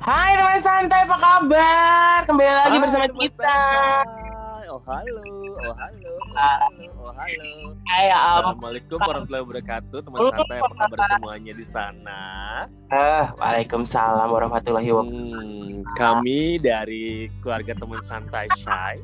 Hai 0.00 0.32
teman 0.32 0.58
santai, 0.60 1.04
apa 1.04 1.16
kabar? 1.16 2.18
Kembali 2.24 2.48
lagi 2.50 2.72
Hai, 2.72 2.82
bersama 2.82 3.06
kita. 3.10 3.44
santai. 3.44 4.64
Oh 4.70 4.80
halo, 4.86 5.22
oh 5.60 5.74
halo, 5.76 6.12
oh 6.16 6.32
halo, 6.32 6.88
oh 6.96 7.12
halo. 7.12 7.50
Hai, 7.84 8.06
um, 8.08 8.16
Assalamualaikum 8.16 8.98
warahmatullahi 8.98 9.44
wabarakatuh, 9.44 9.98
teman 10.00 10.18
santai. 10.30 10.58
Apa 10.58 10.74
kabar 10.78 10.98
semuanya 11.10 11.52
di 11.52 11.66
sana? 11.66 12.20
eh, 12.88 13.24
Waalaikumsalam 13.36 14.28
warahmatullahi 14.30 14.88
wabarakatuh. 14.88 15.36
Hmm, 15.36 15.84
kami 15.94 16.40
dari 16.56 17.04
keluarga 17.42 17.72
teman 17.74 18.00
santai 18.00 18.46
Shy 18.56 18.94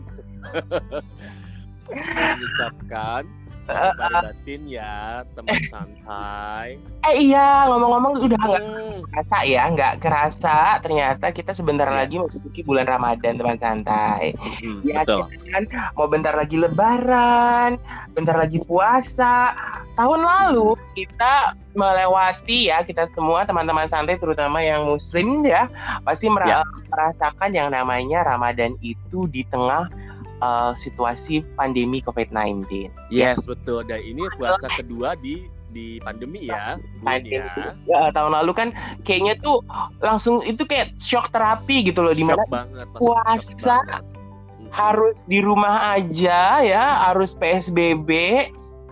mengucapkan 2.17 3.23
kabar 3.67 4.23
batin 4.25 4.63
ya 4.65 4.95
teman 5.35 5.61
santai. 5.67 6.79
Eh 7.05 7.15
iya, 7.25 7.67
ngomong-ngomong 7.67 8.19
udah 8.21 8.39
nggak 8.39 8.63
Hmm, 8.63 8.99
kerasa 9.07 9.39
ya, 9.43 9.63
nggak 9.69 9.95
kerasa. 9.99 10.57
Ternyata 10.81 11.27
kita 11.31 11.53
sebentar 11.53 11.87
Yes. 11.87 11.97
lagi 11.97 12.15
memasuki 12.17 12.61
bulan 12.63 12.87
Ramadan, 12.87 13.35
teman 13.37 13.57
santai. 13.57 14.35
hmm, 14.35 14.81
Ya, 14.83 15.03
betul. 15.03 15.27
kan 15.49 15.63
mau 15.93 16.07
bentar 16.07 16.33
lagi 16.33 16.57
Lebaran, 16.57 17.79
bentar 18.13 18.37
lagi 18.37 18.59
puasa. 18.61 19.55
Tahun 19.95 20.21
lalu 20.21 20.77
kita 20.93 21.57
melewati 21.73 22.69
ya 22.69 22.81
kita 22.81 23.09
semua 23.13 23.45
teman-teman 23.45 23.87
santai 23.87 24.17
terutama 24.17 24.61
yang 24.61 24.85
Muslim 24.87 25.41
ya 25.43 25.69
pasti 26.03 26.27
mera- 26.27 26.61
Ya. 26.61 26.61
merasakan 26.89 27.51
yang 27.51 27.69
namanya 27.69 28.21
Ramadan 28.23 28.77
itu 28.81 29.25
di 29.27 29.45
tengah 29.45 29.89
uh, 30.41 30.73
situasi 30.77 31.45
pandemi 31.55 32.01
COVID-19. 32.05 32.91
Yes 33.13 33.45
betul. 33.45 33.85
Dan 33.87 34.03
ini 34.03 34.27
puasa 34.37 34.67
kedua 34.73 35.17
di 35.21 35.47
di 35.77 36.01
pandemi 36.01 36.49
ya, 36.49 36.81
Pandemi. 37.05 37.37
ya. 37.45 37.77
Ya, 37.85 38.03
tahun 38.17 38.33
lalu 38.33 38.53
kan 38.57 38.69
kayaknya 39.05 39.37
tuh 39.45 39.61
langsung 40.01 40.41
itu 40.41 40.65
kayak 40.65 40.97
shock 40.97 41.29
terapi 41.37 41.85
gitu 41.85 42.01
loh 42.01 42.17
di 42.17 42.25
mana 42.25 42.41
puasa 42.97 43.85
banget. 43.85 44.03
Harus 44.73 45.15
di 45.29 45.45
rumah 45.45 45.97
aja 46.01 46.65
ya, 46.65 46.85
harus 47.13 47.37
PSBB, 47.37 48.09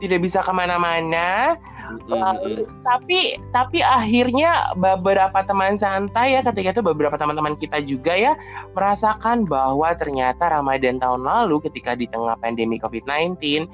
tidak 0.05 0.21
bisa 0.21 0.45
ke 0.45 0.53
mana-mana. 0.53 1.57
Mm-mm. 1.85 2.65
tapi 2.81 3.37
tapi 3.53 3.79
akhirnya 3.85 4.73
beberapa 4.77 5.45
teman 5.45 5.77
santai 5.77 6.37
ya 6.37 6.41
ketika 6.41 6.81
itu 6.81 6.83
beberapa 6.83 7.15
teman-teman 7.21 7.55
kita 7.61 7.85
juga 7.85 8.17
ya 8.17 8.33
merasakan 8.73 9.45
bahwa 9.45 9.93
ternyata 9.95 10.49
Ramadan 10.49 10.97
tahun 10.99 11.23
lalu 11.23 11.61
ketika 11.69 11.93
di 11.93 12.09
tengah 12.09 12.35
pandemi 12.41 12.81
COVID-19 12.81 13.69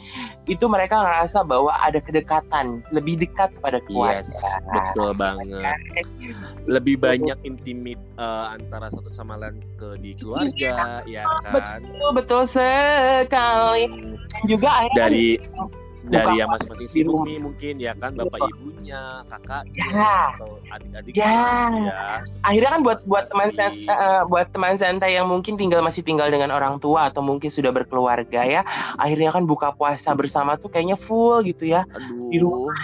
itu 0.50 0.64
mereka 0.66 0.98
ngerasa 0.98 1.46
bahwa 1.46 1.70
ada 1.78 2.02
kedekatan 2.02 2.82
lebih 2.90 3.22
dekat 3.22 3.54
kepada 3.54 3.78
keluarga. 3.86 4.26
Yes, 4.26 4.34
betul 4.66 5.14
banget. 5.14 5.46
Lebih 6.66 6.98
banyak 6.98 7.38
intimate 7.46 8.02
eh, 8.18 8.46
antara 8.58 8.90
satu 8.90 9.14
sama 9.14 9.38
lain 9.38 9.62
ke 9.78 9.94
di 10.02 10.18
keluarga, 10.18 11.06
ya 11.06 11.22
kan. 11.46 11.86
Betul 11.86 12.10
betul 12.18 12.42
sekali. 12.50 13.84
Hmm, 13.86 14.18
Dan 14.18 14.42
juga 14.50 14.68
akhirnya 14.84 14.98
dari 14.98 15.26
dari 16.08 16.40
yang 16.40 16.48
masing-masing 16.48 16.86
di 16.86 16.92
sibuk 16.92 17.20
nih 17.28 17.36
mungkin 17.36 17.74
ya 17.76 17.92
kan 17.98 18.16
bapak 18.16 18.40
Betul. 18.40 18.50
ibunya, 18.56 19.02
kakaknya 19.28 19.84
Ya. 19.92 20.16
atau 20.32 20.50
adik-adiknya 20.72 21.24
Ya. 21.26 21.36
ya. 21.68 22.00
akhirnya 22.40 22.70
kan 22.72 22.80
buat 22.80 22.98
buat 23.04 23.24
teman 23.28 23.48
eh, 23.52 24.22
buat 24.30 24.46
teman 24.54 24.74
santai 24.80 25.18
yang 25.20 25.28
mungkin 25.28 25.60
tinggal 25.60 25.84
masih 25.84 26.00
tinggal 26.00 26.32
dengan 26.32 26.48
orang 26.48 26.80
tua 26.80 27.12
atau 27.12 27.20
mungkin 27.20 27.52
sudah 27.52 27.68
berkeluarga 27.68 28.40
ya 28.46 28.62
akhirnya 28.96 29.34
kan 29.34 29.44
buka 29.44 29.76
puasa 29.76 30.16
bersama 30.16 30.56
tuh 30.56 30.72
kayaknya 30.72 30.96
full 30.96 31.44
gitu 31.44 31.68
ya 31.68 31.84
Aduh. 31.92 32.30
di 32.32 32.38
rumah. 32.40 32.76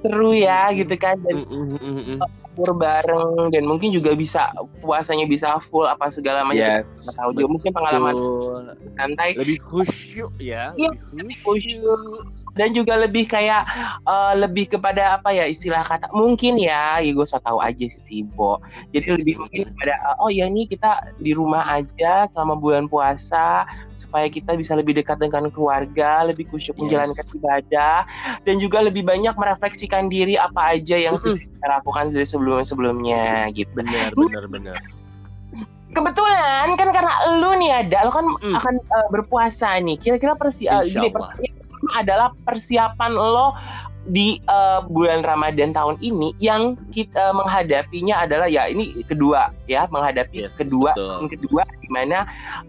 Seru 0.00 0.32
ya 0.32 0.72
gitu 0.72 0.94
kan 0.96 1.16
dan 1.22 1.44
Mm, 1.44 1.46
mm, 1.46 1.78
mm, 1.80 2.02
mm. 2.04 2.18
sahur 2.20 2.70
bareng 2.76 3.52
dan 3.54 3.64
mungkin 3.64 3.94
juga 3.94 4.12
bisa 4.12 4.50
puasanya 4.82 5.24
bisa 5.24 5.60
full 5.70 5.86
apa 5.86 6.10
segala 6.10 6.42
macam 6.44 6.80
Yes. 6.80 7.06
Nggak 7.08 7.16
tahu 7.16 7.30
juga 7.36 7.48
mungkin 7.48 7.70
pengalaman 7.72 8.14
betul. 8.16 8.62
santai 8.98 9.30
Lebih 9.38 9.58
khusyuk 9.64 10.32
ya, 10.40 10.72
Iya, 10.76 10.90
lebih 11.14 11.36
khusyuk. 11.40 12.26
Dan 12.54 12.72
juga 12.72 12.98
lebih 12.98 13.26
kayak 13.26 13.62
eh, 14.02 14.34
lebih 14.38 14.70
kepada 14.70 15.16
apa 15.16 15.30
ya 15.30 15.44
istilah 15.44 15.82
kata 15.82 16.10
mungkin 16.10 16.56
ya 16.56 16.98
ya 16.98 17.10
gue 17.10 17.26
so 17.26 17.38
tahu 17.38 17.58
aja 17.58 17.86
sih 17.86 18.22
Bo 18.24 18.58
jadi 18.90 19.18
lebih 19.18 19.38
mungkin 19.38 19.70
kepada 19.70 19.94
eh, 19.94 20.16
oh 20.18 20.28
ya 20.28 20.46
ini 20.46 20.66
kita 20.66 21.14
di 21.16 21.30
rumah 21.30 21.62
aja 21.66 22.26
selama 22.30 22.54
bulan 22.54 22.86
puasa 22.86 23.66
supaya 23.94 24.26
kita 24.26 24.56
bisa 24.56 24.72
lebih 24.72 24.96
dekat 24.96 25.20
dengan 25.20 25.48
keluarga 25.48 26.24
lebih 26.24 26.48
khusyuk 26.48 26.72
Yes. 26.72 26.82
menjalankan 26.82 27.26
ibadah 27.36 27.96
dan 28.42 28.54
juga 28.56 28.78
lebih 28.80 29.02
banyak 29.04 29.34
merefleksikan 29.34 30.08
diri 30.08 30.34
apa 30.34 30.78
aja 30.78 30.96
yang 30.96 31.18
Mm-mm. 31.18 31.36
sudah 31.36 31.42
kita 31.42 31.66
lakukan 31.68 32.04
dari 32.10 32.24
sebelum 32.24 32.62
sebelumnya 32.62 33.50
gitu 33.52 33.68
Benar, 33.74 34.10
benar, 34.14 34.44
benar. 34.46 34.78
kebetulan 35.90 36.78
kan 36.78 36.88
karena 36.94 37.12
lu 37.36 37.50
nih 37.58 37.70
ada 37.84 38.06
lu 38.06 38.12
kan 38.14 38.26
Mm. 38.40 38.54
akan 38.56 38.74
eh, 38.78 39.06
berpuasa 39.10 39.74
nih 39.82 39.98
kira-kira 39.98 40.32
persi 40.32 40.64
gini, 40.64 41.10
pertanyaan 41.10 41.12
pertama 41.12 41.59
adalah 41.94 42.34
persiapan 42.46 43.12
lo 43.12 43.54
di 44.08 44.40
eh, 44.40 44.80
bulan 44.88 45.20
Ramadan 45.20 45.76
tahun 45.76 46.00
ini 46.00 46.32
yang 46.40 46.74
kita 46.90 47.36
menghadapinya 47.36 48.24
adalah 48.24 48.48
ya 48.48 48.64
ini 48.64 48.96
kedua 49.04 49.52
ya 49.68 49.84
menghadapi 49.92 50.48
Yes, 50.48 50.56
kedua 50.56 50.96
betul. 50.96 51.16
yang 51.20 51.30
kedua 51.36 51.62
di 51.68 51.88
mana 51.92 52.18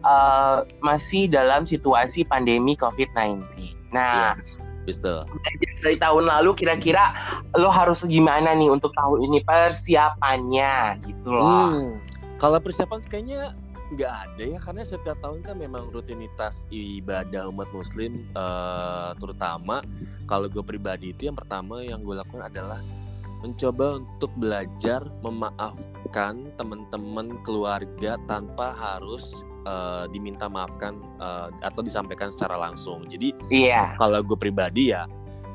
eh, 0.03 0.57
masih 0.83 1.31
dalam 1.31 1.63
situasi 1.63 2.27
pandemi 2.27 2.75
COVID-19. 2.75 3.47
Nah, 3.95 4.35
Yes, 4.35 4.59
betul. 4.83 5.23
dari 5.81 5.97
tahun 5.97 6.27
lalu 6.27 6.51
kira-kira 6.53 7.15
lo 7.55 7.71
harus 7.71 8.03
gimana 8.05 8.51
nih 8.51 8.67
untuk 8.67 8.91
tahun 8.99 9.23
ini 9.25 9.39
persiapannya 9.47 10.99
gitu 11.07 11.27
loh. 11.31 11.71
Hmm. 11.73 11.91
Kalau 12.43 12.59
persiapan 12.59 12.99
kayaknya 13.07 13.55
nggak 13.91 14.13
ada 14.23 14.43
ya 14.55 14.59
karena 14.63 14.81
setiap 14.81 15.19
tahun 15.19 15.43
kan 15.43 15.59
memang 15.59 15.91
rutinitas 15.91 16.63
ibadah 16.71 17.51
umat 17.51 17.67
muslim 17.75 18.23
eh, 18.31 19.09
terutama 19.19 19.83
kalau 20.25 20.47
gue 20.47 20.63
pribadi 20.63 21.11
itu 21.11 21.27
yang 21.27 21.35
pertama 21.35 21.83
yang 21.83 21.99
gue 21.99 22.15
lakukan 22.15 22.47
adalah 22.47 22.79
mencoba 23.41 23.99
untuk 23.99 24.31
belajar 24.37 25.01
memaafkan 25.19 26.45
teman-teman 26.55 27.35
keluarga 27.43 28.15
tanpa 28.31 28.71
harus 28.71 29.43
eh, 29.67 30.05
diminta 30.09 30.47
maafkan 30.47 30.95
eh, 31.19 31.49
atau 31.59 31.83
disampaikan 31.83 32.31
secara 32.31 32.55
langsung 32.55 33.03
jadi 33.11 33.35
Iya. 33.51 33.99
kalau 33.99 34.23
gue 34.23 34.37
pribadi 34.39 34.95
ya 34.95 35.03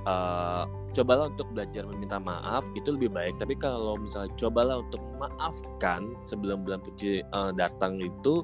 eh, 0.05 0.65
cobalah 0.97 1.29
untuk 1.29 1.53
belajar 1.53 1.85
meminta 1.85 2.17
maaf 2.17 2.65
itu 2.73 2.97
lebih 2.97 3.13
baik 3.13 3.37
tapi 3.37 3.53
kalau 3.61 4.01
misalnya 4.01 4.33
cobalah 4.41 4.81
untuk 4.81 5.01
memaafkan 5.13 6.17
sebelum 6.25 6.65
bulan 6.65 6.81
suci 6.89 7.21
eh, 7.21 7.51
datang 7.53 8.01
itu 8.01 8.41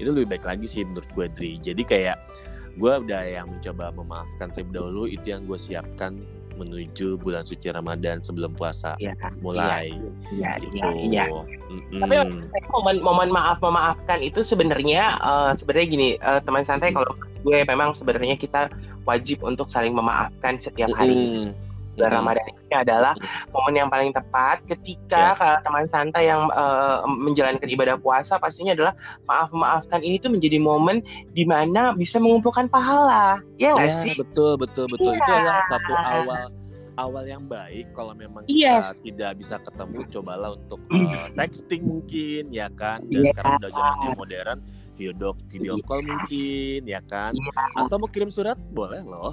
itu 0.00 0.08
lebih 0.08 0.32
baik 0.32 0.44
lagi 0.48 0.64
sih 0.64 0.82
menurut 0.88 1.08
gue 1.12 1.26
Dri 1.36 1.52
jadi 1.60 1.82
kayak 1.84 2.16
gue 2.80 2.92
udah 3.04 3.22
yang 3.26 3.52
mencoba 3.52 3.92
memaafkan 3.92 4.48
terlebih 4.56 4.72
dahulu 4.80 5.04
itu 5.10 5.26
yang 5.28 5.44
gue 5.44 5.58
siapkan 5.60 6.24
menuju 6.56 7.16
bulan 7.16 7.42
suci 7.44 7.72
Ramadan 7.72 8.20
sebelum 8.20 8.52
puasa 8.52 8.92
Iya. 9.00 9.16
mulai 9.40 9.92
Iya, 10.32 10.60
gitu 10.60 10.76
iya, 10.76 10.88
iya. 10.92 11.24
Mm-mm. 11.72 12.00
Tapi 12.04 12.14
momen 12.68 12.96
momen 13.00 13.28
maaf 13.32 13.58
memaafkan 13.64 14.20
itu 14.20 14.44
sebenarnya 14.44 15.16
eh, 15.20 15.52
sebenarnya 15.56 15.88
gini 15.88 16.08
eh, 16.20 16.40
teman 16.44 16.64
santai 16.64 16.92
kalau 16.92 17.12
gue 17.44 17.58
memang 17.64 17.96
sebenarnya 17.96 18.36
kita 18.36 18.68
wajib 19.08 19.40
untuk 19.40 19.66
saling 19.72 19.96
memaafkan 19.96 20.60
setiap 20.60 20.92
hari. 20.92 21.16
Mm-mm. 21.16 21.69
Bulan 22.00 22.10
Mm-mm. 22.10 22.20
Ramadan 22.24 22.44
ini 22.48 22.74
adalah 22.74 23.12
momen 23.52 23.74
yang 23.76 23.88
paling 23.88 24.10
tepat 24.10 24.64
ketika 24.64 25.36
Yes. 25.36 25.60
teman 25.60 25.84
santai 25.86 26.26
yang 26.26 26.48
eh, 26.48 26.96
menjalankan 27.04 27.68
ibadah 27.68 27.96
puasa 27.96 28.40
pastinya 28.40 28.72
adalah 28.72 28.96
maaf 29.26 29.52
memaafkan 29.52 30.00
ini 30.00 30.16
tuh 30.16 30.32
menjadi 30.32 30.56
momen 30.56 31.04
di 31.30 31.44
mana 31.44 31.92
bisa 31.92 32.16
mengumpulkan 32.16 32.66
pahala. 32.66 33.44
Ya 33.54 33.76
sih? 34.00 34.16
betul 34.16 34.56
betul 34.56 34.88
betul 34.88 35.12
itu 35.12 35.20
Iya. 35.20 35.36
adalah 35.36 35.58
satu 35.68 35.92
awal 35.92 36.42
awal 36.96 37.24
yang 37.24 37.44
baik 37.44 37.92
kalau 37.92 38.12
memang 38.12 38.44
kita 38.44 38.56
Yes. 38.82 38.96
tidak 39.00 39.36
bisa 39.36 39.56
ketemu 39.58 40.04
cobalah 40.10 40.50
untuk 40.52 40.80
uh, 40.88 41.28
texting 41.34 41.82
mungkin 41.82 42.48
ya 42.48 42.68
kan 42.70 43.04
dan 43.06 43.20
Iya. 43.20 43.30
sekarang 43.32 43.52
udah 43.58 43.70
zaman 43.70 43.96
yang 44.00 44.16
modern 44.16 44.58
video 44.96 45.28
video 45.48 45.72
call 45.82 46.00
mungkin 46.00 46.80
ya 46.84 47.00
kan 47.04 47.32
Iya. 47.32 47.52
atau 47.78 47.96
mau 47.96 48.08
kirim 48.08 48.28
surat 48.28 48.56
boleh 48.70 49.00
loh 49.00 49.32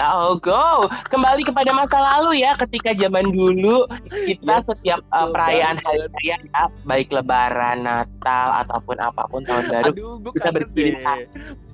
Oh 0.00 0.32
go 0.34 0.88
kembali 1.06 1.44
kepada 1.44 1.70
masa 1.70 2.00
lalu 2.00 2.40
ya 2.40 2.56
ketika 2.56 2.96
zaman 2.96 3.28
dulu 3.28 3.84
kita 4.08 4.58
Yes, 4.58 4.64
setiap 4.66 5.00
uh, 5.10 5.28
perayaan 5.28 5.76
hari 5.78 6.08
raya 6.08 6.36
ya, 6.40 6.64
baik 6.82 7.12
Lebaran, 7.12 7.84
Natal 7.84 8.64
ataupun 8.64 8.96
apa 8.96 9.28
pun 9.28 9.44
tahun 9.44 9.68
baru. 9.68 9.92
aduh 9.92 10.32
kita 10.32 10.50
berkirim 10.50 11.04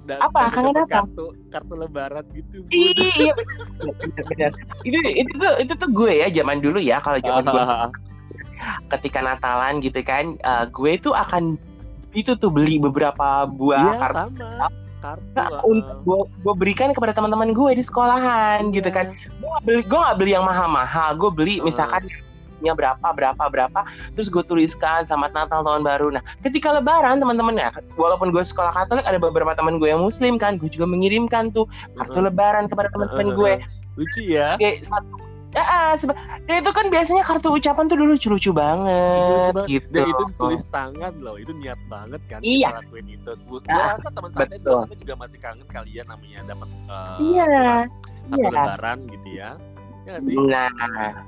Dan- 0.06 0.22
Apa? 0.22 0.54
Kangen 0.54 0.70
apa? 0.76 0.86
kartu 1.02 1.34
kartu 1.50 1.74
lebaran 1.74 2.22
gitu. 2.30 2.62
Iya, 2.70 3.34
benar-benar. 3.82 4.52
Itu 4.82 4.98
itu 5.02 5.32
tuh 5.34 5.52
itu 5.58 5.72
tuh 5.74 5.88
gue 5.90 6.12
ya 6.16 6.28
zaman 6.30 6.62
dulu 6.62 6.78
ya 6.78 7.02
kalau 7.02 7.18
zaman 7.18 7.42
gue 7.42 7.62
ketika 8.94 9.18
Natalan 9.18 9.82
gitu 9.82 9.98
kan, 10.06 10.38
uh, 10.42 10.62
gue 10.70 10.94
tuh 10.96 11.10
akan 11.10 11.58
itu 12.14 12.38
tuh 12.38 12.48
beli 12.48 12.78
beberapa 12.78 13.44
buah 13.44 13.82
Iya 13.82 13.98
kartu 13.98 14.30
sama 14.38 14.66
kartu 15.06 15.38
Nah, 15.38 15.62
untuk 15.62 16.26
gue, 16.34 16.54
berikan 16.58 16.90
kepada 16.90 17.14
teman-teman 17.14 17.54
gue 17.54 17.78
di 17.78 17.82
sekolahan 17.86 18.74
gitu 18.74 18.90
Iya. 18.90 18.96
kan. 18.96 19.06
Gue 19.38 19.48
gak 19.54 19.62
beli 19.62 19.80
gue 19.86 19.98
gak 20.02 20.16
beli 20.18 20.30
yang 20.34 20.42
mahal-mahal, 20.42 21.14
gue 21.14 21.30
beli 21.30 21.54
Hmm. 21.62 21.70
misalkan 21.70 22.02
umurnya 22.56 22.72
berapa 22.72 23.08
berapa 23.12 23.44
berapa 23.52 23.80
terus 24.16 24.32
gue 24.32 24.40
tuliskan 24.40 25.04
selamat 25.04 25.30
Natal 25.36 25.60
tahun 25.60 25.84
baru. 25.84 26.08
Nah 26.08 26.24
ketika 26.40 26.72
Lebaran 26.72 27.20
teman-teman 27.20 27.52
ya 27.52 27.68
walaupun 27.94 28.32
gue 28.32 28.40
sekolah 28.40 28.72
Katolik 28.72 29.04
ada 29.04 29.20
beberapa 29.20 29.52
teman 29.52 29.76
gue 29.76 29.92
yang 29.92 30.00
Muslim 30.00 30.40
kan 30.40 30.56
gue 30.56 30.72
juga 30.72 30.88
mengirimkan 30.88 31.52
tuh 31.52 31.68
kartu 31.94 32.24
Lebaran 32.24 32.64
kepada 32.66 32.88
teman-teman 32.88 33.36
gue 33.36 33.52
lucu 34.00 34.24
ya. 34.24 34.56
Oke, 34.56 34.80
satu 34.82 35.25
Ya, 35.56 35.64
ah, 35.64 35.92
dan 36.44 36.56
itu 36.60 36.68
kan 36.68 36.92
biasanya 36.92 37.24
kartu 37.24 37.48
ucapan 37.48 37.88
tuh 37.88 37.96
dulu 37.96 38.12
lucu-lucu 38.12 38.52
banget, 38.52 39.56
banget. 39.56 39.66
gitu. 39.72 39.88
Dan 39.88 40.12
itu 40.12 40.24
tulis 40.36 40.62
tangan 40.68 41.16
loh, 41.24 41.40
itu 41.40 41.48
niat 41.56 41.80
banget 41.88 42.20
kan 42.28 42.44
Iya. 42.44 42.76
kita 42.76 42.84
lakuin 42.84 43.06
itu. 43.08 43.30
Gue 43.48 43.60
Ah, 43.72 43.96
rasa 43.96 44.08
teman 44.12 44.30
santai 44.36 44.60
juga, 44.60 45.14
masih 45.16 45.38
kangen 45.40 45.64
kalian 45.72 46.04
namanya 46.12 46.40
dapat 46.44 46.68
uh, 46.92 47.16
Iya, 47.24 47.48
satu 47.88 48.36
iya. 48.36 48.48
lebaran 48.52 48.98
gitu 49.08 49.28
ya. 49.32 49.50
Ya 50.04 50.14
sih? 50.20 50.36
Nah, 50.36 51.24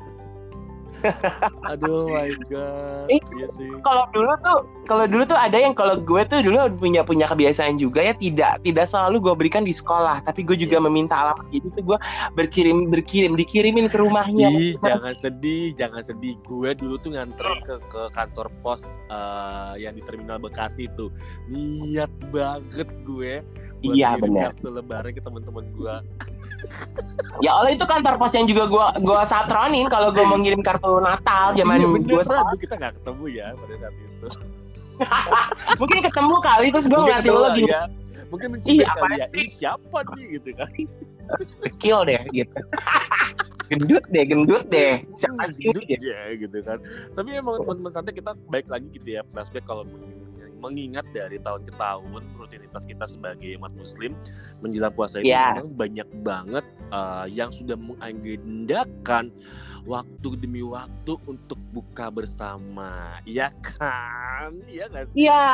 Aduh 1.67 2.11
my 2.11 2.31
god. 2.49 3.07
Eh, 3.09 3.21
Iya 3.35 3.47
sih. 3.55 3.71
kalau 3.81 4.05
dulu 4.11 4.33
tuh, 4.41 4.59
kalau 4.85 5.05
dulu 5.07 5.23
tuh 5.25 5.39
ada 5.39 5.55
yang 5.55 5.73
kalau 5.73 5.97
gue 5.97 6.23
tuh 6.27 6.41
dulu 6.41 6.59
punya 6.77 7.03
punya 7.03 7.27
kebiasaan 7.27 7.77
juga 7.77 8.03
ya 8.03 8.15
tidak 8.15 8.59
tidak 8.63 8.87
selalu 8.87 9.23
gue 9.23 9.35
berikan 9.37 9.63
di 9.63 9.71
sekolah, 9.71 10.21
tapi 10.23 10.43
gue 10.43 10.59
juga 10.59 10.77
Yes. 10.77 10.85
meminta 10.85 11.15
alamat. 11.15 11.47
Jadi 11.49 11.67
tuh 11.73 11.85
gue 11.85 11.99
berkirim 12.35 12.89
berkirim 12.89 13.33
dikirimin 13.33 13.87
ke 13.87 13.97
rumahnya. 13.97 14.49
Ih, 14.51 14.75
jangan 14.81 15.15
sedih, 15.15 15.75
jangan 15.75 16.03
sedih. 16.03 16.35
Gue 16.43 16.75
dulu 16.75 16.99
tuh 16.99 17.15
nganterin 17.15 17.59
ke 17.63 17.75
ke 17.87 18.03
kantor 18.13 18.51
pos 18.61 18.83
eh, 19.09 19.73
yang 19.79 19.95
di 19.95 20.03
terminal 20.03 20.39
Bekasi 20.39 20.91
tuh. 20.95 21.15
Niat 21.47 22.11
banget 22.31 22.89
gue 23.05 23.43
buat 23.79 23.95
Iya, 23.95 24.19
benar. 24.19 24.51
kartu 24.53 24.75
lebaran 24.75 25.13
ke 25.13 25.23
teman-teman 25.23 25.63
gue. 25.73 25.95
Ya 27.39 27.55
Allah 27.55 27.71
itu 27.71 27.85
kantor 27.87 28.19
pos 28.19 28.35
yang 28.35 28.51
juga 28.51 28.67
gue 28.67 28.87
gue 29.07 29.21
satronin 29.31 29.87
kalau 29.87 30.11
gue 30.11 30.25
mau 30.27 30.39
ngirim 30.43 30.59
kartu 30.59 30.99
Natal 30.99 31.55
zaman 31.55 31.79
iya 31.79 31.87
bener, 31.87 32.23
sekolah. 32.27 32.43
Aduh, 32.51 32.59
kita 32.59 32.75
nggak 32.75 32.93
ketemu 32.99 33.25
ya 33.31 33.47
pada 33.55 33.75
saat 33.79 33.95
itu. 33.95 34.29
Mungkin 35.81 35.99
ketemu 36.03 36.35
kali 36.43 36.67
terus 36.75 36.87
Mungkin 36.91 37.03
ngeliatin 37.07 37.33
lo 37.33 37.49
gini 37.55 37.71
ya. 37.71 37.83
Mungkin 38.29 38.47
mencibir 38.53 38.83
Iya, 38.83 38.91
kali 38.93 39.15
ya. 39.15 39.27
Ini 39.31 39.45
siapa 39.55 39.99
nih 40.19 40.25
gitu 40.37 40.51
kan. 40.59 40.71
kecil 41.69 41.99
deh 42.09 42.23
gitu. 42.33 42.59
gendut 43.69 44.05
deh, 44.09 44.25
gendut 44.25 44.65
deh. 44.73 44.95
Siapa 45.21 45.53
sih 45.55 45.69
Gendut 45.69 45.85
gitu? 45.87 46.05
ya 46.09 46.21
gitu 46.35 46.59
kan. 46.65 46.79
Tapi 47.15 47.29
emang 47.37 47.63
teman-teman 47.63 47.93
santai 47.93 48.13
kita 48.17 48.33
baik 48.49 48.67
lagi 48.67 48.89
gitu 48.91 49.09
ya 49.21 49.23
flashback 49.31 49.63
kalau 49.69 49.85
mengingat 50.59 51.07
dari 51.11 51.39
tahun 51.39 51.65
ke 51.65 51.73
tahun 51.75 52.23
rutinitas 52.35 52.83
kita 52.85 53.07
sebagai 53.07 53.55
umat 53.57 53.73
muslim 53.73 54.13
menjelang 54.59 54.93
puasa 54.93 55.19
ini 55.19 55.31
Ya. 55.31 55.57
memang 55.57 55.73
banyak 55.73 56.09
banget 56.21 56.65
uh, 56.91 57.25
yang 57.25 57.49
sudah 57.49 57.79
mengagendakan 57.79 59.31
waktu 59.89 60.37
demi 60.37 60.61
waktu 60.61 61.17
untuk 61.25 61.57
buka 61.73 62.13
bersama 62.13 63.17
ya 63.25 63.49
kan 63.65 64.53
iya 64.69 64.85
nggak 64.85 65.05
sih 65.09 65.25
Iya. 65.25 65.45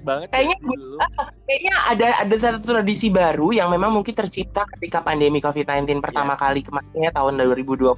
Banget 0.00 0.28
ya 0.28 0.32
kayaknya 0.32 0.56
dulu. 0.64 0.96
Kayaknya 1.44 1.74
ada 1.84 2.06
ada 2.24 2.36
satu 2.40 2.58
tradisi 2.64 3.12
baru 3.12 3.52
yang 3.52 3.68
memang 3.68 3.92
mungkin 3.92 4.16
tercipta 4.16 4.64
ketika 4.78 5.04
pandemi 5.04 5.44
COVID-19 5.44 6.00
pertama 6.00 6.32
Yes. 6.32 6.40
kali 6.40 6.60
kemarinnya 6.64 7.12
tahun 7.12 7.36
2020 7.36 7.92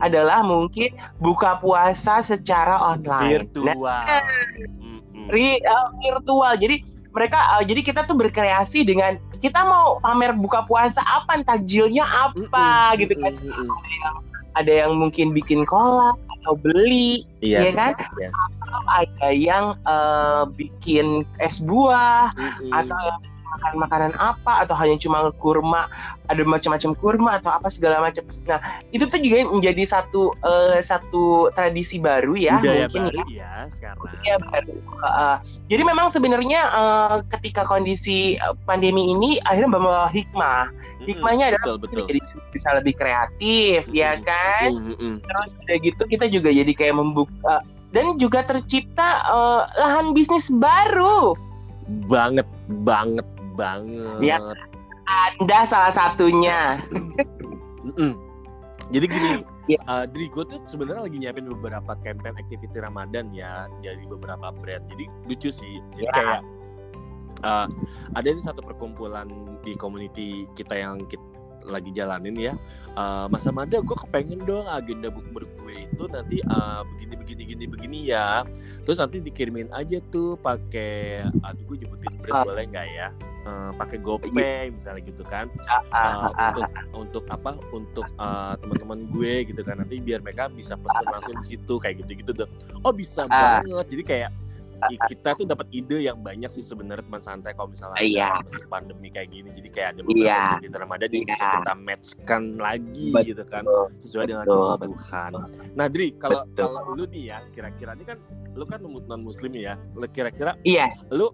adalah 0.00 0.40
mungkin 0.40 0.88
buka 1.20 1.60
puasa 1.60 2.24
secara 2.24 2.80
online. 2.80 3.44
Nah, 3.52 3.76
virtual 3.76 4.97
Ri- 5.28 5.62
uh, 5.62 5.88
virtual. 6.00 6.54
Jadi 6.56 6.76
mereka 7.12 7.38
uh, 7.56 7.62
jadi 7.64 7.80
kita 7.82 8.04
tuh 8.04 8.14
berkreasi 8.14 8.84
dengan 8.84 9.16
kita 9.40 9.64
mau 9.64 9.98
pamer 10.00 10.34
buka 10.36 10.64
puasa 10.66 11.00
apa, 11.02 11.40
takjilnya 11.42 12.04
apa 12.04 12.94
Mm-mm, 12.94 13.00
gitu 13.00 13.14
kan. 13.18 13.32
mm-mm, 13.38 13.66
mm-mm. 13.68 14.14
Ada 14.56 14.72
yang 14.86 14.98
mungkin 14.98 15.30
bikin 15.30 15.62
kolak 15.64 16.18
atau 16.40 16.58
beli, 16.58 17.22
Yes, 17.38 17.70
Iya 17.70 17.70
kan? 17.78 17.92
yes. 18.18 18.34
ada 18.90 19.28
yang 19.30 19.78
uh, 19.86 20.48
bikin 20.50 21.22
es 21.38 21.62
buah, 21.62 22.34
Mm-mm. 22.34 22.72
atau 22.74 23.02
makan 23.56 23.72
makanan 23.80 24.12
apa 24.20 24.66
atau 24.66 24.74
hanya 24.76 24.96
cuma 25.00 25.32
kurma 25.40 25.88
ada 26.28 26.42
macam-macam 26.44 26.92
kurma 26.96 27.30
atau 27.40 27.50
apa 27.52 27.72
segala 27.72 28.04
macam. 28.04 28.24
Nah 28.44 28.60
itu 28.92 29.08
tuh 29.08 29.18
juga 29.20 29.48
menjadi 29.48 29.82
satu 29.88 30.36
eh, 30.44 30.80
satu 30.84 31.48
tradisi 31.56 31.96
baru 31.96 32.36
ya 32.36 32.60
budaya 32.60 32.86
mungkin 32.92 33.02
baru 33.08 33.24
ya. 33.32 33.44
ya 33.44 33.52
sekarang. 33.72 33.98
Budaya 34.04 34.36
baru. 34.44 34.74
Uh, 34.98 35.36
jadi 35.72 35.82
memang 35.84 36.08
sebenarnya 36.12 36.60
eh, 36.68 37.16
ketika 37.38 37.64
kondisi 37.64 38.36
eh, 38.36 38.54
pandemi 38.68 39.12
ini 39.12 39.40
akhirnya 39.48 39.80
membawa 39.80 40.06
hikmah. 40.12 40.68
Hikmahnya 41.08 41.56
adalah 41.56 41.80
betul 41.80 42.04
betul. 42.04 42.12
jadi 42.12 42.20
bisa 42.52 42.68
lebih 42.76 42.94
kreatif 43.00 43.80
ya 43.88 44.18
Mm-mm, 44.18 44.28
kan? 44.28 44.68
mm-mm. 44.76 45.14
terus 45.24 45.56
udah 45.64 45.76
gitu 45.80 46.02
kita 46.04 46.26
juga 46.28 46.52
jadi 46.52 46.72
kayak 46.76 47.00
membuka 47.00 47.64
dan 47.96 48.20
juga 48.20 48.44
tercipta 48.44 49.24
eh, 49.24 49.62
lahan 49.80 50.12
bisnis 50.12 50.52
baru. 50.52 51.32
Banget 52.04 52.44
banget 52.84 53.24
banget 53.58 54.22
Ya. 54.22 54.38
anda 55.10 55.58
salah 55.66 55.90
satunya 55.90 56.78
Mm-mm. 57.82 58.14
Jadi 58.88 59.04
gini, 59.04 59.30
Iya. 59.68 59.80
uh, 59.84 60.04
Dri, 60.08 60.32
gue 60.32 60.44
tuh 60.48 60.64
sebenarnya 60.64 61.04
lagi 61.04 61.20
nyiapin 61.20 61.44
beberapa 61.44 61.92
campaign 62.00 62.40
activity 62.40 62.72
Ramadan 62.80 63.28
ya 63.36 63.68
dari 63.84 64.00
beberapa 64.08 64.48
brand. 64.48 64.88
Jadi 64.88 65.04
lucu 65.28 65.52
sih. 65.52 65.76
Jadi 65.92 66.08
Ya. 66.08 66.12
kayak 66.16 66.40
uh, 67.44 67.68
ada 68.16 68.28
nih 68.32 68.40
satu 68.40 68.64
perkumpulan 68.64 69.28
di 69.60 69.76
community 69.76 70.48
kita 70.56 70.72
yang 70.72 71.04
kita 71.04 71.20
lagi 71.68 71.92
jalanin 71.92 72.36
ya. 72.36 72.54
Uh, 72.98 73.30
Mas 73.30 73.46
Amanda, 73.46 73.78
gue 73.78 73.96
kepengen 73.96 74.42
dong 74.42 74.66
agenda 74.66 75.06
bukber 75.06 75.46
gue 75.46 75.86
itu 75.86 76.04
nanti 76.10 76.42
uh, 76.50 76.82
begini 76.82 77.14
begini 77.14 77.42
begini 77.46 77.64
begini 77.70 77.98
ya. 78.10 78.42
Terus 78.82 78.98
nanti 78.98 79.22
dikirimin 79.22 79.70
aja 79.70 80.02
tuh 80.10 80.34
pakai, 80.40 81.22
aduh 81.46 81.62
gue 81.62 81.76
nyebutin 81.84 82.18
brand 82.18 82.34
Ah. 82.34 82.44
boleh 82.44 82.64
nggak 82.66 82.86
ya? 82.90 83.08
Uh, 83.48 83.70
pakai 83.80 83.96
GoPay 83.96 84.68
misalnya 84.68 85.00
gitu 85.08 85.24
kan 85.24 85.48
uh, 85.88 86.28
untuk 86.52 86.68
untuk 86.92 87.24
apa 87.32 87.56
untuk 87.72 88.04
uh, 88.20 88.52
teman-teman 88.60 89.08
gue 89.08 89.48
gitu 89.48 89.64
kan 89.64 89.80
nanti 89.80 90.04
biar 90.04 90.20
mereka 90.20 90.52
bisa 90.52 90.76
pesen 90.76 91.06
langsung 91.08 91.32
di 91.40 91.56
situ 91.56 91.74
kayak 91.80 92.04
gitu-gitu 92.04 92.36
deh 92.36 92.48
oh 92.84 92.92
bisa 92.92 93.24
banget 93.24 93.86
jadi 93.88 94.02
kayak 94.04 94.30
kita 95.08 95.34
tuh 95.34 95.46
dapat 95.46 95.66
ide 95.74 96.06
yang 96.06 96.18
banyak 96.22 96.50
sih 96.54 96.62
sebenarnya 96.62 97.02
teman 97.02 97.22
santai 97.22 97.52
kalau 97.54 97.74
misalnya 97.74 97.98
Iya. 97.98 98.30
ada 98.30 98.46
musim 98.46 98.66
pandemi 98.70 99.08
kayak 99.10 99.28
gini 99.34 99.48
jadi 99.50 99.68
kayak 99.74 99.88
ada 99.94 100.00
beberapa 100.06 100.22
Iya. 100.22 100.44
di 100.62 100.68
Ramadan 100.70 101.08
yang 101.10 101.24
bisa 101.26 101.44
Iya. 101.44 101.52
kita 101.58 101.74
matchkan 101.74 102.42
lagi 102.58 103.06
Betul. 103.10 103.28
gitu 103.28 103.44
kan 103.48 103.62
sesuai 103.98 104.24
dengan 104.30 104.44
kebutuhan. 104.46 105.30
Nah, 105.74 105.86
Dri, 105.90 106.08
kalau 106.14 106.38
Betul. 106.46 106.64
kalau 106.70 106.80
lu 106.94 107.04
nih 107.10 107.24
ya, 107.34 107.38
kira-kira 107.50 107.90
ini 107.98 108.04
kan 108.06 108.18
lu 108.54 108.64
kan 108.66 108.78
non 108.82 109.20
muslim 109.22 109.52
ya. 109.54 109.74
Lu 109.94 110.06
kira-kira 110.10 110.54
Iya, 110.62 110.94
lu 111.10 111.30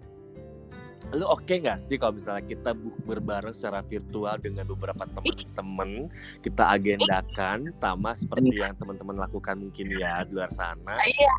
lu 1.11 1.23
oke 1.23 1.47
nggak 1.47 1.77
sih 1.77 1.95
kalau 1.95 2.13
misalnya 2.13 2.43
kita 2.43 2.71
bukber 2.71 3.19
bareng 3.19 3.51
secara 3.51 3.79
virtual 3.81 4.35
dengan 4.35 4.65
beberapa 4.65 5.05
teman-teman 5.07 6.09
kita 6.41 6.63
agendakan 6.67 7.69
sama 7.73 8.11
seperti 8.11 8.51
yang 8.53 8.73
teman-teman 8.73 9.15
lakukan 9.15 9.59
mungkin 9.59 9.85
ya 9.91 10.23
di 10.23 10.33
luar 10.33 10.49
sana. 10.49 10.97
Iya. 11.01 11.37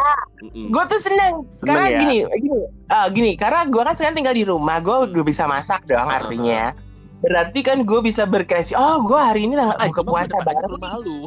Gue 0.70 0.85
tuh 0.87 0.99
seneng. 0.99 1.44
Seneng 1.50 1.75
karena 1.75 1.88
ya? 1.88 1.99
gini, 1.99 2.16
gini, 2.38 2.58
ah, 2.88 3.06
gini, 3.08 3.30
karena 3.35 3.66
gue 3.66 3.82
kan 3.82 3.94
sekarang 3.94 4.16
tinggal 4.16 4.32
di 4.32 4.44
rumah, 4.44 4.78
gue 4.78 4.96
udah 5.11 5.25
bisa 5.25 5.44
masak 5.44 5.82
dong 5.85 5.99
Ah, 6.04 6.20
artinya. 6.20 6.73
Berarti 7.18 7.61
kan 7.61 7.82
gue 7.82 8.00
bisa 8.00 8.23
berkreasi. 8.23 8.73
Oh, 8.73 9.02
gue 9.02 9.18
hari 9.18 9.44
ini 9.44 9.56
nggak 9.56 9.76
Ah, 9.76 9.88
buka 9.90 10.02
puasa 10.04 10.37
bareng. 10.38 10.73
rumah 10.73 10.94
lu. 10.96 11.26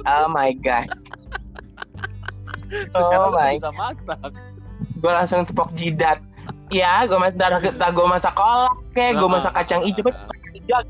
Oh 0.00 0.26
my 0.26 0.50
god. 0.56 0.88
Sekarang 2.68 3.22
Oh 3.22 3.30
my. 3.30 3.54
bisa 3.54 3.70
masak. 3.72 4.30
Gue 4.96 5.10
langsung 5.10 5.44
tepok 5.44 5.70
jidat. 5.74 6.18
Ya, 6.68 7.04
gue 7.08 7.16
masak 7.16 7.80
gue 7.96 8.06
masak 8.06 8.34
kolak, 8.36 8.74
kayak 8.92 9.20
gue 9.20 9.28
masak 9.28 9.52
kacang 9.56 9.80
hijau. 9.84 10.04
Kacang 10.04 10.52
hijau 10.52 10.80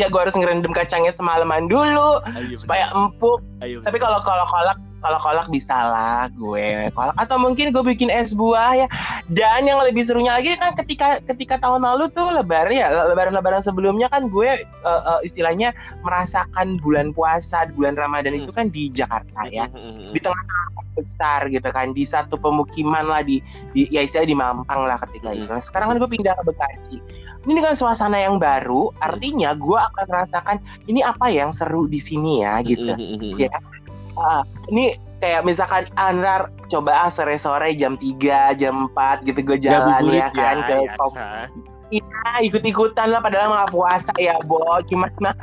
ya 0.00 0.08
gue 0.08 0.20
harus 0.20 0.32
ngerendam 0.32 0.72
kacangnya 0.72 1.12
semalaman 1.12 1.68
dulu 1.68 2.24
Ayo, 2.32 2.56
supaya 2.56 2.88
empuk. 2.96 3.44
ayo. 3.60 3.84
Tapi 3.84 4.00
kalau 4.00 4.24
kalau 4.24 4.44
kolak 4.48 4.78
kalau 5.02 5.18
kolak 5.18 5.50
bisa 5.50 5.74
lah 5.74 6.30
gue 6.38 6.88
kolak 6.94 7.16
atau 7.18 7.36
mungkin 7.36 7.74
gue 7.74 7.84
bikin 7.84 8.08
es 8.08 8.32
buah 8.32 8.86
ya. 8.86 8.88
Dan 9.28 9.66
yang 9.66 9.82
lebih 9.82 10.06
serunya 10.06 10.38
lagi 10.38 10.54
kan 10.56 10.78
ketika 10.78 11.18
ketika 11.26 11.58
tahun 11.58 11.82
lalu 11.82 12.08
tuh 12.14 12.30
lebaran 12.30 12.72
ya 12.72 12.88
lebaran-lebaran 13.10 13.60
sebelumnya 13.60 14.06
kan 14.08 14.30
gue 14.30 14.62
eh, 14.62 15.02
eh, 15.02 15.20
istilahnya 15.26 15.74
merasakan 16.06 16.78
bulan 16.78 17.10
puasa 17.10 17.66
bulan 17.74 17.98
Ramadan 17.98 18.38
itu 18.38 18.54
kan 18.54 18.70
di 18.70 18.88
Jakarta 18.94 19.50
ya 19.50 19.66
Mm-mm. 19.74 20.14
di 20.14 20.20
tengah 20.22 20.42
besar 20.92 21.48
gitu 21.48 21.64
kan 21.72 21.96
di 21.96 22.04
satu 22.04 22.36
pemukiman 22.36 23.08
lah 23.08 23.24
di, 23.24 23.40
di 23.72 23.88
ya 23.88 24.04
istilah 24.04 24.28
di 24.28 24.36
Mampang 24.36 24.84
lah 24.84 25.00
ketika 25.08 25.32
itu. 25.32 25.48
Nah, 25.48 25.64
sekarang 25.64 25.94
kan 25.94 25.96
gue 25.98 26.10
pindah 26.10 26.36
ke 26.36 26.44
Bekasi. 26.52 26.96
Ini 27.42 27.58
dengan 27.58 27.74
suasana 27.74 28.22
yang 28.22 28.38
baru, 28.38 28.94
artinya 29.02 29.50
gue 29.58 29.74
akan 29.74 30.04
merasakan 30.06 30.56
ini 30.86 31.02
apa 31.02 31.26
yang 31.26 31.50
seru 31.50 31.90
di 31.90 31.98
sini 31.98 32.46
ya 32.46 32.62
gitu. 32.62 32.94
Ya. 33.34 33.50
Ah, 34.18 34.42
ini 34.68 34.96
kayak 35.22 35.46
misalkan 35.46 35.86
Anar 35.94 36.50
coba 36.66 37.06
ah 37.06 37.10
sore-sore 37.14 37.76
jam 37.78 37.94
3, 37.96 38.58
jam 38.58 38.90
4 38.96 39.22
gitu 39.28 39.40
gue 39.44 39.58
jalan 39.62 40.02
Ngabuburit 40.02 40.18
ya 40.18 40.28
kan 40.34 40.56
ke 40.66 40.74
ya 40.74 40.94
kan? 40.98 41.48
Ah, 42.24 42.38
ikut-ikutan 42.40 43.12
lah 43.12 43.20
padahal 43.20 43.52
nggak 43.52 43.70
puasa 43.70 44.12
ya, 44.16 44.40
Bo. 44.48 44.64
Gimana? 44.88 45.36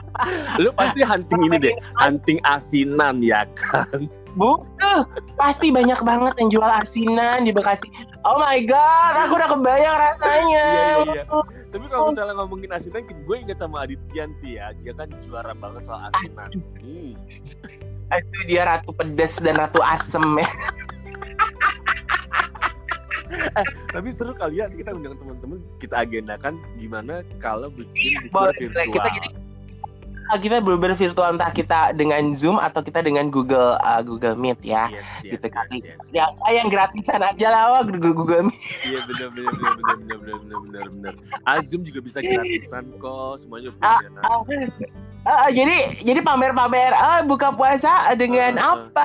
Lu 0.62 0.72
pasti 0.76 1.00
hunting 1.00 1.40
ini 1.48 1.56
deh, 1.60 1.74
hunting 1.96 2.38
asinan 2.44 3.24
ya 3.24 3.48
kan? 3.56 4.08
Bukan, 4.34 5.06
pasti 5.38 5.70
banyak 5.70 6.02
banget 6.02 6.34
yang 6.42 6.50
jual 6.50 6.66
asinan 6.66 7.46
di 7.46 7.54
Bekasi. 7.54 7.86
Oh 8.26 8.34
my 8.42 8.58
god, 8.66 9.14
aku 9.14 9.38
udah 9.38 9.50
kebayang 9.54 9.94
rasanya. 9.94 10.66
Iya, 10.74 10.86
iya, 11.06 11.22
iya. 11.22 11.24
Tapi 11.70 11.86
kalau 11.86 12.10
misalnya 12.10 12.34
ngomongin 12.42 12.70
asinan, 12.74 13.06
gue 13.06 13.36
inget 13.38 13.58
sama 13.62 13.86
Adityanti 13.86 14.58
ya, 14.58 14.74
dia 14.82 14.92
kan 14.94 15.06
juara 15.22 15.54
banget 15.54 15.86
soal 15.86 16.10
asinan. 16.10 16.50
Hmm. 16.82 17.14
Itu 18.12 18.38
dia 18.46 18.62
ratu 18.68 18.90
pedas 18.92 19.38
dan 19.40 19.56
ratu 19.56 19.80
asem 19.80 20.22
ya. 20.38 20.48
eh, 23.58 23.66
tapi 23.90 24.08
seru 24.14 24.32
kalian 24.36 24.70
kita 24.76 24.94
undang 24.94 25.16
teman-teman 25.18 25.58
kita 25.80 26.04
agendakan 26.04 26.54
gimana 26.78 27.24
kalau 27.40 27.72
bikin 27.72 28.20
Iya, 28.20 28.30
Boleh, 28.30 28.54
virtual. 28.60 28.92
kita 28.92 29.08
jadi 29.20 29.28
Ah, 30.32 30.40
kita 30.40 30.64
bener 30.64 30.96
virtual 30.96 31.36
entah 31.36 31.52
kita 31.52 31.92
dengan 31.92 32.32
Zoom 32.32 32.56
atau 32.56 32.80
kita 32.80 33.04
dengan 33.04 33.28
Google 33.28 33.76
uh, 33.84 34.00
Google 34.00 34.32
Meet 34.40 34.56
ya. 34.64 34.88
Yes, 34.88 35.04
yes, 35.20 35.36
gitu 35.36 35.46
yes, 35.52 35.52
kali. 35.52 35.78
yes. 35.84 36.00
Yang 36.16 36.30
ah, 36.40 36.52
yang 36.56 36.68
gratisan 36.72 37.20
aja 37.20 37.46
lah 37.52 37.62
wah 37.76 37.82
Google 37.84 38.16
Google 38.16 38.42
Meet. 38.48 38.56
Iya 38.88 39.00
benar 39.04 39.28
benar 39.36 39.52
benar 39.52 40.16
benar 40.24 40.38
benar 40.40 40.84
benar. 40.96 41.14
Azum 41.44 41.84
juga 41.84 42.00
bisa 42.00 42.24
gratisan 42.24 42.88
kok, 42.96 43.44
semuanya 43.44 43.68
Ah, 43.84 44.00
ah, 44.24 44.40
ah, 45.24 45.48
jadi 45.50 46.00
jadi 46.04 46.20
pamer-pamer 46.20 46.92
ah 46.92 47.20
buka 47.24 47.52
puasa 47.52 48.12
dengan 48.14 48.60
ah. 48.60 48.88
apa 48.88 49.04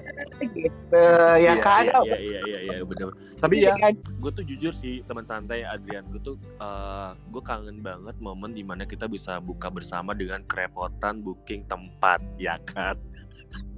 gitu 0.53 1.03
ya 1.39 1.55
kan. 1.59 1.87
Iya 1.87 2.17
iya 2.19 2.39
iya 2.45 2.59
iya 2.63 2.77
benar. 2.83 3.15
Tapi 3.39 3.63
ya, 3.63 3.71
Kan? 3.79 3.95
gue 3.95 4.31
tuh 4.35 4.43
jujur 4.43 4.75
sih 4.75 4.99
teman 5.07 5.23
santai 5.23 5.63
Adrian 5.63 6.03
gue 6.11 6.19
tuh 6.19 6.35
eh, 6.59 7.11
gue 7.31 7.41
kangen 7.43 7.79
banget 7.79 8.15
momen 8.19 8.51
di 8.51 8.67
mana 8.67 8.83
kita 8.83 9.07
bisa 9.07 9.39
buka 9.39 9.71
bersama 9.71 10.11
dengan 10.11 10.43
kerepotan 10.43 11.23
booking 11.23 11.63
tempat 11.71 12.19
ya 12.35 12.59
kan 12.67 12.99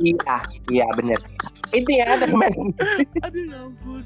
Iya, 0.01 0.35
iya 0.71 0.85
benar. 0.97 1.19
Itu 1.71 1.89
ya 1.93 2.17
teman. 2.17 2.51
aduh 3.25 3.43
ya 3.47 3.57
ampun 3.63 4.01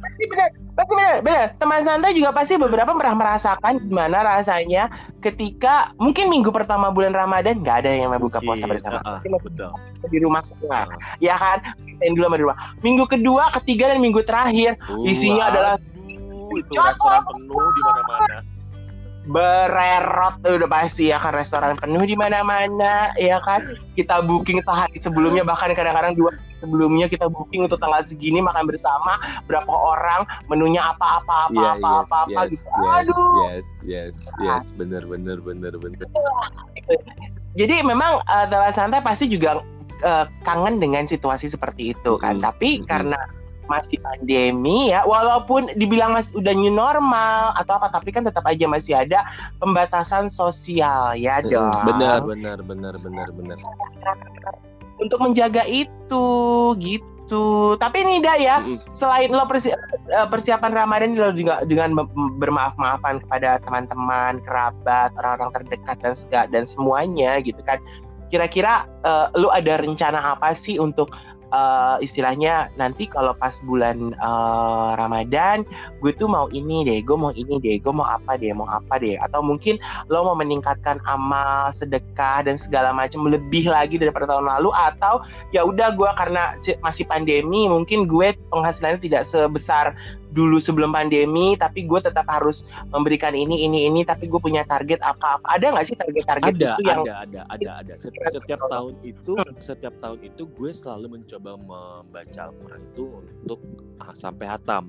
Pasti 0.00 0.24
benar, 0.30 0.48
pasti 0.72 0.92
benar, 0.94 1.14
benar. 1.20 1.46
Teman 1.58 1.80
santai 1.82 2.12
juga 2.14 2.30
pasti 2.32 2.54
beberapa 2.56 2.94
pernah 2.94 3.16
merasakan 3.18 3.82
gimana 3.82 4.22
rasanya 4.22 4.88
ketika 5.20 5.90
mungkin 5.98 6.30
minggu 6.30 6.48
pertama 6.54 6.88
bulan 6.94 7.12
Ramadan 7.12 7.60
nggak 7.60 7.76
ada 7.84 7.90
yang 7.90 8.10
mau 8.14 8.22
buka 8.22 8.38
puasa 8.40 8.64
bersama. 8.64 9.00
masih 9.02 9.30
betul 9.42 9.70
di 10.08 10.18
rumah 10.22 10.42
semua, 10.46 10.86
Ah. 10.86 10.98
ya 11.18 11.34
kan? 11.36 11.58
Kita 11.76 12.04
dulu 12.12 12.24
sama 12.26 12.36
di 12.38 12.44
rumah. 12.46 12.58
Minggu 12.80 13.04
kedua, 13.06 13.44
ketiga 13.60 13.90
dan 13.94 13.98
minggu 14.02 14.22
terakhir 14.22 14.78
Isinya 15.04 15.50
adalah- 15.50 15.78
Aduh, 15.78 16.58
itu 16.60 16.72
restoran 16.76 17.22
penuh 17.24 17.68
di 17.72 17.80
mana-mana 17.80 18.36
bererot 19.22 20.34
tuh 20.42 20.58
udah 20.58 20.66
pasti 20.66 21.14
ya 21.14 21.22
kan 21.22 21.30
restoran 21.30 21.78
penuh 21.78 22.02
di 22.02 22.18
mana-mana 22.18 23.14
ya 23.14 23.38
kan? 23.38 23.62
Kita 23.94 24.18
booking 24.26 24.62
sehari 24.66 24.98
sebelumnya 24.98 25.46
bahkan 25.46 25.70
kadang-kadang 25.78 26.18
dua 26.18 26.34
hari 26.34 26.58
sebelumnya 26.58 27.06
kita 27.06 27.30
booking 27.30 27.66
untuk 27.66 27.78
tanggal 27.78 28.02
segini 28.02 28.42
makan 28.42 28.66
bersama 28.66 29.18
berapa 29.46 29.70
orang 29.70 30.26
menunya 30.50 30.82
apa-apa 30.82 31.50
Iya, 31.54 31.78
apa-apa 31.78 31.90
yes, 31.90 32.02
apa-apa 32.06 32.40
yes, 32.40 32.50
gitu. 32.50 32.66
yes, 32.66 32.90
aduh. 32.90 33.34
yes 33.46 33.68
yes 33.86 34.14
yes. 34.42 34.64
Bener 34.74 35.02
bener 35.06 35.38
bener 35.38 35.74
bener. 35.78 36.06
Jadi 37.54 37.84
memang 37.84 38.24
uh, 38.26 38.46
teman 38.50 38.74
santai 38.74 39.04
pasti 39.04 39.30
juga 39.30 39.62
uh, 40.02 40.24
kangen 40.42 40.82
dengan 40.82 41.06
situasi 41.06 41.46
seperti 41.46 41.94
itu 41.94 42.18
kan. 42.18 42.38
Mm-mm, 42.38 42.46
tapi 42.46 42.82
mm-mm. 42.82 42.88
karena 42.90 43.20
masih 43.70 43.98
pandemi 44.02 44.90
ya 44.90 45.06
walaupun 45.06 45.70
dibilang 45.78 46.12
masih 46.12 46.34
udah 46.38 46.54
new 46.54 46.72
normal 46.72 47.54
atau 47.56 47.78
apa 47.78 47.94
tapi 47.94 48.10
kan 48.10 48.26
tetap 48.26 48.42
aja 48.44 48.66
masih 48.66 48.94
ada 48.98 49.22
pembatasan 49.62 50.26
sosial 50.28 51.14
ya 51.14 51.38
dong. 51.44 51.86
bener 51.86 52.20
bener 52.26 52.58
bener 52.62 52.94
bener 52.98 53.28
bener 53.32 53.58
untuk 55.02 55.18
menjaga 55.18 55.66
itu 55.66 56.26
gitu. 56.78 57.74
Tapi 57.80 58.04
ini 58.06 58.22
dah 58.22 58.36
ya 58.38 58.56
Mm-mm. 58.62 58.78
selain 58.94 59.32
lo 59.32 59.48
persi- 59.48 59.74
eh, 59.74 60.26
persiapan 60.28 60.70
Ramadan 60.70 61.16
lo 61.18 61.34
juga 61.34 61.64
dengan 61.66 61.96
bermaaf-maafan 62.38 63.24
kepada 63.26 63.58
teman-teman 63.66 64.38
kerabat 64.46 65.10
orang-orang 65.18 65.50
terdekat 65.64 65.96
dan 66.04 66.14
sega- 66.14 66.50
dan 66.52 66.68
semuanya 66.68 67.42
gitu 67.42 67.58
kan. 67.66 67.82
Kira-kira 68.30 68.86
eh, 69.02 69.26
lo 69.40 69.48
ada 69.50 69.80
rencana 69.80 70.38
apa 70.38 70.54
sih 70.54 70.78
untuk 70.78 71.10
eh, 71.52 71.96
istilahnya 72.00 72.72
nanti 72.80 73.06
kalau 73.06 73.36
pas 73.36 73.60
bulan 73.68 74.16
eh, 74.16 74.90
Ramadan 74.96 75.62
gue 76.00 76.12
tuh 76.16 76.26
mau 76.26 76.48
ini 76.50 76.82
deh 76.88 76.98
gue 77.04 77.14
mau 77.14 77.30
ini 77.36 77.60
deh 77.60 77.78
gue 77.78 77.92
mau 77.92 78.08
apa 78.08 78.40
deh 78.40 78.50
mau 78.56 78.66
apa 78.66 78.98
deh. 78.98 79.20
Atau 79.20 79.44
mungkin 79.44 79.76
lo 80.08 80.24
mau 80.24 80.34
meningkatkan 80.34 80.98
amal 81.04 81.70
sedekah 81.76 82.42
dan 82.48 82.56
segala 82.56 82.90
macam 82.90 83.28
lebih 83.28 83.68
lagi 83.68 84.00
daripada 84.00 84.26
tahun 84.26 84.48
lalu 84.48 84.72
atau 84.72 85.20
ya 85.52 85.62
udah 85.62 85.94
gue 85.94 86.10
karena 86.16 86.56
si- 86.58 86.78
masih 86.80 87.04
pandemi 87.06 87.68
mungkin 87.68 88.08
gue 88.08 88.34
penghasilannya 88.50 89.00
tidak 89.04 89.22
sebesar 89.28 89.92
dulu 90.32 90.56
sebelum 90.56 90.90
pandemi 90.90 91.54
tapi 91.60 91.84
gue 91.84 92.00
tetap 92.00 92.24
harus 92.26 92.64
memberikan 92.88 93.36
ini 93.36 93.68
ini 93.68 93.86
ini 93.86 94.00
tapi 94.02 94.26
gue 94.26 94.40
punya 94.40 94.64
target 94.64 94.98
apa 95.04 95.38
apa. 95.38 95.46
Ada 95.60 95.66
nggak 95.76 95.86
sih 95.86 95.96
target-target 95.96 96.52
ada 96.56 96.68
itu 96.74 96.82
yang 96.88 97.04
ada 97.04 97.14
ada 97.28 97.40
ada 97.52 97.70
ada. 97.84 97.94
Set- 98.00 98.16
setiap 98.32 98.60
tahun 98.66 98.94
itu 99.04 99.32
setiap 99.60 99.94
tahun 100.00 100.18
itu 100.24 100.42
gue 100.48 100.70
selalu 100.72 101.20
mencoba 101.20 101.50
membaca 101.60 102.40
Al-Quran 102.48 102.80
itu 102.92 103.04
untuk 103.44 103.60
ah, 104.00 104.16
sampai 104.16 104.46
hatam 104.48 104.88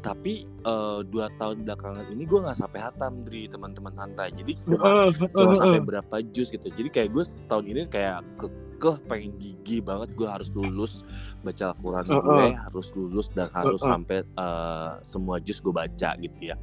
tapi 0.00 0.44
eh, 0.44 1.00
dua 1.08 1.28
tahun 1.36 1.64
belakangan 1.64 2.08
ini 2.10 2.24
gue 2.24 2.40
nggak 2.40 2.58
sampai 2.58 2.80
hatam 2.80 3.24
dari 3.24 3.46
teman-teman 3.46 3.92
santai. 3.92 4.32
Jadi 4.32 4.52
cuma 4.64 5.12
cuma 5.12 5.52
sampai 5.56 5.80
berapa 5.80 6.14
jus 6.32 6.48
gitu. 6.48 6.66
Jadi 6.72 6.88
kayak 6.88 7.08
gue 7.12 7.24
tahun 7.46 7.64
ini 7.68 7.80
kayak 7.88 8.24
kekeh 8.36 8.96
pengen 9.08 9.36
gigi 9.36 9.78
banget. 9.84 10.12
Gue 10.16 10.28
harus 10.28 10.48
lulus 10.56 11.04
baca 11.44 11.72
Al-Quran 11.72 12.04
Uh-uh. 12.08 12.20
gue 12.24 12.46
harus 12.56 12.86
lulus 12.96 13.26
dan 13.32 13.48
harus 13.52 13.80
Uh-uh. 13.80 13.90
sampai 13.92 14.18
eh, 14.24 14.90
semua 15.04 15.36
jus 15.38 15.60
gue 15.60 15.72
baca 15.72 16.10
gitu 16.16 16.40
ya. 16.40 16.56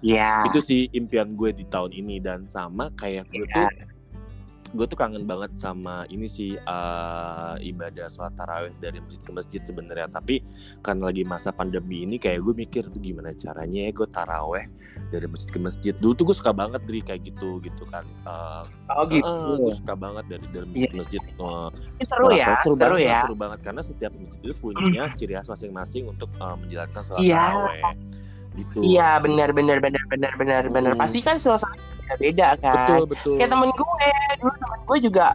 Ya 0.00 0.46
itu 0.46 0.62
sih 0.62 0.80
impian 0.94 1.34
gue 1.34 1.50
di 1.50 1.66
tahun 1.66 1.90
ini. 1.92 2.22
Dan 2.22 2.46
sama 2.46 2.90
kayak 2.94 3.26
gue 3.30 3.44
Iya. 3.46 3.66
tuh 3.68 3.95
gue 4.76 4.86
tuh 4.86 4.94
kangen 4.94 5.24
banget 5.24 5.56
sama 5.56 6.04
ini 6.06 6.24
sih 6.24 6.54
eh, 6.54 7.54
ibadah 7.64 8.06
sholat 8.06 8.36
taraweh 8.36 8.70
dari 8.76 9.00
masjid 9.00 9.22
ke 9.22 9.32
masjid 9.32 9.60
sebenarnya. 9.60 10.06
Tapi 10.06 10.44
karena 10.80 11.08
lagi 11.08 11.24
masa 11.24 11.50
pandemi 11.50 12.04
ini 12.04 12.16
kayak 12.16 12.40
gue 12.40 12.54
mikir 12.54 12.84
tuh 12.86 13.00
gimana 13.00 13.32
caranya 13.34 13.88
ya 13.88 13.92
gue 13.92 14.06
taraweh 14.06 14.64
dari 15.08 15.26
masjid 15.26 15.48
ke 15.48 15.58
masjid? 15.58 15.94
Dulu 15.96 16.12
tuh 16.12 16.24
gue 16.28 16.36
suka 16.36 16.52
banget 16.52 16.84
dari 16.84 17.00
kayak 17.00 17.20
gitu 17.24 17.58
gitu 17.60 17.84
kan. 17.88 18.04
Eh, 18.04 18.62
oh 18.92 19.04
gitu. 19.08 19.24
eh, 19.26 19.56
gue 19.58 19.72
suka 19.80 19.94
banget 19.96 20.24
dari 20.28 20.46
dari 20.52 20.66
masjid 20.68 20.76
Iya. 20.76 20.88
ke 20.92 20.96
masjid. 21.00 21.20
Eh, 21.96 22.06
seru 22.06 22.26
ya 22.30 22.46
seru, 22.60 22.60
seru 22.62 22.74
banget, 22.76 23.00
ya. 23.02 23.20
seru 23.24 23.34
banget. 23.34 23.58
Karena 23.64 23.80
setiap 23.82 24.12
masjid 24.12 24.40
itu 24.44 24.54
punya 24.60 25.04
ciri 25.18 25.32
khas 25.34 25.48
masing-masing 25.48 26.04
untuk 26.06 26.28
eh, 26.36 26.56
menjalankan 26.60 27.02
sholat 27.02 27.20
Iya. 27.24 27.40
taraweh 27.40 27.82
gitu. 28.56 28.78
Iya 28.80 29.20
benar 29.20 29.52
benar 29.52 29.78
benar 29.80 30.02
benar 30.08 30.32
benar. 30.36 30.62
Benar 30.68 30.92
Hmm. 30.96 31.02
pasti 31.04 31.20
kan 31.20 31.36
suasana 31.36 31.76
beda 32.14 32.48
kan? 32.62 32.86
Betul 32.86 33.04
betul. 33.10 33.34
kayak 33.42 33.50
temen 33.50 33.68
gue 33.74 34.10
dulu 34.38 34.52
temen 34.54 34.78
gue 34.86 34.98
juga 35.02 35.26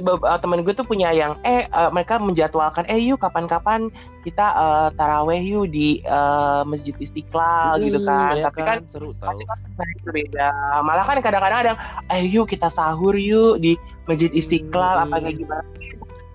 uh, 0.00 0.38
temen 0.40 0.64
gue 0.64 0.74
tuh 0.74 0.86
punya 0.86 1.12
yang 1.12 1.36
eh 1.44 1.68
uh, 1.70 1.92
mereka 1.92 2.16
menjadwalkan 2.18 2.82
eh 2.88 2.98
yuk 2.98 3.20
kapan-kapan 3.20 3.92
kita 4.24 4.56
uh, 4.56 4.88
taraweh 4.96 5.38
yuk 5.44 5.68
di 5.68 6.00
uh, 6.08 6.64
masjid 6.64 6.96
istiqlal 6.96 7.76
gitu 7.78 8.00
Hmm, 8.00 8.08
kan. 8.08 8.32
ya 8.40 8.42
tapi 8.48 8.60
kan 8.64 8.78
seru 8.88 9.12
tahu 9.20 9.38
pasti 9.44 9.68
kan 9.76 9.88
berbeda. 10.02 10.48
Malah 10.80 11.04
kan 11.04 11.20
kadang-kadang 11.20 11.60
ada 11.68 11.72
eh 12.08 12.24
yuk 12.24 12.48
kita 12.48 12.72
sahur 12.72 13.12
yuk 13.12 13.60
di 13.60 13.76
masjid 14.08 14.32
istiqlal 14.32 15.04
Hmm. 15.04 15.12
apa 15.12 15.16
kayak 15.28 15.36
gimana 15.44 15.62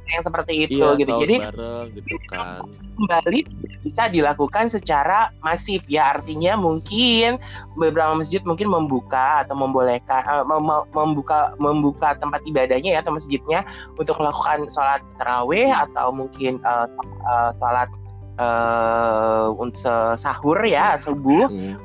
yang 0.09 0.23
seperti 0.25 0.53
itu 0.65 0.81
iya, 0.81 0.97
gitu. 0.97 1.15
jadi 1.21 1.35
bareng 1.49 1.87
gitu 1.93 2.15
kan. 2.27 2.65
kembali 2.99 3.39
bisa 3.85 4.11
dilakukan 4.11 4.67
secara 4.67 5.31
masif. 5.39 5.79
Ya 5.87 6.11
artinya 6.17 6.59
mungkin 6.59 7.39
beberapa 7.79 8.11
masjid 8.17 8.43
mungkin 8.43 8.67
membuka 8.67 9.45
atau 9.47 9.55
membolehkan 9.55 10.21
eh, 10.25 10.45
mem- 10.45 10.65
mem- 10.65 10.87
membuka 10.91 11.55
membuka 11.61 12.17
tempat 12.19 12.43
ibadahnya 12.43 12.97
ya 12.97 12.99
atau 12.99 13.15
masjidnya 13.15 13.63
untuk 13.95 14.19
melakukan 14.19 14.67
sholat 14.67 14.99
taraweh 15.21 15.71
atau 15.71 16.11
mungkin 16.11 16.59
eh, 16.59 16.87
sholat 17.61 17.89
untuk 19.59 19.83
sahur 20.15 20.63
ya 20.63 20.95
subuh. 21.03 21.51
Hmm, 21.51 21.75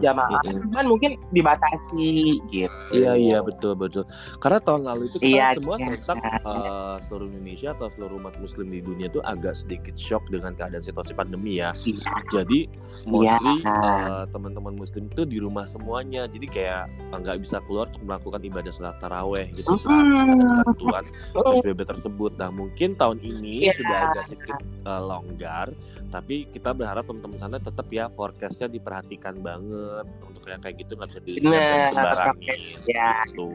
jamaah 0.00 0.40
hmm, 0.44 0.54
hmm. 0.58 0.70
cuman 0.72 0.86
mungkin 0.88 1.10
dibatasi 1.30 2.40
gitu 2.50 2.72
Iya 2.94 3.12
iya 3.16 3.38
betul 3.42 3.74
betul. 3.74 4.04
Karena 4.38 4.58
tahun 4.62 4.86
lalu 4.86 5.02
itu 5.10 5.16
kita 5.18 5.26
Iya, 5.26 5.46
semua 5.58 5.76
iya. 5.76 5.86
serentak 5.98 6.18
eh, 6.46 6.96
seluruh 7.08 7.26
Indonesia 7.28 7.68
atau 7.74 7.88
seluruh 7.90 8.16
umat 8.22 8.34
Muslim 8.38 8.66
di 8.70 8.80
dunia 8.80 9.06
itu 9.08 9.20
agak 9.24 9.54
sedikit 9.58 9.94
shock 9.98 10.22
dengan 10.30 10.54
keadaan 10.54 10.84
situasi 10.84 11.12
pandemi 11.12 11.58
ya. 11.58 11.74
Iya. 11.82 12.12
Jadi 12.30 12.70
mostly 13.08 13.54
Iya. 13.64 13.74
eh, 13.74 14.24
teman-teman 14.30 14.74
Muslim 14.78 15.10
itu 15.10 15.22
di 15.26 15.38
rumah 15.42 15.66
semuanya. 15.66 16.30
Jadi 16.30 16.46
kayak 16.46 16.86
eh, 16.88 17.18
nggak 17.18 17.38
bisa 17.42 17.58
keluar 17.66 17.90
untuk 17.90 18.04
melakukan 18.06 18.40
ibadah 18.46 18.72
sholat 18.72 18.96
taraweh 19.02 19.46
gitu 19.56 19.74
kan. 19.82 20.04
Ada 20.38 20.54
ketentuan 20.62 21.04
PSBB 21.34 21.80
tersebut. 21.84 22.32
Nah 22.38 22.50
mungkin 22.54 22.94
tahun 22.94 23.18
ini 23.20 23.68
Iya. 23.70 23.74
sudah 23.80 23.96
agak 24.12 24.24
sedikit 24.30 24.58
eh, 24.62 25.02
longgar, 25.02 25.68
tapi 26.14 26.46
kita 26.46 26.70
berharap 26.70 27.02
teman-teman 27.08 27.38
sana 27.40 27.56
tetap 27.58 27.90
ya 27.90 28.06
forecastnya 28.12 28.70
diperhatikan 28.70 29.40
banget 29.42 29.73
banget 29.74 30.06
untuk 30.24 30.42
yang 30.46 30.60
kayak 30.62 30.76
gitu 30.80 30.92
nggak 30.94 31.08
bisa 31.10 31.20
di 31.24 31.32
Bener, 31.42 31.90
sebarangin 31.90 32.58
ya. 32.86 33.10
gitu. 33.26 33.46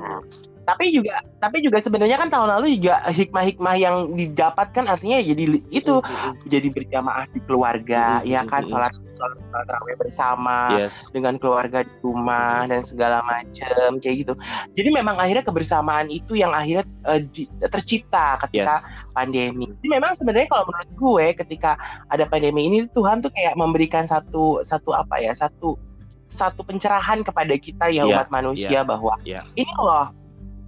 Tapi 0.69 0.93
juga 0.93 1.17
tapi 1.41 1.65
juga 1.65 1.81
sebenarnya 1.81 2.21
kan 2.21 2.29
tahun 2.29 2.61
lalu 2.61 2.77
juga 2.77 3.01
hikmah-hikmah 3.09 3.75
yang 3.81 4.13
didapatkan 4.13 4.85
artinya 4.85 5.17
jadi 5.17 5.43
li- 5.57 5.65
itu 5.73 5.97
Mm-mm. 5.97 6.45
jadi 6.45 6.69
berjamaah 6.69 7.25
di 7.33 7.41
keluarga, 7.49 8.21
Mm-mm, 8.21 8.29
ya 8.29 8.45
kan 8.45 8.69
sholat 8.69 8.93
sholat 9.17 9.41
tarawih 9.49 9.97
bersama 9.97 10.77
yes 10.77 11.09
dengan 11.09 11.41
keluarga 11.41 11.81
di 11.81 11.93
rumah 12.05 12.69
dan 12.69 12.85
segala 12.85 13.25
macam 13.25 13.97
kayak 13.97 14.29
gitu. 14.29 14.33
Jadi 14.77 14.89
memang 14.93 15.17
akhirnya 15.17 15.41
kebersamaan 15.41 16.05
itu 16.13 16.37
yang 16.37 16.53
akhirnya 16.53 16.85
eh, 17.09 17.25
di- 17.25 17.49
tercipta 17.65 18.37
ketika 18.45 18.77
yes 18.77 19.09
pandemi. 19.17 19.65
Jadi 19.65 19.87
memang 19.89 20.13
sebenarnya 20.21 20.53
kalau 20.53 20.69
menurut 20.69 20.91
gue 20.93 21.25
ketika 21.33 21.81
ada 22.13 22.29
pandemi 22.29 22.69
ini 22.69 22.85
Tuhan 22.93 23.25
tuh 23.25 23.33
kayak 23.33 23.57
memberikan 23.57 24.05
satu 24.05 24.61
satu 24.61 24.93
apa 24.93 25.17
ya 25.17 25.33
satu 25.33 25.81
satu 26.29 26.61
pencerahan 26.61 27.21
kepada 27.21 27.51
kita 27.53 27.89
ya 27.89 28.05
Iya, 28.05 28.15
umat 28.15 28.27
manusia 28.29 28.79
bahwa 28.81 29.17
iya. 29.21 29.41
ini 29.53 29.69
loh 29.75 30.13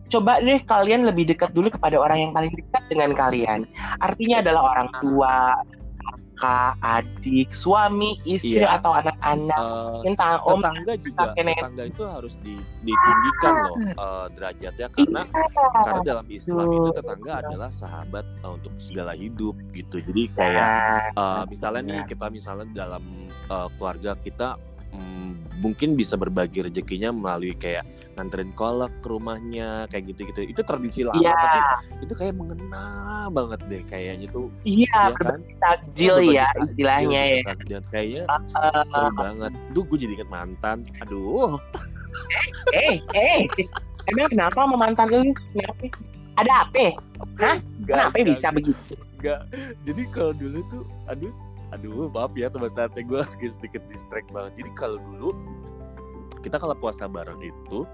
coba 0.07 0.43
deh 0.43 0.59
kalian 0.61 1.07
lebih 1.07 1.31
dekat 1.31 1.55
dulu 1.55 1.71
kepada 1.71 1.95
orang 1.95 2.19
yang 2.19 2.31
paling 2.35 2.51
dekat 2.51 2.83
dengan 2.91 3.15
kalian. 3.15 3.63
Artinya 3.97 4.43
adalah 4.43 4.75
orang 4.75 4.89
tua, 4.99 5.55
kakak, 6.35 6.73
adik, 6.81 7.47
suami, 7.53 8.19
istri 8.25 8.59
Iya. 8.59 8.75
atau 8.75 8.91
anak-anak, 8.91 9.61
Eh, 10.03 10.09
entah 10.09 10.41
om 10.43 10.59
tetangga 10.59 10.93
juga 10.97 11.31
nenek. 11.31 11.55
tetangga 11.55 11.83
itu 11.87 12.03
harus 12.03 12.33
di, 12.41 12.53
ditinggikan 12.81 13.53
loh 13.61 13.77
eh, 13.79 14.25
derajatnya 14.35 14.87
karena 14.89 15.21
karena 15.79 16.01
dalam 16.03 16.27
Islam 16.27 16.65
itu 16.67 16.89
tetangga 16.91 17.31
adalah 17.45 17.69
sahabat 17.71 18.25
eh, 18.25 18.51
untuk 18.51 18.73
segala 18.81 19.13
hidup 19.13 19.53
gitu 19.71 19.95
jadi 20.01 20.21
kayak 20.33 20.59
Nah, 20.59 20.99
eh, 21.15 21.43
misalnya 21.47 21.81
nih 21.85 21.99
kita 22.03 22.25
misalnya 22.27 22.67
dalam 22.73 23.03
eh, 23.47 23.67
keluarga 23.77 24.11
kita 24.17 24.59
mm, 24.93 25.61
mungkin 25.61 25.93
bisa 25.93 26.17
berbagi 26.17 26.65
rezekinya 26.65 27.13
melalui 27.13 27.53
kayak 27.55 27.85
nganterin 28.19 28.51
kolak 28.59 28.91
ke 28.99 29.07
rumahnya 29.07 29.87
kayak 29.87 30.11
gitu-gitu 30.11 30.43
itu 30.51 30.61
tradisi 30.67 31.01
lama 31.07 31.21
Iya, 31.21 31.31
tapi 31.31 31.59
itu 32.03 32.13
kayak 32.17 32.33
mengena 32.35 32.87
banget 33.31 33.59
deh 33.71 33.83
kayaknya 33.87 34.27
tuh 34.29 34.51
iya, 34.67 34.91
ya 35.09 35.15
kan 35.15 35.39
berbagi 35.39 35.53
takjil 35.63 36.15
berbagi 36.19 36.35
ya 36.35 36.47
takjil 36.51 36.65
istilahnya 36.75 37.21
ya. 37.23 37.39
kan. 37.47 37.57
dan 37.69 37.83
kayaknya 37.87 38.23
Eh, 38.51 38.83
seru 38.91 39.09
banget 39.15 39.51
duh 39.71 39.83
gue 39.87 39.97
jadi 39.97 40.13
inget 40.19 40.29
mantan 40.29 40.77
aduh 40.99 41.55
eh, 42.75 42.99
eh, 43.15 43.47
emang 44.09 44.29
kenapa 44.31 44.57
sama 44.63 44.75
mantan 44.79 45.07
lu? 45.11 45.19
Kenapa? 45.53 45.85
Ada 46.39 46.53
apa? 46.67 46.85
Hah? 47.43 47.57
Gak, 47.83 47.91
Kenapa 47.91 48.15
gak, 48.17 48.27
bisa 48.31 48.47
begitu? 48.55 48.93
Enggak. 49.19 49.41
Jadi 49.83 50.01
kalau 50.15 50.33
dulu 50.33 50.59
tuh 50.71 50.83
aduh 51.11 51.33
aduh 51.71 52.07
maaf 52.07 52.31
ya 52.35 52.47
teman 52.47 52.69
santai 52.69 53.03
gue 53.03 53.19
agak 53.19 53.51
sedikit 53.55 53.83
distract 53.87 54.27
banget. 54.29 54.63
Jadi 54.63 54.71
kalau 54.75 54.97
dulu 55.01 55.29
kita 56.41 56.57
kalau 56.57 56.75
puasa 56.75 57.05
bareng 57.05 57.39
itu 57.39 57.85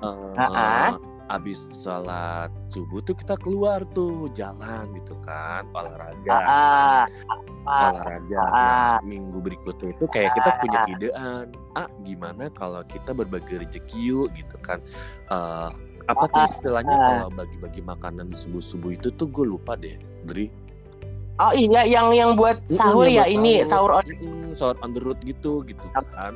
eh 0.00 0.34
Ha-ha. 0.36 0.96
abis 1.24 1.56
sholat 1.80 2.52
subuh 2.68 3.00
tuh 3.00 3.16
kita 3.16 3.40
keluar 3.40 3.80
tuh 3.96 4.28
jalan 4.32 4.92
gitu 4.94 5.16
kan 5.24 5.64
olahraga. 5.72 6.36
Ah, 6.36 7.04
ah, 7.64 7.88
olahraga. 7.90 8.40
Ah. 8.40 8.50
nah 8.52 8.96
minggu 9.00 9.40
berikutnya 9.40 9.92
itu 9.92 10.04
kayak 10.06 10.32
kita 10.32 10.50
punya 10.60 10.80
idean 10.86 11.44
ah 11.74 11.88
gimana 12.04 12.52
kalau 12.52 12.84
kita 12.84 13.16
berbagi 13.16 13.56
rezeki 13.56 13.98
yuk 14.04 14.28
gitu 14.36 14.56
kan? 14.60 14.84
Eh 15.28 15.70
apa 16.04 16.24
tuh 16.28 16.44
istilahnya 16.52 16.92
Ah. 16.92 17.04
kalau 17.08 17.28
bagi-bagi 17.32 17.80
makanan 17.80 18.28
di 18.28 18.36
subuh 18.36 18.60
subuh 18.60 18.92
itu 18.92 19.08
tuh 19.10 19.24
gue 19.24 19.48
lupa 19.48 19.72
deh 19.74 19.96
Dri 20.28 20.52
Oh 21.34 21.50
iya, 21.50 21.82
yang 21.82 22.14
yang 22.14 22.38
buat 22.38 22.62
sahur 22.70 23.10
ya 23.10 23.26
buat 23.26 23.34
ini 23.34 23.52
sahur 23.66 23.90
on. 23.90 24.04
Mm-mm, 24.06 24.54
sahur 24.54 24.78
on 24.78 24.94
the 24.94 25.02
road 25.02 25.18
gitu 25.20 25.66
gitu 25.66 25.82
kan 25.90 26.30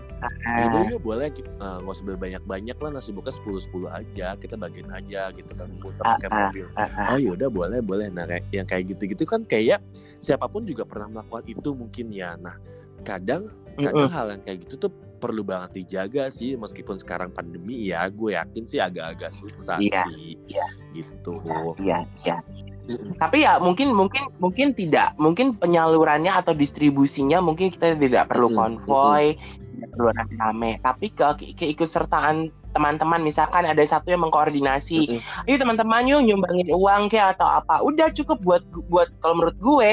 Yaudah 0.58 0.82
yuk 0.90 1.00
boleh 1.00 1.30
ki- 1.30 1.46
eh, 1.46 1.76
nggak 1.78 1.94
usah 1.94 2.18
banyak-banyak 2.18 2.74
lah 2.74 2.90
nasi 2.90 3.14
buka 3.14 3.30
10-10 3.30 3.86
aja 3.86 4.34
kita 4.34 4.58
bagiin 4.58 4.90
aja 4.90 5.30
gitu 5.30 5.54
kan 5.54 5.70
muter 5.70 6.02
Ah, 6.02 6.18
pakai 6.18 6.28
mobil 6.34 6.66
ah, 6.74 6.82
ah. 6.82 7.06
oh 7.14 7.18
yaudah 7.20 7.46
boleh 7.46 7.78
boleh 7.78 8.10
nah 8.10 8.26
kayak 8.26 8.42
yang 8.50 8.66
kayak 8.66 8.90
gitu-gitu 8.90 9.22
kan 9.22 9.46
kayak 9.46 9.78
siapa 10.18 10.50
pun 10.50 10.66
juga 10.66 10.82
pernah 10.82 11.06
melakukan 11.12 11.46
itu 11.46 11.70
mungkin 11.70 12.06
ya 12.10 12.34
nah 12.34 12.58
kadang 13.00 13.46
kadang 13.78 14.10
hal 14.10 14.26
yang 14.34 14.42
kayak 14.42 14.58
gitu 14.66 14.74
tuh 14.80 14.90
perlu 15.18 15.42
banget 15.42 15.70
dijaga 15.76 16.26
sih 16.28 16.54
meskipun 16.54 16.98
sekarang 16.98 17.30
pandemi 17.30 17.86
ya 17.86 18.02
gue 18.08 18.34
yakin 18.34 18.66
sih 18.66 18.78
agak-agak 18.78 19.30
susah 19.30 19.78
Iya, 19.78 20.02
sih 20.10 20.34
iya. 20.50 20.66
gitu 20.90 21.38
Iya, 21.78 22.02
iya. 22.26 22.34
Mm-mm. 22.34 22.66
Tapi 22.96 23.44
ya 23.44 23.60
mungkin 23.60 23.92
mungkin 23.92 24.32
mungkin 24.40 24.72
tidak, 24.72 25.12
mungkin 25.20 25.56
penyalurannya 25.60 26.32
atau 26.32 26.56
distribusinya 26.56 27.44
mungkin 27.44 27.68
kita 27.68 27.92
tidak 28.00 28.32
perlu 28.32 28.48
konvoy, 28.56 29.36
tidak 29.76 29.88
perlu 29.92 30.08
rame-rame. 30.16 30.80
Tapi 30.80 31.12
ke 31.12 31.52
keikutsertaan 31.52 32.48
teman-teman 32.72 33.24
misalkan 33.24 33.64
ada 33.64 33.80
satu 33.84 34.12
yang 34.12 34.24
mengkoordinasi, 34.28 35.20
ayo 35.48 35.56
teman-teman 35.56 36.04
yuk 36.04 36.20
nyumbangin 36.24 36.68
uang 36.72 37.12
kayak 37.12 37.36
atau 37.36 37.48
apa. 37.48 37.80
Udah 37.84 38.08
cukup 38.12 38.40
buat 38.40 38.62
buat 38.88 39.08
kalau 39.20 39.40
menurut 39.40 39.58
gue 39.60 39.90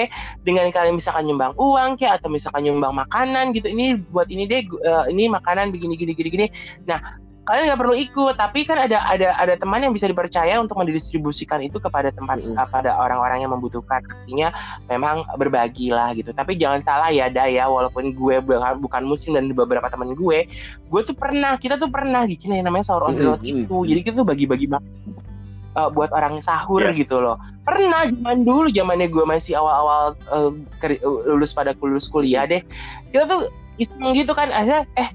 dengan 0.47 0.71
kalian 0.71 0.99
misalkan 0.99 1.27
nyumbang 1.27 1.55
uang 1.55 1.99
kayak 1.99 2.23
atau 2.23 2.31
misalkan 2.31 2.67
nyumbang 2.67 2.95
makanan 2.95 3.51
gitu. 3.51 3.67
Ini 3.71 3.99
buat 4.11 4.31
ini 4.31 4.47
deh 4.47 4.63
eh, 4.63 5.05
ini 5.11 5.27
makanan 5.31 5.75
begini 5.75 5.99
gini 5.99 6.13
gini 6.15 6.29
gini. 6.31 6.47
Nah, 6.87 7.24
kalian 7.45 7.69
nggak 7.69 7.81
perlu 7.81 7.93
ikut, 7.93 8.35
tapi 8.41 8.65
kan 8.65 8.81
ada 8.81 9.05
ada 9.05 9.37
ada 9.37 9.53
teman 9.53 9.77
yang 9.77 9.93
bisa 9.93 10.09
dipercaya 10.09 10.57
untuk 10.57 10.81
mendistribusikan 10.81 11.61
itu 11.61 11.77
kepada 11.77 12.09
tempat 12.09 12.41
Mm-mm. 12.41 12.57
kepada 12.57 12.97
orang-orang 12.97 13.45
yang 13.45 13.53
membutuhkan. 13.53 14.01
Artinya 14.01 14.49
memang 14.89 15.21
berbagi 15.37 15.93
lah 15.93 16.11
gitu. 16.17 16.33
Tapi 16.33 16.57
jangan 16.57 16.81
salah 16.81 17.13
ya, 17.13 17.29
Da 17.29 17.45
ya, 17.45 17.69
walaupun 17.69 18.17
gue 18.17 18.41
bukan 18.41 18.81
bukan 18.81 19.01
muslim 19.05 19.37
dan 19.37 19.53
beberapa 19.53 19.85
teman 19.93 20.17
gue, 20.17 20.49
gue 20.89 21.01
tuh 21.05 21.13
pernah, 21.13 21.53
kita 21.61 21.77
tuh 21.77 21.93
pernah 21.93 22.25
bikin 22.25 22.57
yang 22.57 22.65
namanya 22.65 22.89
sahur 22.89 23.07
on 23.07 23.13
the 23.13 23.23
road 23.23 23.41
itu. 23.45 23.77
Jadi 23.85 23.99
kita 24.01 24.25
tuh 24.25 24.27
bagi-bagi 24.27 24.65
uh, 25.77 25.89
buat 25.93 26.09
orang 26.17 26.41
sahur 26.41 26.81
Yes. 26.81 27.05
gitu 27.05 27.21
loh. 27.21 27.37
Pernah 27.61 28.09
zaman 28.09 28.41
dulu, 28.41 28.73
zamannya 28.73 29.09
gue 29.09 29.25
masih 29.25 29.57
awal-awal 29.57 30.17
uh, 30.33 30.49
lulus 31.29 31.53
pada 31.53 31.77
lulus 31.77 32.09
kuliah 32.09 32.49
deh. 32.49 32.65
Kita 33.13 33.29
tuh 33.29 33.53
iseng 33.77 34.17
gitu 34.17 34.33
kan, 34.33 34.49
akhirnya 34.49 34.89
eh 34.97 35.09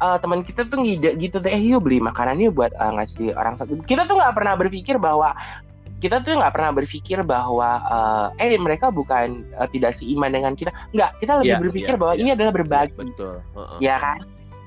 uh, 0.00 0.16
teman 0.18 0.40
kita 0.42 0.64
tuh 0.66 0.80
ngide 0.82 1.14
gitu 1.20 1.38
deh, 1.38 1.52
eh 1.52 1.60
yuk 1.60 1.84
beli 1.84 2.00
makanan 2.00 2.40
yuk 2.40 2.56
buat 2.56 2.72
uh, 2.76 2.92
ngasih 2.98 3.36
orang 3.36 3.54
satu. 3.54 3.78
Kita 3.84 4.08
tuh 4.08 4.16
nggak 4.18 4.34
pernah 4.34 4.56
berpikir 4.56 4.96
bahwa 4.98 5.32
kita 6.00 6.24
tuh 6.24 6.32
nggak 6.40 6.56
pernah 6.56 6.72
berpikir 6.72 7.20
bahwa 7.20 7.70
uh, 7.84 8.26
eh 8.40 8.56
mereka 8.56 8.88
bukan 8.88 9.44
uh, 9.60 9.68
tidak 9.68 9.92
seiman 9.94 10.32
dengan 10.32 10.56
kita. 10.56 10.72
Nggak, 10.96 11.20
kita 11.20 11.32
lebih 11.44 11.52
Iya, 11.52 11.62
berpikir 11.62 11.94
iya, 11.94 12.00
bahwa 12.00 12.14
iya. 12.16 12.20
ini 12.24 12.30
adalah 12.32 12.52
berbagi 12.56 12.92
betul 12.96 13.36
Heeh. 13.54 13.78
ya 13.84 13.96
kan 14.00 14.18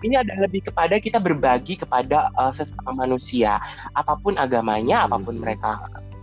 ini 0.03 0.19
adalah 0.19 0.41
lebih 0.45 0.61
kepada 0.67 0.95
kita 0.99 1.17
berbagi 1.17 1.79
kepada 1.79 2.27
uh, 2.35 2.51
sesama 2.51 2.91
manusia 2.91 3.57
apa 3.95 4.13
pun 4.19 4.35
agamanya 4.35 5.03
Mhm. 5.03 5.05
apa 5.09 5.17
pun 5.23 5.35
mereka 5.39 5.69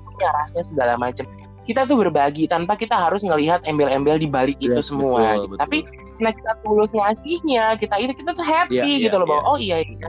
punya 0.04 0.28
rasnya 0.36 0.62
segala 0.68 0.94
macam 1.00 1.24
kita 1.70 1.86
tuh 1.86 2.02
berbagi 2.02 2.50
tanpa 2.50 2.74
kita 2.74 2.98
harus 2.98 3.22
ngelihat 3.22 3.62
embel-embel 3.62 4.18
di 4.18 4.26
balik 4.26 4.58
itu 4.58 4.74
Yes, 4.74 4.90
semua 4.90 5.22
betul, 5.22 5.30
gitu. 5.30 5.46
betul. 5.54 5.60
tapi 5.62 5.78
karena 6.18 6.30
kita 6.34 6.52
tulus 6.66 6.90
ngasihnya 6.90 7.64
kita 7.78 7.94
ini 8.02 8.12
kita 8.18 8.30
tuh 8.34 8.42
happy 8.42 8.74
iya, 8.74 9.06
gitu 9.06 9.16
loh 9.22 9.26
bahwa 9.30 9.42
iya. 9.46 9.50
oh 9.54 9.58
iya 9.62 9.76
iya 9.86 10.08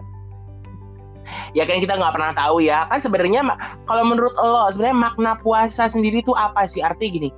ya 1.53 1.63
kan 1.69 1.77
kita 1.79 1.93
nggak 1.95 2.13
pernah 2.17 2.31
tahu 2.33 2.57
ya 2.65 2.89
kan 2.89 2.99
sebenarnya 2.99 3.41
kalau 3.85 4.03
menurut 4.03 4.33
lo 4.35 4.67
sebenarnya 4.73 4.97
makna 4.97 5.31
puasa 5.39 5.87
sendiri 5.87 6.25
tuh 6.25 6.33
apa 6.33 6.65
sih 6.65 6.81
artinya 6.81 7.11
gini 7.13 7.29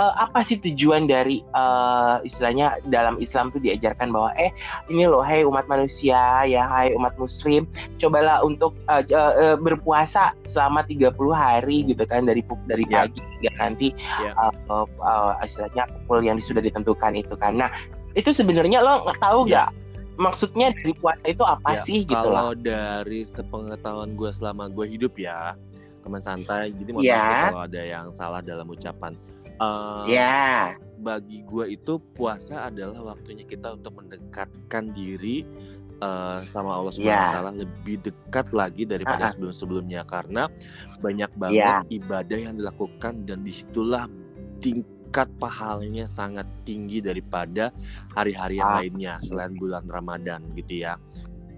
eh, 0.00 0.14
apa 0.16 0.40
sih 0.40 0.56
tujuan 0.58 1.04
dari 1.04 1.44
eh, 1.44 2.16
istilahnya 2.24 2.80
dalam 2.86 3.20
Islam 3.20 3.52
tuh 3.52 3.60
diajarkan 3.60 4.08
bahwa 4.08 4.32
eh 4.34 4.48
ini 4.88 5.04
loh 5.04 5.20
hai 5.20 5.44
umat 5.44 5.68
manusia 5.68 6.16
ya 6.42 6.64
hai 6.64 6.90
umat 6.92 7.12
muslim 7.14 7.68
cobalah 7.96 8.40
untuk 8.40 8.72
j- 9.04 9.14
eh, 9.14 9.56
berpuasa 9.56 10.32
selama 10.44 10.80
30 10.82 11.12
hari 11.30 11.84
gitu 11.84 12.02
kan 12.04 12.24
dari 12.24 12.40
dari 12.64 12.84
Ya. 12.88 13.04
pagi 13.04 13.20
hingga 13.20 13.52
nanti 13.58 13.88
Ya. 14.18 14.32
eh, 14.32 14.52
eh, 14.66 14.86
eh, 14.88 15.32
istilahnya 15.44 15.84
pukul 15.86 16.24
yang 16.24 16.40
sudah 16.40 16.60
ditentukan 16.60 17.12
itu 17.14 17.36
kan 17.36 17.54
nah 17.54 17.68
itu 18.16 18.32
sebenarnya 18.32 18.80
lo 18.80 19.04
nggak 19.04 19.20
tahu 19.20 19.44
Ya. 19.44 19.68
nggak 19.68 19.70
maksudnya 20.16 20.68
dari 20.74 20.92
puasa 20.94 21.24
itu 21.24 21.40
apa 21.40 21.70
Ya, 21.72 21.82
sih 21.82 21.98
gitu 22.02 22.12
kalau 22.12 22.52
dari 22.52 23.22
sepengetahuan 23.22 24.12
gue 24.12 24.30
selama 24.30 24.68
gue 24.68 24.86
hidup 24.88 25.16
ya 25.16 25.56
teman 26.00 26.18
santai 26.18 26.72
jadi 26.74 26.90
mohon 26.90 27.04
maaf 27.04 27.12
ya 27.12 27.40
kalau 27.46 27.62
ada 27.64 27.82
yang 27.82 28.06
salah 28.10 28.40
dalam 28.40 28.64
ucapan 28.66 29.12
Eh, 29.60 30.04
ya 30.16 30.72
bagi 31.00 31.44
gue 31.44 31.76
itu 31.76 31.96
puasa 32.12 32.68
adalah 32.68 33.12
waktunya 33.12 33.44
kita 33.44 33.72
untuk 33.72 34.00
mendekatkan 34.00 34.92
diri 34.92 35.44
eh, 36.00 36.40
sama 36.48 36.80
Allah 36.80 36.92
Subhanahu 36.92 37.12
Ya. 37.12 37.28
wa 37.28 37.34
taala 37.36 37.52
lebih 37.52 37.96
dekat 38.00 38.56
lagi 38.56 38.88
daripada 38.88 39.28
Ah-ah. 39.28 39.32
sebelum-sebelumnya 39.32 40.08
karena 40.08 40.48
banyak 40.98 41.28
banget 41.36 41.60
Ya. 41.60 41.84
ibadah 41.92 42.38
yang 42.40 42.56
dilakukan 42.56 43.28
dan 43.28 43.44
di 43.44 43.52
situlah 43.52 44.08
tingkat 44.60 45.28
pahalanya 45.36 46.04
sangat 46.04 46.48
tinggi 46.64 47.04
daripada 47.04 47.68
hari-hari 48.12 48.60
yang 48.60 48.72
Ah. 48.72 48.76
lainnya 48.80 49.14
selain 49.20 49.52
bulan 49.56 49.84
Ramadan 49.84 50.40
gitu 50.56 50.84
ya 50.84 50.96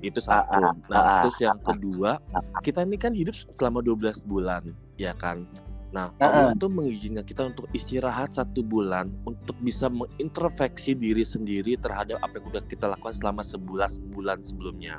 itu 0.03 0.19
Ah, 0.27 0.43
satu. 0.43 0.59
ah, 0.59 0.75
Nah, 0.91 0.99
ah, 0.99 1.21
terus 1.23 1.39
yang 1.39 1.59
kedua, 1.63 2.19
kita 2.59 2.83
ini 2.83 2.99
kan 2.99 3.15
hidup 3.15 3.39
selama 3.55 3.79
12 3.79 4.27
bulan, 4.27 4.67
ya 4.99 5.15
kan? 5.15 5.47
Nah. 5.93 6.09
Allah 6.19 6.57
tuh 6.57 6.73
mengizinkan 6.73 7.21
kita 7.23 7.47
untuk 7.47 7.69
istirahat 7.71 8.33
satu 8.33 8.65
bulan 8.65 9.13
untuk 9.23 9.55
bisa 9.61 9.87
mengintrospeksi 9.87 10.97
diri 10.97 11.21
sendiri 11.21 11.77
terhadap 11.77 12.17
apa 12.19 12.41
yang 12.41 12.49
udah 12.49 12.63
kita 12.65 12.89
lakukan 12.89 13.13
selama 13.13 13.45
sebelas 13.45 14.01
bulan 14.03 14.41
sebelumnya. 14.41 14.97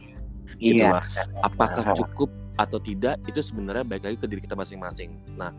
Gitu 0.55 0.85
Iya. 0.85 1.01
lah. 1.01 1.05
Apakah 1.41 1.97
cukup 1.97 2.29
atau 2.53 2.77
tidak 2.77 3.17
itu 3.25 3.41
sebenarnya 3.41 3.81
baik 3.81 4.05
lagi 4.05 4.17
ke 4.21 4.27
diri 4.29 4.41
kita 4.45 4.53
masing-masing. 4.53 5.17
Nah, 5.33 5.49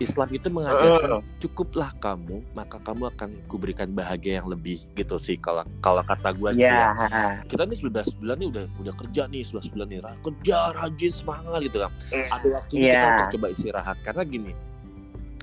Islam 0.00 0.26
itu 0.32 0.48
mengajarkan 0.48 1.20
cukuplah 1.38 1.92
kamu 2.00 2.40
maka 2.56 2.80
kamu 2.80 3.12
akan 3.12 3.30
kuberikan 3.46 3.92
bahagia 3.92 4.40
yang 4.40 4.48
lebih 4.48 4.80
gitu 4.96 5.20
sih 5.20 5.36
kalau 5.36 5.60
kalau 5.84 6.00
kata 6.00 6.32
gue 6.32 6.56
gitu 6.56 6.64
Iya. 6.64 6.88
ya. 6.96 7.44
kita 7.44 7.68
nih 7.68 7.76
11 7.84 8.16
bulan 8.16 8.36
nih 8.40 8.48
udah 8.48 8.64
udah 8.80 8.94
kerja 8.96 9.22
nih 9.28 9.44
11 9.44 9.68
bulan 9.68 9.86
nih 9.92 10.00
kerja 10.24 10.56
rajin 10.72 11.12
semangat 11.12 11.60
gitu 11.68 11.78
kan 11.84 11.92
ada 12.32 12.46
waktu 12.48 12.72
kita 12.72 12.88
Iya. 12.96 13.04
untuk 13.12 13.28
coba 13.36 13.46
istirahat 13.52 13.96
karena 14.00 14.22
gini 14.24 14.52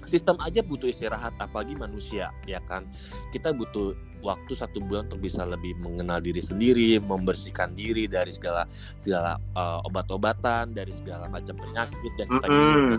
sistem 0.08 0.40
aja 0.42 0.64
butuh 0.64 0.90
istirahat 0.90 1.36
apalagi 1.38 1.76
manusia 1.76 2.32
ya 2.48 2.64
kan 2.66 2.88
kita 3.36 3.52
butuh 3.54 3.94
waktu 4.26 4.58
satu 4.58 4.82
bulan 4.82 5.06
untuk 5.12 5.22
bisa 5.30 5.46
lebih 5.46 5.78
mengenal 5.78 6.18
diri 6.18 6.42
sendiri 6.42 6.98
membersihkan 6.98 7.78
diri 7.78 8.10
dari 8.10 8.34
segala 8.34 8.66
segala 8.98 9.38
uh, 9.54 9.86
obat-obatan 9.86 10.74
dari 10.74 10.96
segala 10.96 11.30
macam 11.30 11.54
penyakit 11.60 12.12
dan 12.18 12.26
Mm-mm. 12.26 12.38
sebagainya 12.42 12.98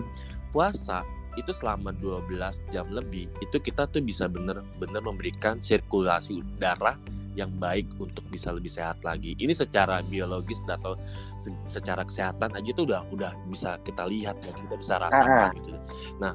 puasa 0.55 1.03
itu 1.37 1.51
selama 1.53 1.93
12 1.93 2.73
jam 2.73 2.87
lebih 2.89 3.29
itu 3.43 3.57
kita 3.61 3.85
tuh 3.91 4.01
bisa 4.01 4.25
bener-bener 4.25 5.01
memberikan 5.03 5.61
sirkulasi 5.61 6.41
darah 6.57 6.97
yang 7.37 7.55
baik 7.55 7.87
untuk 8.01 8.25
bisa 8.27 8.51
lebih 8.51 8.67
sehat 8.67 8.99
lagi. 9.05 9.37
Ini 9.39 9.55
secara 9.55 10.03
biologis 10.03 10.59
atau 10.67 10.99
se- 11.39 11.55
secara 11.71 12.03
kesehatan 12.03 12.51
aja 12.57 12.69
tuh 12.75 12.89
udah 12.89 13.07
udah 13.15 13.31
bisa 13.47 13.79
kita 13.87 14.03
lihat 14.09 14.41
dan 14.43 14.51
kita 14.51 14.75
bisa 14.75 14.99
rasakan 14.99 15.49
gitu. 15.55 15.71
Nah, 16.19 16.33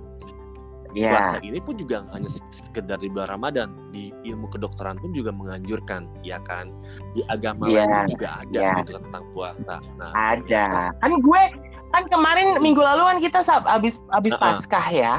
Iya. 0.94 1.10
puasa 1.10 1.36
ini 1.42 1.58
pun 1.58 1.74
juga 1.74 2.06
nggak 2.06 2.14
hanya 2.14 2.30
sekedar 2.54 2.98
di 3.02 3.08
bulan 3.10 3.28
Ramadan, 3.34 3.68
di 3.90 4.14
ilmu 4.22 4.46
kedokteran 4.48 4.96
pun 4.96 5.10
juga 5.10 5.34
menganjurkan, 5.34 6.06
ya 6.22 6.38
kan? 6.46 6.70
Di 7.12 7.26
agama 7.26 7.66
Iya, 7.66 7.82
lain 7.84 8.14
juga 8.14 8.28
ada 8.40 8.58
iya. 8.58 8.74
gitu 8.78 8.90
kan 8.94 9.02
tentang 9.10 9.24
puasa. 9.34 9.74
Nah, 9.98 10.10
Ada. 10.14 10.94
Kan 11.02 11.12
gue 11.18 11.42
kan 11.90 12.02
kemarin 12.06 12.58
minggu 12.58 12.78
lalu 12.78 13.02
kan 13.06 13.18
kita 13.18 13.40
sab- 13.42 13.66
abis 13.66 13.98
abis 14.10 14.34
Heeh. 14.34 14.42
Paskah 14.42 14.88
ya. 14.90 15.14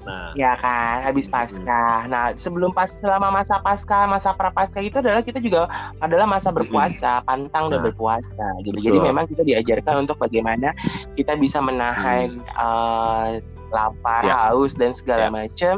Nah, 0.00 0.32
Ya 0.32 0.56
kan, 0.56 1.04
habis 1.04 1.28
Mm-mm. 1.28 1.36
Paskah. 1.36 2.08
Nah, 2.08 2.32
sebelum 2.32 2.72
pas 2.72 2.88
selama 2.88 3.28
masa 3.28 3.60
Paskah, 3.60 4.08
masa 4.08 4.32
prapaskah 4.32 4.80
itu 4.80 4.96
adalah 4.96 5.20
kita 5.20 5.36
juga 5.38 5.68
adalah 6.00 6.24
masa 6.24 6.48
berpuasa, 6.48 7.20
pantang 7.22 7.68
dan 7.68 7.78
Nah. 7.78 7.92
berpuasa 7.92 8.46
gitu. 8.64 8.80
Jadi 8.80 8.96
Betul. 8.96 9.08
memang 9.12 9.24
kita 9.28 9.42
diajarkan 9.44 10.08
untuk 10.08 10.16
bagaimana 10.16 10.72
kita 11.20 11.36
bisa 11.36 11.60
menahan 11.60 12.32
eh, 12.32 13.44
lapar, 13.70 14.22
Ya. 14.22 14.50
haus 14.50 14.74
dan 14.74 14.92
segala 14.92 15.26
Ya. 15.26 15.32
macam 15.32 15.74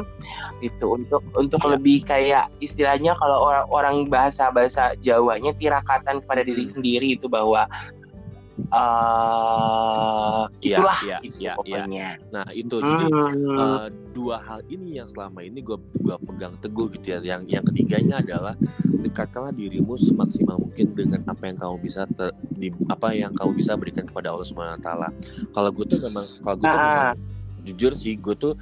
itu 0.59 0.85
untuk 0.95 1.21
untuk 1.35 1.59
Ya. 1.59 1.69
lebih 1.75 1.97
kayak 2.03 2.45
istilahnya 2.59 3.13
kalau 3.19 3.47
orang 3.47 3.65
orang 3.69 3.95
bahasa 4.07 4.47
bahasa 4.49 4.95
Jawanya 5.01 5.51
tirakatan 5.57 6.23
kepada 6.23 6.41
diri 6.43 6.67
Mm. 6.67 6.73
sendiri 6.73 7.07
itu 7.15 7.27
bahwa 7.27 7.67
Iya, 10.61 10.77
itulah 10.77 10.97
iya, 11.03 11.17
gitu 11.25 11.37
iya, 11.41 11.51
iya. 11.51 11.53
pokoknya. 11.57 12.07
nah 12.29 12.45
itu 12.53 12.75
jadi 12.77 13.05
Hmm. 13.09 13.57
eh, 13.57 13.87
dua 14.13 14.37
hal 14.39 14.61
ini 14.69 15.01
yang 15.01 15.09
selama 15.09 15.41
ini 15.41 15.59
gue 15.59 15.77
gua 15.99 16.17
pegang 16.21 16.53
teguh 16.61 16.87
gitu 16.93 17.17
ya. 17.17 17.19
Yang 17.19 17.41
yang 17.49 17.63
ketiganya 17.65 18.15
adalah 18.21 18.53
dekatkanlah 19.03 19.51
dirimu 19.51 19.97
semaksimal 19.97 20.61
mungkin 20.61 20.93
dengan 20.93 21.25
apa 21.25 21.49
yang 21.49 21.57
kamu 21.57 21.75
bisa 21.81 22.05
ter- 22.07 22.37
di, 22.53 22.69
apa 22.87 23.07
yang 23.11 23.33
kamu 23.33 23.51
bisa 23.57 23.73
berikan 23.73 24.05
kepada 24.05 24.31
Allah 24.31 24.45
Subhanahu 24.47 24.77
Wa 24.79 24.83
Taala. 24.85 25.09
Kalau 25.51 25.69
gue 25.73 25.85
tuh 25.85 25.99
memang 25.99 26.25
kalau 26.39 26.55
gue 26.55 26.65
tuh 26.65 26.77
memang, 26.77 27.17
jujur 27.63 27.95
sih 27.95 28.15
gue 28.15 28.35
tuh 28.35 28.53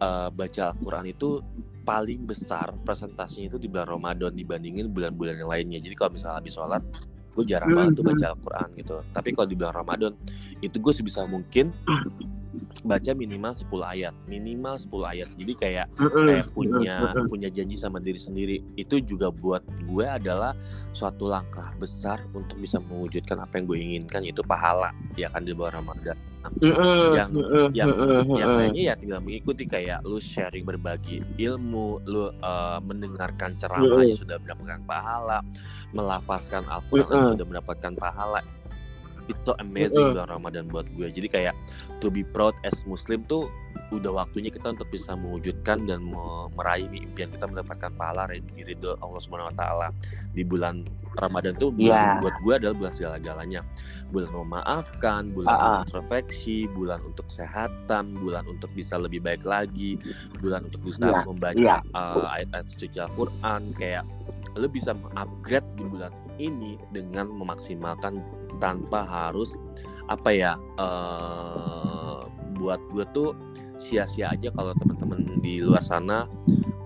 eh, 0.00 0.28
baca 0.30 0.62
Al-Quran 0.74 1.06
itu 1.08 1.40
paling 1.80 2.22
besar 2.22 2.76
presentasinya 2.84 3.50
itu 3.50 3.58
di 3.58 3.66
bulan 3.66 3.88
Ramadan 3.88 4.30
dibandingin 4.30 4.92
bulan-bulan 4.92 5.40
yang 5.40 5.50
lainnya. 5.50 5.78
Jadi 5.80 5.94
kalau 5.96 6.12
misalnya 6.14 6.38
habis 6.38 6.54
sholat 6.54 6.82
gue 7.30 7.44
jarang 7.46 7.72
banget 7.72 7.92
tuh 7.96 8.04
Mhm. 8.04 8.10
baca 8.14 8.26
Al-Quran 8.36 8.68
gitu. 8.76 8.94
Tapi 9.10 9.28
kalau 9.32 9.48
di 9.48 9.56
bulan 9.56 9.74
Ramadan 9.74 10.12
itu 10.60 10.76
gue 10.76 10.92
sebisa 10.92 11.24
mungkin 11.24 11.72
baca 12.84 13.10
minimal 13.12 13.52
10 13.52 13.68
ayat, 13.82 14.14
minimal 14.24 14.74
10 14.78 15.04
ayat. 15.04 15.28
Jadi 15.36 15.52
kayak 15.58 15.86
kayak 15.96 16.46
punya 16.52 17.12
punya 17.28 17.48
janji 17.52 17.76
sama 17.76 17.98
diri 18.00 18.20
sendiri. 18.20 18.56
Itu 18.74 19.00
juga 19.04 19.28
buat 19.32 19.64
gue 19.84 20.06
adalah 20.06 20.56
suatu 20.90 21.28
langkah 21.28 21.72
besar 21.76 22.20
untuk 22.32 22.58
bisa 22.58 22.80
mewujudkan 22.80 23.40
apa 23.40 23.60
yang 23.60 23.64
gue 23.68 23.78
inginkan 23.78 24.20
yaitu 24.24 24.44
pahala. 24.44 24.90
Ya 25.14 25.28
kan 25.28 25.44
di 25.44 25.52
bulan 25.52 25.82
Ramadan. 25.84 26.16
Yang 27.12 27.28
yang 27.76 27.90
yang 28.32 28.50
lainnya 28.56 28.82
ya 28.92 28.94
tinggal 28.96 29.20
mengikuti 29.20 29.68
kayak 29.68 30.00
lu 30.08 30.16
sharing 30.16 30.64
berbagi 30.64 31.20
ilmu, 31.36 32.00
lu 32.08 32.32
uh, 32.40 32.80
mendengarkan 32.80 33.60
ceramah 33.60 34.00
yang 34.00 34.16
sudah 34.16 34.40
mendapatkan 34.40 34.80
pahala, 34.88 35.44
melafazkan 35.92 36.64
Al-Quran 36.64 37.12
yang 37.12 37.32
sudah 37.36 37.46
mendapatkan 37.46 37.92
pahala. 38.00 38.40
Itu 39.26 39.50
amazing 39.58 40.00
Mm-mm. 40.00 40.14
bulan 40.16 40.28
Ramadan 40.30 40.64
buat 40.68 40.86
gue. 40.94 41.08
Jadi 41.10 41.28
kayak 41.28 41.54
to 41.98 42.08
be 42.08 42.22
proud 42.22 42.54
as 42.62 42.80
Muslim 42.84 43.26
tuh 43.26 43.50
udah 43.90 44.22
waktunya 44.22 44.50
kita 44.50 44.70
untuk 44.70 44.86
bisa 44.88 45.14
mewujudkan 45.14 45.82
dan 45.82 46.02
me- 46.02 46.46
meraih 46.54 46.86
impian 46.90 47.26
kita 47.26 47.46
mendapatkan 47.46 47.90
pahala 47.94 48.30
di 48.30 48.62
ridho 48.62 48.94
Allah 48.98 49.18
Subhanahu 49.18 49.50
wa 49.50 49.56
taala. 49.56 49.88
Di 50.30 50.42
bulan 50.42 50.86
Ramadan 51.18 51.54
tuh 51.54 51.74
bulan 51.74 51.98
Iya. 51.98 52.22
buat 52.22 52.36
gue 52.40 52.54
adalah 52.54 52.74
bulan 52.78 52.92
segala-galanya. 52.94 53.60
Bulan 54.10 54.30
memaafkan, 54.32 55.22
bulan 55.30 55.50
Ah, 55.50 55.58
ah. 55.58 55.80
introspeksi, 55.82 56.70
bulan 56.70 57.02
untuk 57.02 57.26
kesehatan, 57.26 58.14
bulan 58.14 58.46
untuk 58.46 58.70
bisa 58.74 58.94
lebih 58.94 59.22
baik 59.22 59.42
lagi, 59.42 59.98
bulan 60.38 60.66
untuk 60.66 60.82
bisa 60.86 61.02
Iya, 61.02 61.22
membaca 61.26 61.58
iya. 61.58 61.78
uh, 61.94 62.26
ayat-ayat 62.30 62.66
suci 62.66 62.86
Al-Qur'an 62.94 63.74
kayak 63.74 64.06
lu 64.58 64.66
bisa 64.66 64.90
mengupgrade 64.94 65.66
di 65.78 65.84
bulan 65.86 66.10
ini 66.36 66.74
dengan 66.90 67.30
memaksimalkan 67.30 68.18
tanpa 68.60 69.08
harus 69.08 69.56
apa 70.06 70.28
ya 70.30 70.52
eh 70.78 72.20
buat 72.60 72.80
gue 72.92 73.04
tuh 73.16 73.32
sia-sia 73.80 74.28
aja 74.36 74.52
kalau 74.52 74.76
teman-teman 74.76 75.24
di 75.40 75.64
luar 75.64 75.80
sana 75.80 76.28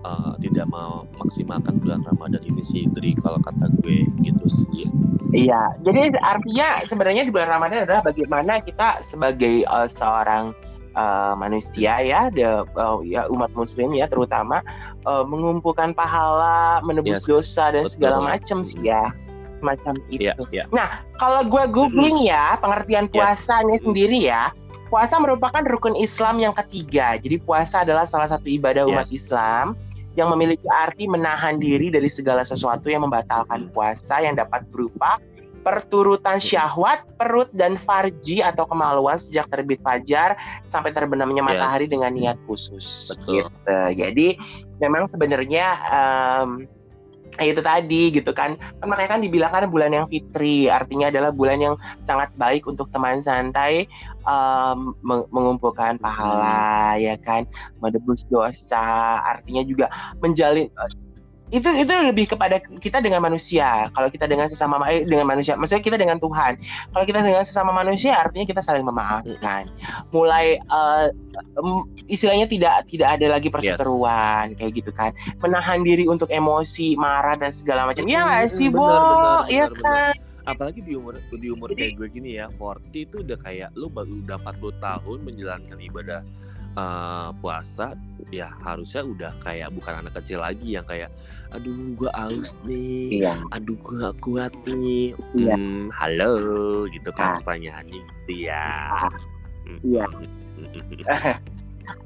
eh, 0.07 0.33
tidak 0.47 0.71
mau 0.71 1.03
maksimalkan 1.19 1.83
bulan 1.83 2.01
Ramadan 2.07 2.39
ini 2.47 2.63
sih. 2.63 2.87
Dari 2.87 3.11
kalau 3.19 3.37
kata 3.43 3.67
gue 3.83 4.07
gitu 4.23 4.45
sih. 4.47 4.87
Iya, 5.35 5.75
jadi 5.83 6.15
artinya 6.23 6.87
sebenarnya 6.87 7.27
di 7.27 7.31
bulan 7.35 7.59
Ramadan 7.59 7.83
adalah 7.83 8.07
bagaimana 8.07 8.63
kita 8.63 9.03
sebagai 9.03 9.67
eh, 9.67 9.87
seorang 9.91 10.55
eh, 10.95 11.33
manusia 11.35 11.99
ya, 11.99 12.31
the, 12.31 12.63
eh, 12.63 12.97
ya 13.11 13.27
umat 13.27 13.51
Muslim 13.51 13.91
ya 13.99 14.07
terutama 14.07 14.63
eh, 15.03 15.23
mengumpulkan 15.27 15.91
pahala, 15.91 16.79
menebus 16.87 17.19
Yes, 17.19 17.27
dosa 17.27 17.75
dan 17.75 17.83
betul. 17.83 17.99
segala 17.99 18.17
macam 18.23 18.63
sih 18.63 18.79
ya, 18.79 19.11
semacam 19.65 19.93
itu. 20.13 20.29
Iya, 20.29 20.33
iya. 20.53 20.65
Kalau 21.17 21.41
gue 21.49 21.63
googling 21.73 22.29
ya 22.29 22.61
pengertian 22.61 23.09
Yes. 23.09 23.13
puasanya 23.17 23.81
Mm. 23.81 23.83
sendiri 23.89 24.17
ya, 24.29 24.53
puasa 24.93 25.17
merupakan 25.17 25.65
rukun 25.65 25.97
Islam 25.97 26.37
yang 26.37 26.53
ketiga. 26.53 27.17
Jadi 27.17 27.41
puasa 27.41 27.81
adalah 27.81 28.05
salah 28.05 28.29
satu 28.29 28.45
ibadah 28.45 28.85
umat 28.85 29.09
Yes. 29.09 29.25
Islam 29.25 29.73
yang 30.13 30.29
memiliki 30.31 30.63
arti 30.69 31.09
menahan 31.09 31.57
diri 31.57 31.89
dari 31.91 32.07
segala 32.07 32.45
sesuatu 32.45 32.87
yang 32.87 33.03
membatalkan 33.03 33.73
puasa 33.73 34.21
yang 34.23 34.37
dapat 34.37 34.63
berupa 34.71 35.17
perturutan 35.59 36.37
syahwat, 36.37 37.01
perut 37.17 37.49
dan 37.49 37.73
farji 37.73 38.37
atau 38.37 38.69
kemaluan 38.69 39.17
sejak 39.17 39.49
terbit 39.49 39.81
fajar 39.81 40.37
sampai 40.69 40.93
terbenamnya 40.93 41.41
Yes. 41.41 41.49
matahari 41.57 41.89
dengan 41.89 42.13
niat 42.13 42.37
khusus. 42.45 43.09
Betul. 43.17 43.49
Gitu. 43.49 43.73
Jadi 43.97 44.27
memang 44.77 45.09
sebenarnya 45.09 45.65
em, 45.89 46.69
itu 47.43 47.59
tadi 47.59 48.13
gitu 48.15 48.31
kan. 48.31 48.55
Kan 48.55 48.87
makanya 48.87 49.17
kan 49.17 49.21
dibilang 49.25 49.51
kan 49.51 49.67
bulan 49.67 49.91
yang 49.91 50.07
fitri 50.07 50.71
artinya 50.71 51.11
adalah 51.11 51.35
bulan 51.35 51.59
yang 51.59 51.75
sangat 52.07 52.31
baik 52.39 52.63
untuk 52.69 52.87
teman 52.95 53.19
santai 53.19 53.89
meng- 55.03 55.27
mengumpulkan 55.33 55.99
pahala 55.99 56.95
ya 56.95 57.19
kan. 57.19 57.43
Menebus 57.83 58.23
dosa 58.31 59.19
artinya 59.25 59.65
juga 59.67 59.91
menjalin 60.23 60.71
itu 61.53 61.69
itu 61.69 61.93
lebih 61.93 62.25
kepada 62.25 62.57
kita 62.57 63.05
dengan 63.05 63.21
manusia. 63.21 63.85
Kalau 63.93 64.09
kita 64.09 64.25
dengan 64.25 64.49
sesama 64.49 64.81
eh, 64.89 65.05
dengan 65.05 65.29
manusia 65.29 65.53
maksudnya 65.53 65.85
kita 65.85 65.97
dengan 66.01 66.17
Tuhan. 66.17 66.57
Kalau 66.89 67.05
kita 67.05 67.21
dengan 67.21 67.45
sesama 67.45 67.69
manusia 67.69 68.17
artinya 68.17 68.49
kita 68.49 68.65
saling 68.65 68.81
memaafkan. 68.81 69.69
Mulai 70.09 70.57
eh, 70.57 71.07
em, 71.37 71.69
istilahnya 72.09 72.49
tidak 72.49 72.89
tidak 72.89 73.21
ada 73.21 73.37
lagi 73.37 73.53
perseteruan 73.53 74.57
kayak 74.57 74.71
gitu 74.73 74.89
kan. 74.89 75.13
Menahan 75.37 75.85
diri 75.85 76.09
untuk 76.09 76.33
emosi 76.33 76.97
marah 76.97 77.37
dan 77.37 77.53
segala 77.53 77.85
macam. 77.85 78.09
Ya 78.09 78.25
nggak 78.25 78.49
sih 78.49 78.73
Benar, 78.73 78.81
Bo? 78.81 78.89
benar, 78.89 79.39
ya 79.45 79.65
benar, 79.69 79.81
kan? 79.85 80.13
Apalagi 80.45 80.81
di 80.81 80.93
umur 80.97 81.17
di 81.17 81.47
umur 81.49 81.73
kayak 81.73 81.97
gue 81.97 82.07
gini 82.09 82.37
ya 82.37 82.49
40 82.53 82.89
itu 82.93 83.15
udah 83.21 83.37
kayak 83.41 83.69
lu 83.77 83.89
baru 83.89 84.21
udah 84.25 84.37
40 84.41 84.77
tahun 84.77 85.17
menjalankan 85.25 85.77
ibadah 85.77 86.21
eh, 86.75 87.29
puasa 87.39 87.95
ya 88.29 88.51
harusnya 88.59 89.01
udah 89.01 89.31
kayak 89.39 89.71
bukan 89.71 90.01
anak 90.01 90.13
kecil 90.19 90.41
lagi 90.41 90.75
yang 90.75 90.83
kayak 90.83 91.07
aduh 91.53 91.95
gue 91.95 92.09
aus 92.11 92.51
nih 92.65 93.21
iya 93.21 93.37
aduh 93.53 93.77
gue 93.79 93.95
gak 94.01 94.17
kuat 94.19 94.51
nih 94.65 95.13
Iya. 95.37 95.55
Hmm, 95.55 95.87
halo 95.93 96.35
gitu 96.89 97.09
Ah. 97.15 97.15
kan 97.15 97.27
pertanyaannya 97.41 97.99
gitu 98.01 98.33
ya 98.49 98.67
Ah, 98.91 99.13
Hmm. 99.65 99.79
iya. 99.81 100.05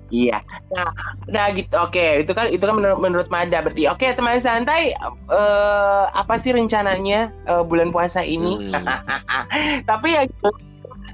Iya. 0.10 0.41
Nah, 0.73 0.89
nah 1.29 1.53
gitu. 1.53 1.69
Oke, 1.77 2.25
itu 2.25 2.34
kan 2.34 2.49
itu 2.49 2.60
kan 2.65 2.73
menurut, 2.82 2.97
menurut 2.97 3.27
Mada 3.29 3.62
berarti. 3.62 3.86
Oke, 3.86 4.10
teman 4.17 4.41
santai 4.41 4.97
eh, 5.29 6.03
apa 6.10 6.36
sih 6.41 6.49
rencananya 6.49 7.29
eh, 7.45 7.63
bulan 7.63 7.93
puasa 7.93 8.25
ini? 8.25 8.73
Hmm. 8.73 8.86
Tapi 9.89 10.08
ya 10.17 10.25
gitu, 10.25 10.49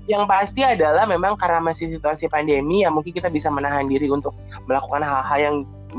yang 0.05 0.29
pasti 0.29 0.61
adalah 0.61 1.09
memang 1.09 1.33
karena 1.37 1.57
masih 1.61 1.89
situasi 1.89 2.29
pandemi 2.29 2.85
ya 2.85 2.93
mungkin 2.93 3.09
kita 3.09 3.29
bisa 3.29 3.49
menahan 3.49 3.89
diri 3.89 4.05
untuk 4.09 4.37
melakukan 4.69 5.01
hal-hal 5.01 5.39
yang 5.41 5.55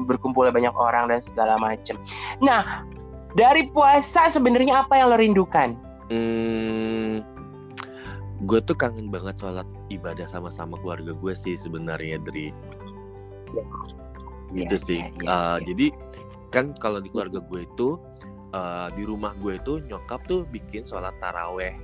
berkumpul 0.07 0.47
banyak 0.47 0.73
orang 0.77 1.11
dan 1.11 1.19
segala 1.19 1.59
macam. 1.59 1.99
Nah, 2.39 2.87
dari 3.35 3.67
puasa 3.73 4.31
sebenarnya 4.31 4.87
apa 4.87 4.95
yang 5.01 5.11
lo 5.11 5.19
rindukan? 5.19 5.75
Hmm, 6.07 7.25
gue 8.47 8.61
tuh 8.63 8.77
kangen 8.79 9.11
banget 9.11 9.43
sholat 9.43 9.67
ibadah 9.91 10.29
sama-sama 10.31 10.79
keluarga 10.79 11.11
gue 11.17 11.35
sih 11.35 11.59
sebenarnya 11.59 12.23
dari 12.23 12.55
Iya, 14.55 14.63
itu 14.69 14.77
sih. 14.79 15.01
iya, 15.03 15.11
iya, 15.23 15.35
Uh. 15.57 15.59
Jadi 15.67 15.87
kan 16.55 16.71
kalau 16.79 17.03
di 17.03 17.11
keluarga 17.11 17.43
gue 17.43 17.67
itu 17.67 17.99
uh, 18.55 18.89
di 18.95 19.03
rumah 19.03 19.35
gue 19.43 19.59
itu 19.59 19.83
nyokap 19.85 20.23
tuh 20.31 20.47
bikin 20.49 20.87
sholat 20.87 21.13
taraweh 21.19 21.75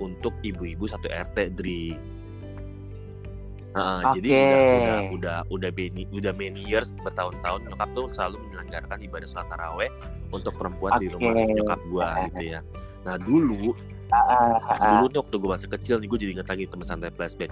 untuk 0.00 0.34
ibu-ibu 0.42 0.84
satu 0.86 1.06
RT 1.10 1.54
Dri. 1.54 1.94
Uh, 3.74 4.14
Jadi 4.14 4.28
Oke. 4.30 4.38
udah 4.38 4.62
udah 4.62 4.98
udah 5.10 5.38
udah 5.50 5.70
many, 5.74 6.06
udah 6.14 6.30
many 6.30 6.62
years 6.62 6.94
bertahun-tahun 7.02 7.66
nyokap 7.66 7.90
tuh 7.98 8.06
selalu 8.14 8.38
menyelenggarakan 8.46 8.98
ibadah 9.02 9.26
sholat 9.26 9.50
taraweh 9.50 9.90
untuk 10.30 10.54
perempuan 10.54 11.02
di 11.02 11.10
Oke. 11.10 11.18
rumah 11.18 11.42
nyokap 11.42 11.80
gue 11.90 12.06
gitu 12.30 12.42
ya. 12.54 12.60
Nah 13.02 13.18
dulu 13.18 13.74
ah. 14.14 14.78
dulu 14.78 15.04
nih 15.10 15.18
waktu 15.20 15.36
gue 15.36 15.50
masih 15.50 15.68
kecil 15.74 15.96
nih 15.98 16.08
gue 16.08 16.18
jadi 16.22 16.32
inget 16.38 16.48
lagi 16.48 16.64
teman 16.70 16.86
santai 16.86 17.10
flashback 17.14 17.50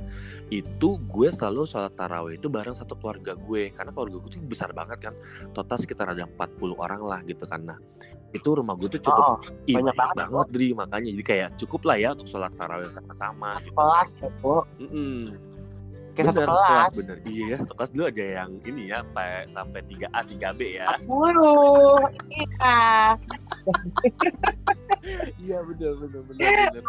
itu 0.53 0.89
gue 1.11 1.29
selalu 1.33 1.67
sholat 1.67 1.93
taraweh 1.99 2.37
itu 2.37 2.47
bareng 2.47 2.77
satu 2.77 2.95
keluarga 2.99 3.35
gue 3.35 3.73
karena 3.75 3.91
keluarga 3.91 4.17
gue 4.23 4.31
tuh 4.31 4.43
besar 4.45 4.71
banget 4.71 5.11
kan 5.11 5.15
total 5.57 5.77
sekitar 5.81 6.13
ada 6.13 6.29
40 6.29 6.77
orang 6.79 7.01
lah 7.03 7.21
gitu 7.27 7.45
kan 7.49 7.67
nah 7.67 7.79
itu 8.33 8.49
rumah 8.53 8.75
gue 8.77 8.89
tuh 8.89 9.03
cukup 9.05 9.25
Oh, 9.25 9.39
banyak 9.65 9.95
banget, 9.95 10.17
banget 10.17 10.47
Dri 10.51 10.69
makanya 10.73 11.09
jadi 11.13 11.25
kayak 11.25 11.49
cukup 11.61 11.81
lah 11.85 11.97
ya 12.01 12.09
untuk 12.17 12.29
sholat 12.29 12.53
taraweh 12.57 12.89
sama-sama 12.89 13.61
gitu 13.61 13.77
kelas 13.77 14.09
ya, 14.19 14.29
Bu. 14.41 14.65
Mm-mm. 14.81 15.37
Kayak 16.13 16.27
satu 16.29 16.41
bener 16.45 16.49
kelas. 16.53 16.91
bener 16.93 17.17
iya 17.25 17.45
ya 17.49 17.57
satu 17.65 17.73
kelas 17.73 17.91
dulu 17.97 18.05
ada 18.05 18.25
yang 18.25 18.51
ini 18.69 18.83
ya 18.93 18.99
sampai 19.01 19.29
sampai 19.49 19.81
3A 19.89 20.21
3B 20.29 20.61
ya 20.77 20.89
40. 21.09 22.37
Iya. 22.37 22.77
iya 25.45 25.59
bener 25.65 25.93
bener 25.97 26.21
bener 26.29 26.49
bener 26.73 26.83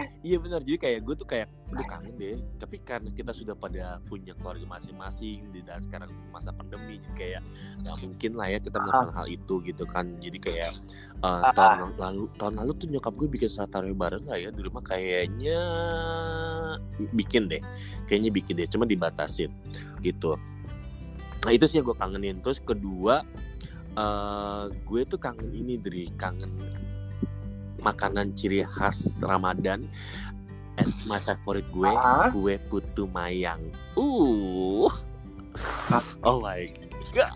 Iya 0.28 0.36
benar. 0.36 0.60
Jadi 0.60 0.78
kayak 0.78 1.00
gue 1.06 1.14
tuh 1.16 1.28
kayak 1.28 1.48
udah 1.72 1.86
kangen 1.88 2.14
deh. 2.20 2.36
Tapi 2.60 2.76
karena 2.84 3.08
kita 3.12 3.32
sudah 3.32 3.54
pada 3.56 3.98
punya 4.04 4.36
keluarga 4.36 4.66
masing-masing 4.68 5.48
di 5.52 5.60
dan 5.64 5.80
sekarang 5.80 6.10
masa 6.28 6.52
pandemi 6.52 7.00
jadi 7.00 7.12
kayak 7.16 7.42
nggak 7.84 7.96
mungkin 8.04 8.30
lah 8.36 8.46
ya 8.52 8.58
kita 8.60 8.78
melakukan 8.80 9.12
hal 9.16 9.26
itu 9.28 9.54
gitu 9.64 9.84
kan. 9.88 10.06
Jadi 10.20 10.38
kayak 10.40 10.72
uh, 11.24 11.40
Ah. 11.40 11.52
tahun 11.56 11.96
lalu 11.96 12.28
tahun 12.36 12.54
lalu 12.60 12.70
tuh 12.76 12.86
nyokap 12.92 13.12
gue 13.16 13.28
bikin 13.28 13.48
sholat 13.48 13.70
tarawih 13.72 13.96
bareng 13.96 14.24
lah 14.28 14.36
ya? 14.36 14.48
Di 14.52 14.60
rumah 14.60 14.82
kayaknya 14.84 15.58
bikin 17.16 17.48
deh. 17.48 17.62
Kayaknya 18.08 18.30
bikin 18.34 18.54
deh 18.60 18.68
cuma 18.68 18.84
dibatasin 18.84 19.50
gitu. 20.04 20.36
Nah 21.40 21.52
itu 21.56 21.64
sih 21.64 21.80
yang 21.80 21.88
gue 21.88 21.96
kangenin. 21.96 22.44
Terus 22.44 22.60
kedua 22.60 23.24
eh 23.90 24.64
gue 24.86 25.00
tuh 25.02 25.18
kangen 25.18 25.50
ini 25.50 25.74
dari 25.74 26.06
kangen 26.14 26.52
makanan 27.80 28.32
ciri 28.32 28.62
khas 28.62 29.10
Ramadan 29.18 29.84
es 30.76 30.88
my 31.04 31.18
favorit 31.18 31.64
gue 31.68 31.90
Ah. 31.90 32.28
kue 32.28 32.56
putu 32.66 33.04
mayang 33.06 33.60
uh 33.94 34.88
oh 36.22 36.38
my 36.38 36.64
god 37.10 37.32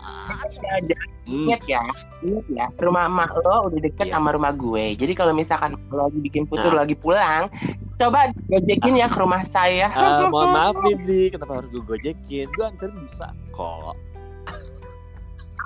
Hmm, 1.25 1.49
Ingat 1.49 1.65
ya, 1.65 1.81
ingat 2.21 2.45
ya, 2.47 2.65
rumah 2.77 3.09
emak 3.09 3.33
lo 3.35 3.65
udah 3.65 3.81
deket 3.81 4.05
Yes. 4.05 4.13
sama 4.13 4.29
rumah 4.29 4.53
gue. 4.53 4.93
Jadi 4.93 5.17
kalau 5.17 5.33
misalkan 5.33 5.73
lo 5.89 6.05
lagi 6.05 6.21
bikin 6.21 6.45
putu, 6.45 6.69
Nah. 6.69 6.85
lagi 6.85 6.93
pulang, 6.93 7.49
coba 7.97 8.29
gojekin 8.45 8.93
ya 8.93 9.09
ke 9.09 9.17
rumah 9.17 9.41
saya. 9.43 9.89
eh, 9.89 10.29
mohon 10.29 10.53
maaf 10.53 10.77
nih 10.85 11.27
kenapa 11.27 11.59
harus 11.59 11.73
gue 11.73 11.81
gojekin 11.81 12.45
gue 12.47 12.61
anterin 12.63 12.93
bisa 13.01 13.33
kok 13.49 13.97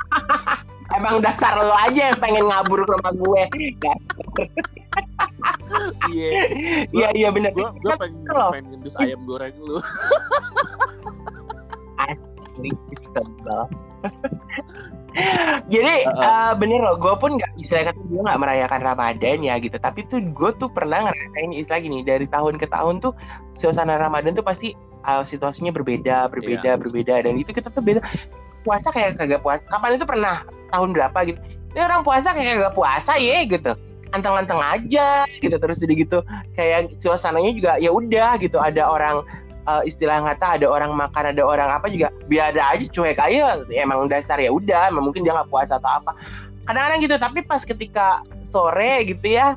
Emang 0.95 1.19
dasar 1.19 1.59
lo 1.59 1.75
aja 1.75 2.09
yang 2.09 2.17
pengen 2.17 2.47
ngabur 2.47 2.81
ke 2.81 2.91
rumah 2.95 3.11
gue. 3.13 3.41
iya 6.10 6.30
Iya 6.89 7.08
iya 7.15 7.28
bener. 7.30 7.52
gue 7.54 7.67
gue 7.80 7.93
pengen 7.95 8.25
Loh. 8.28 8.52
pengen 8.54 8.65
ngendus 8.73 8.95
ayam 8.97 9.21
goreng 9.25 9.56
lu 9.60 9.80
Sebel. 13.10 13.62
Jadi 15.73 15.95
Uh-uh. 16.06 16.21
eh, 16.21 16.52
bener 16.56 16.80
loh, 16.80 16.95
gue 16.95 17.13
pun 17.17 17.34
nggak 17.36 17.52
istilah 17.58 17.89
kata 17.89 17.99
gue 17.99 18.21
nggak 18.21 18.39
merayakan 18.39 18.82
Ramadan 18.84 19.38
ya 19.41 19.56
gitu. 19.58 19.75
Tapi 19.75 20.06
tuh 20.08 20.21
gue 20.21 20.52
tuh 20.60 20.69
pernah 20.69 21.10
ngerasain 21.10 21.52
istilah 21.56 21.80
gini 21.82 21.99
dari 22.06 22.28
tahun 22.30 22.60
ke 22.62 22.69
tahun 22.69 23.02
tuh 23.02 23.15
suasana 23.58 23.97
Ramadan 23.97 24.38
tuh 24.38 24.45
pasti 24.45 24.75
eh, 24.78 25.23
situasinya 25.25 25.71
berbeda, 25.71 26.30
berbeda, 26.30 26.75
Iya. 26.75 26.80
berbeda 26.80 27.15
dan 27.25 27.34
itu 27.39 27.52
kita 27.52 27.71
tuh 27.71 27.82
beda. 27.82 28.04
Puasa 28.62 28.91
kayak 28.91 29.17
kagak 29.17 29.41
puasa. 29.41 29.63
Kapan 29.65 29.95
itu 29.97 30.06
pernah 30.06 30.43
tahun 30.69 30.89
berapa 30.93 31.17
gitu? 31.25 31.39
Ini 31.73 31.80
orang 31.80 32.02
puasa 32.04 32.36
kayak 32.36 32.60
kagak 32.60 32.75
puasa 32.75 33.12
ya 33.17 33.38
gitu. 33.47 33.71
Anteng-anteng 34.11 34.57
aja 34.57 35.23
gitu. 35.39 35.55
Terus 35.55 35.77
jadi 35.77 35.93
gitu 35.95 36.17
kayak 36.53 36.97
suasananya 36.97 37.51
juga 37.53 37.71
ya 37.77 37.93
udah 37.93 38.37
gitu. 38.41 38.57
Ada 38.57 38.85
orang 38.89 39.21
eh, 39.65 39.81
istilah 39.89 40.21
kata 40.33 40.61
ada 40.61 40.67
orang 40.69 40.91
makan 40.97 41.35
ada 41.35 41.43
orang 41.45 41.69
apa 41.69 41.87
juga 41.93 42.09
biar 42.25 42.55
ada 42.57 42.73
aja 42.73 42.85
cuek 42.89 43.19
aja. 43.21 43.61
Emang 43.69 44.09
dasar 44.09 44.41
ya 44.41 44.49
udah 44.49 44.89
emang 44.89 45.09
mungkin 45.09 45.21
dia 45.21 45.33
nggak 45.35 45.49
puasa 45.53 45.77
atau 45.77 46.01
apa. 46.01 46.11
Kadang-kadang 46.65 46.99
gitu 47.05 47.15
tapi 47.17 47.39
pas 47.45 47.61
ketika 47.65 48.21
sore 48.45 49.05
gitu 49.05 49.29
ya 49.29 49.53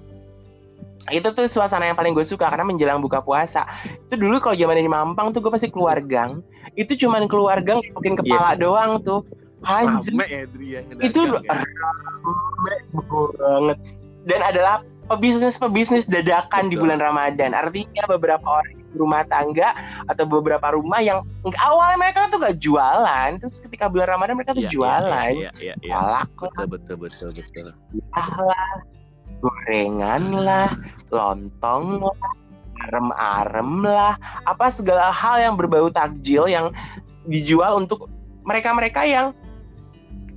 itu 1.11 1.27
tuh 1.35 1.51
suasana 1.51 1.91
yang 1.91 1.99
paling 1.99 2.15
gue 2.15 2.23
suka 2.23 2.47
karena 2.47 2.63
menjelang 2.63 3.03
buka 3.03 3.19
puasa. 3.19 3.67
Itu 4.07 4.15
dulu 4.23 4.39
kalau 4.39 4.55
zaman 4.55 4.79
di 4.79 4.87
Mampang 4.87 5.35
tuh 5.35 5.43
gue 5.43 5.51
pasti 5.51 5.67
keluar 5.67 5.99
gang. 5.99 6.47
Itu 6.79 6.95
cuman 6.95 7.27
keluar 7.27 7.59
gang 7.59 7.83
mungkin 7.91 8.15
kepala 8.15 8.55
Yes. 8.55 8.61
doang 8.63 9.03
tuh. 9.03 9.21
Anjir 9.63 10.11
rame 10.15 10.27
ya 10.27 10.43
Dri 10.51 10.69
ya 10.75 10.81
itu 11.07 11.21
ya. 11.23 11.55
rame 11.55 12.75
banget 13.39 13.79
dan 14.27 14.41
adalah 14.43 14.87
pebisnis 15.11 15.59
pebisnis 15.59 16.05
dadakan 16.07 16.71
di 16.71 16.79
Betul. 16.79 16.89
bulan 16.89 17.01
Ramadan. 17.03 17.51
Artinya 17.53 18.05
beberapa 18.07 18.47
orang 18.63 18.79
di 18.79 18.97
rumah 18.97 19.23
tangga 19.27 19.73
atau 20.09 20.25
beberapa 20.29 20.77
rumah 20.77 21.01
yang 21.01 21.25
awalnya 21.65 21.97
mereka 21.97 22.29
tuh 22.29 22.45
gak 22.45 22.61
jualan 22.61 23.41
terus 23.41 23.57
ketika 23.65 23.89
bulan 23.89 24.17
Ramadan 24.17 24.37
mereka 24.37 24.53
tuh 24.53 24.69
iya, 24.69 24.73
jualan. 24.73 25.33
iya 25.33 25.51
iya 25.59 25.75
iya. 25.81 25.95
Kolak 25.97 26.29
betul 26.37 26.67
betul 26.69 26.97
betul 27.01 27.29
betul 27.33 27.73
lah 28.13 28.69
gorengan 29.41 30.23
lah 30.45 30.69
lontong 31.09 32.05
lah 32.05 32.31
arem-arem 32.89 33.87
lah 33.87 34.15
apa 34.45 34.69
segala 34.69 35.09
hal 35.09 35.41
yang 35.41 35.55
berbau 35.57 35.89
takjil 35.89 36.45
yang 36.51 36.75
dijual 37.25 37.79
untuk 37.81 38.11
mereka-mereka 38.43 39.07
yang 39.07 39.31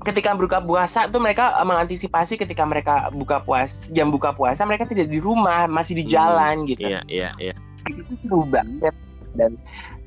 ketika 0.05 0.37
buka 0.37 0.61
puasa 0.61 1.09
tuh 1.09 1.17
mereka 1.17 1.57
eh, 1.57 1.65
mengantisipasi 1.65 2.37
ketika 2.37 2.61
mereka 2.63 3.09
buka 3.09 3.41
puasa 3.41 3.73
jam 3.89 4.13
buka 4.13 4.31
puasa 4.31 4.61
mereka 4.63 4.85
tidak 4.85 5.09
di 5.09 5.17
rumah 5.17 5.65
masih 5.65 5.97
di 5.97 6.05
Hmm, 6.05 6.13
jalan 6.13 6.55
gitu. 6.69 6.85
iya 6.85 7.01
iya 7.09 7.29
iya. 7.41 7.55
Itu 7.89 8.13
seru 8.21 8.45
banget. 8.45 8.93
Dan 9.33 9.57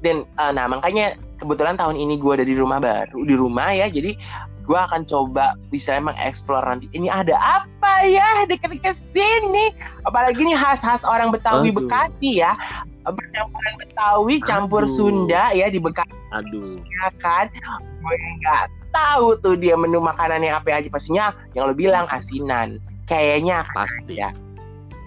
dan 0.01 0.23
eh, 0.25 0.51
nah 0.55 0.71
makanya 0.71 1.19
kebetulan 1.37 1.75
tahun 1.75 1.99
ini 1.99 2.17
gue 2.17 2.33
ada 2.39 2.47
di 2.47 2.55
rumah 2.55 2.79
baru 2.79 3.27
di 3.27 3.35
rumah 3.35 3.75
ya. 3.75 3.91
Jadi 3.91 4.15
gue 4.69 4.77
akan 4.79 5.09
coba 5.09 5.57
bisa 5.73 5.97
emang 5.97 6.13
explore 6.21 6.61
nanti 6.63 6.87
ini 6.93 7.09
ada 7.09 7.35
apa 7.35 8.05
ya 8.05 8.47
dekat-dekat 8.47 8.95
sini? 9.11 9.73
Apalagi 10.05 10.45
nih 10.45 10.55
khas-khas 10.55 11.03
orang 11.03 11.35
Betawi 11.35 11.73
Aduh. 11.75 11.83
Bekasi 11.83 12.39
ya. 12.45 12.55
Percampuran 13.09 13.75
Betawi 13.81 14.37
campur 14.45 14.85
Aduh. 14.85 14.93
Sunda 14.95 15.51
ya 15.57 15.67
di 15.73 15.81
Bekasi 15.81 16.13
aduh. 16.31 16.77
kan. 17.19 17.49
Gue 18.05 18.15
nggak 18.45 18.78
tahu 18.99 19.39
tuh 19.39 19.55
dia 19.55 19.79
menu 19.79 20.03
makanannya 20.03 20.51
apa 20.51 20.75
aja. 20.75 20.91
Pastinya 20.91 21.31
yang 21.55 21.71
lo 21.71 21.75
bilang 21.79 22.11
asinan. 22.11 22.83
Kayaknya 23.07 23.65
akan 23.65 23.77
pasti. 23.87 24.15
ada. 24.19 24.31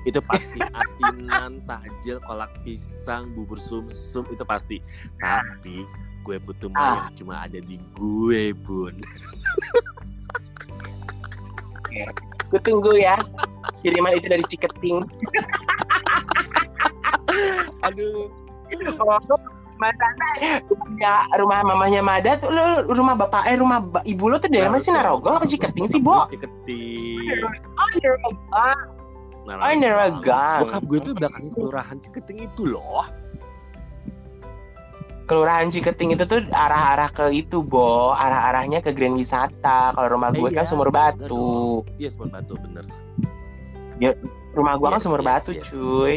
itu 0.01 0.17
pasti. 0.25 0.58
Asinan 0.63 1.62
takjil 1.69 2.17
kolak 2.25 2.49
pisang 2.65 3.30
bubur 3.36 3.60
sumsum 3.60 4.25
itu 4.32 4.41
pasti. 4.47 4.80
Tapi 5.19 5.86
kue 6.25 6.39
putu 6.41 6.71
Ah. 6.73 7.06
mayang 7.06 7.13
cuma 7.19 7.45
ada 7.45 7.60
di 7.62 7.77
gue 7.99 8.56
bun. 8.65 8.95
Gue 12.49 12.60
tunggu 12.63 12.95
ya. 12.97 13.19
Kiriman 13.86 14.17
itu 14.17 14.25
dari 14.30 14.45
Ciketing 14.49 15.06
aduh. 17.82 18.30
Oh, 18.97 19.39
Mas 19.82 19.98
punya 20.70 21.13
rumah 21.36 21.65
mamanya 21.65 22.00
Mada 22.00 22.38
tuh 22.38 22.48
lu 22.48 22.62
rumah 22.88 23.17
bapak 23.17 23.50
eh 23.50 23.58
rumah 23.58 23.82
ba- 23.82 24.06
ibu 24.06 24.30
lu 24.30 24.38
tuh 24.38 24.46
dari 24.46 24.63
mana 24.63 24.78
sih? 24.78 24.94
Narogong 24.94 25.34
apa 25.36 25.46
Ciketing 25.46 25.89
sih, 25.89 25.98
Bo? 25.98 26.30
Ciketing 26.30 27.41
Oh, 27.74 27.88
Narogong. 27.89 28.78
Oh, 29.50 29.74
Narogong. 29.74 30.60
Bokap 30.62 30.84
gue 30.86 31.00
tuh 31.02 31.13
belakangnya 31.13 31.52
kelurahan 31.52 31.98
Ciketing 31.98 32.38
itu 32.46 32.62
loh. 32.63 33.10
Kelurahan 35.24 35.67
Ciketing 35.67 36.12
itu 36.12 36.24
tuh 36.26 36.46
arah-arah 36.48 37.10
ke 37.10 37.32
itu 37.32 37.63
bo. 37.63 38.12
Arah-arahnya 38.12 38.80
ke 38.80 38.91
Grand 38.91 39.15
Wisata. 39.15 39.96
Kalau 39.96 40.08
rumah 40.12 40.30
gue 40.30 40.46
Eh, 40.46 40.54
kan 40.54 40.63
iya, 40.63 40.70
Sumur 40.70 40.91
Batu. 40.91 41.82
Iya 41.96 42.10
Sumur 42.12 42.30
Batu 42.30 42.54
bener. 42.60 42.86
rumah 44.52 44.76
gue 44.76 44.88
kan 44.88 45.00
Yes, 45.00 45.06
Sumur 45.06 45.22
yes, 45.22 45.28
Batu 45.32 45.52
yes. 45.56 45.63
cuy 45.65 46.15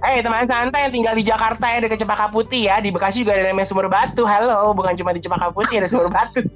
Eh 0.00 0.22
teman 0.22 0.46
santai 0.46 0.88
yang 0.88 0.94
tinggal 0.94 1.14
di 1.18 1.24
Jakarta 1.26 1.66
ya 1.66 1.78
dekat 1.82 1.98
Cempaka 2.00 2.30
Putih 2.30 2.70
ya. 2.70 2.78
Di 2.78 2.94
Bekasi 2.94 3.26
juga 3.26 3.36
ada 3.36 3.50
namanya 3.50 3.68
Sumur 3.68 3.90
Batu. 3.90 4.22
Halo 4.22 4.70
bukan 4.72 4.94
cuma 4.94 5.10
di 5.10 5.20
Cempaka 5.20 5.50
Putih 5.50 5.82
ada 5.82 5.90
Sumur 5.90 6.08
Batu. 6.08 6.46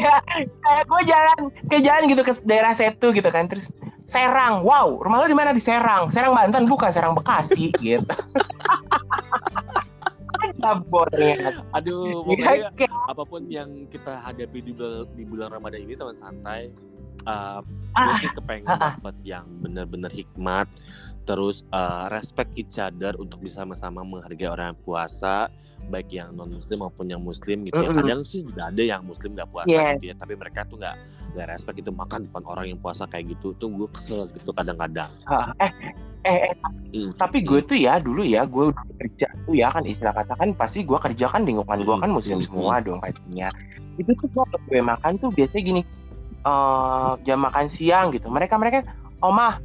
Ya 0.00 0.24
kayak 0.64 0.88
gue 0.88 1.00
jalan 1.04 1.40
ke 1.68 1.84
jalan 1.84 2.08
gitu 2.08 2.24
ke 2.24 2.32
daerah 2.48 2.72
Setu 2.72 3.12
gitu 3.12 3.28
kan. 3.28 3.44
Terus 3.44 3.68
Serang. 4.08 4.64
Wow 4.64 5.04
rumah 5.04 5.20
lo 5.20 5.28
di 5.28 5.36
mana? 5.36 5.52
Di 5.52 5.60
Serang. 5.60 6.08
Serang 6.08 6.32
Banten 6.32 6.64
bukan 6.64 6.88
Serang 6.88 7.12
Bekasi 7.12 7.68
gitu. 7.84 8.08
Labornya. 10.64 11.60
Aduh, 11.76 12.24
Ya, 12.24 12.24
pokoknya 12.24 12.70
kayak 12.72 12.92
apa 13.10 13.22
pun 13.28 13.42
yang 13.52 13.84
kita 13.92 14.16
hadapi 14.22 14.58
di 14.64 14.72
bulan, 14.72 15.04
di 15.12 15.24
bulan 15.28 15.48
Ramadan 15.52 15.84
ini 15.84 15.94
teman 15.94 16.16
santai 16.16 16.72
uh, 17.24 17.60
Ah, 17.92 18.14
gue 18.14 18.22
sih 18.22 18.30
kepengen 18.30 18.68
dapat 18.70 19.16
yang 19.26 19.42
benar-benar 19.58 20.12
hikmat 20.12 20.70
terus 21.24 21.66
uh, 21.68 22.06
respect 22.08 22.54
each 22.54 22.78
other 22.78 23.10
untuk 23.16 23.42
bisa 23.42 23.60
sama-sama 23.60 24.00
menghargai 24.00 24.46
orang 24.46 24.70
yang 24.70 24.80
puasa 24.80 25.50
baik 25.86 26.06
yang 26.08 26.30
non 26.32 26.46
muslim 26.48 26.78
maupun 26.78 27.06
yang 27.06 27.18
muslim 27.18 27.64
gitu 27.64 27.74
ya 27.74 27.90
kadang 27.90 28.22
sih 28.22 28.46
juga 28.46 28.70
ada 28.70 28.78
yang 28.78 29.02
muslim 29.02 29.34
nggak 29.34 29.50
puasa 29.50 29.66
Yes. 29.66 29.98
gitu 29.98 30.04
ya 30.04 30.14
tapi 30.14 30.32
mereka 30.32 30.62
tuh 30.64 30.76
nggak 30.76 30.94
nggak 31.32 31.46
respect 31.48 31.76
itu 31.76 31.90
makan 31.90 32.20
depan 32.24 32.42
orang 32.46 32.66
yang 32.68 32.78
puasa 32.78 33.02
kayak 33.04 33.24
gitu 33.30 33.50
tuh 33.56 33.66
gue 33.68 33.88
kesel 33.90 34.30
gitu 34.30 34.50
kadang-kadang 34.52 35.10
eh 35.58 35.72
eh, 36.24 36.38
eh 36.50 36.54
Mm. 36.88 37.12
tapi 37.14 37.42
gue 37.42 37.60
tuh 37.60 37.76
ya 37.76 37.98
dulu 37.98 38.22
ya 38.22 38.42
gue 38.44 38.70
udah 38.70 38.84
kerja 38.96 39.28
tuh 39.42 39.52
ya 39.52 39.68
kan 39.68 39.84
istilah 39.84 40.14
kata 40.14 40.32
kan 40.34 40.48
pasti 40.54 40.80
gue 40.80 40.96
kerja 40.98 41.28
kan 41.28 41.42
lingkungan 41.42 41.82
gue 41.82 41.96
kan 41.98 42.08
muslim 42.08 42.38
Hmm. 42.38 42.46
semua 42.46 42.74
dong 42.78 42.96
pastinya 42.98 43.48
itu 43.96 44.08
tuh 44.14 44.28
gue 44.30 44.44
gue 44.70 44.80
makan 44.80 45.18
tuh 45.18 45.28
biasanya 45.28 45.64
gini 45.66 45.82
eh 46.44 47.10
jam 47.24 47.38
makan 47.42 47.66
siang 47.66 48.14
gitu. 48.14 48.28
Mereka 48.28 48.54
mereka 48.60 48.84
omah 49.18 49.58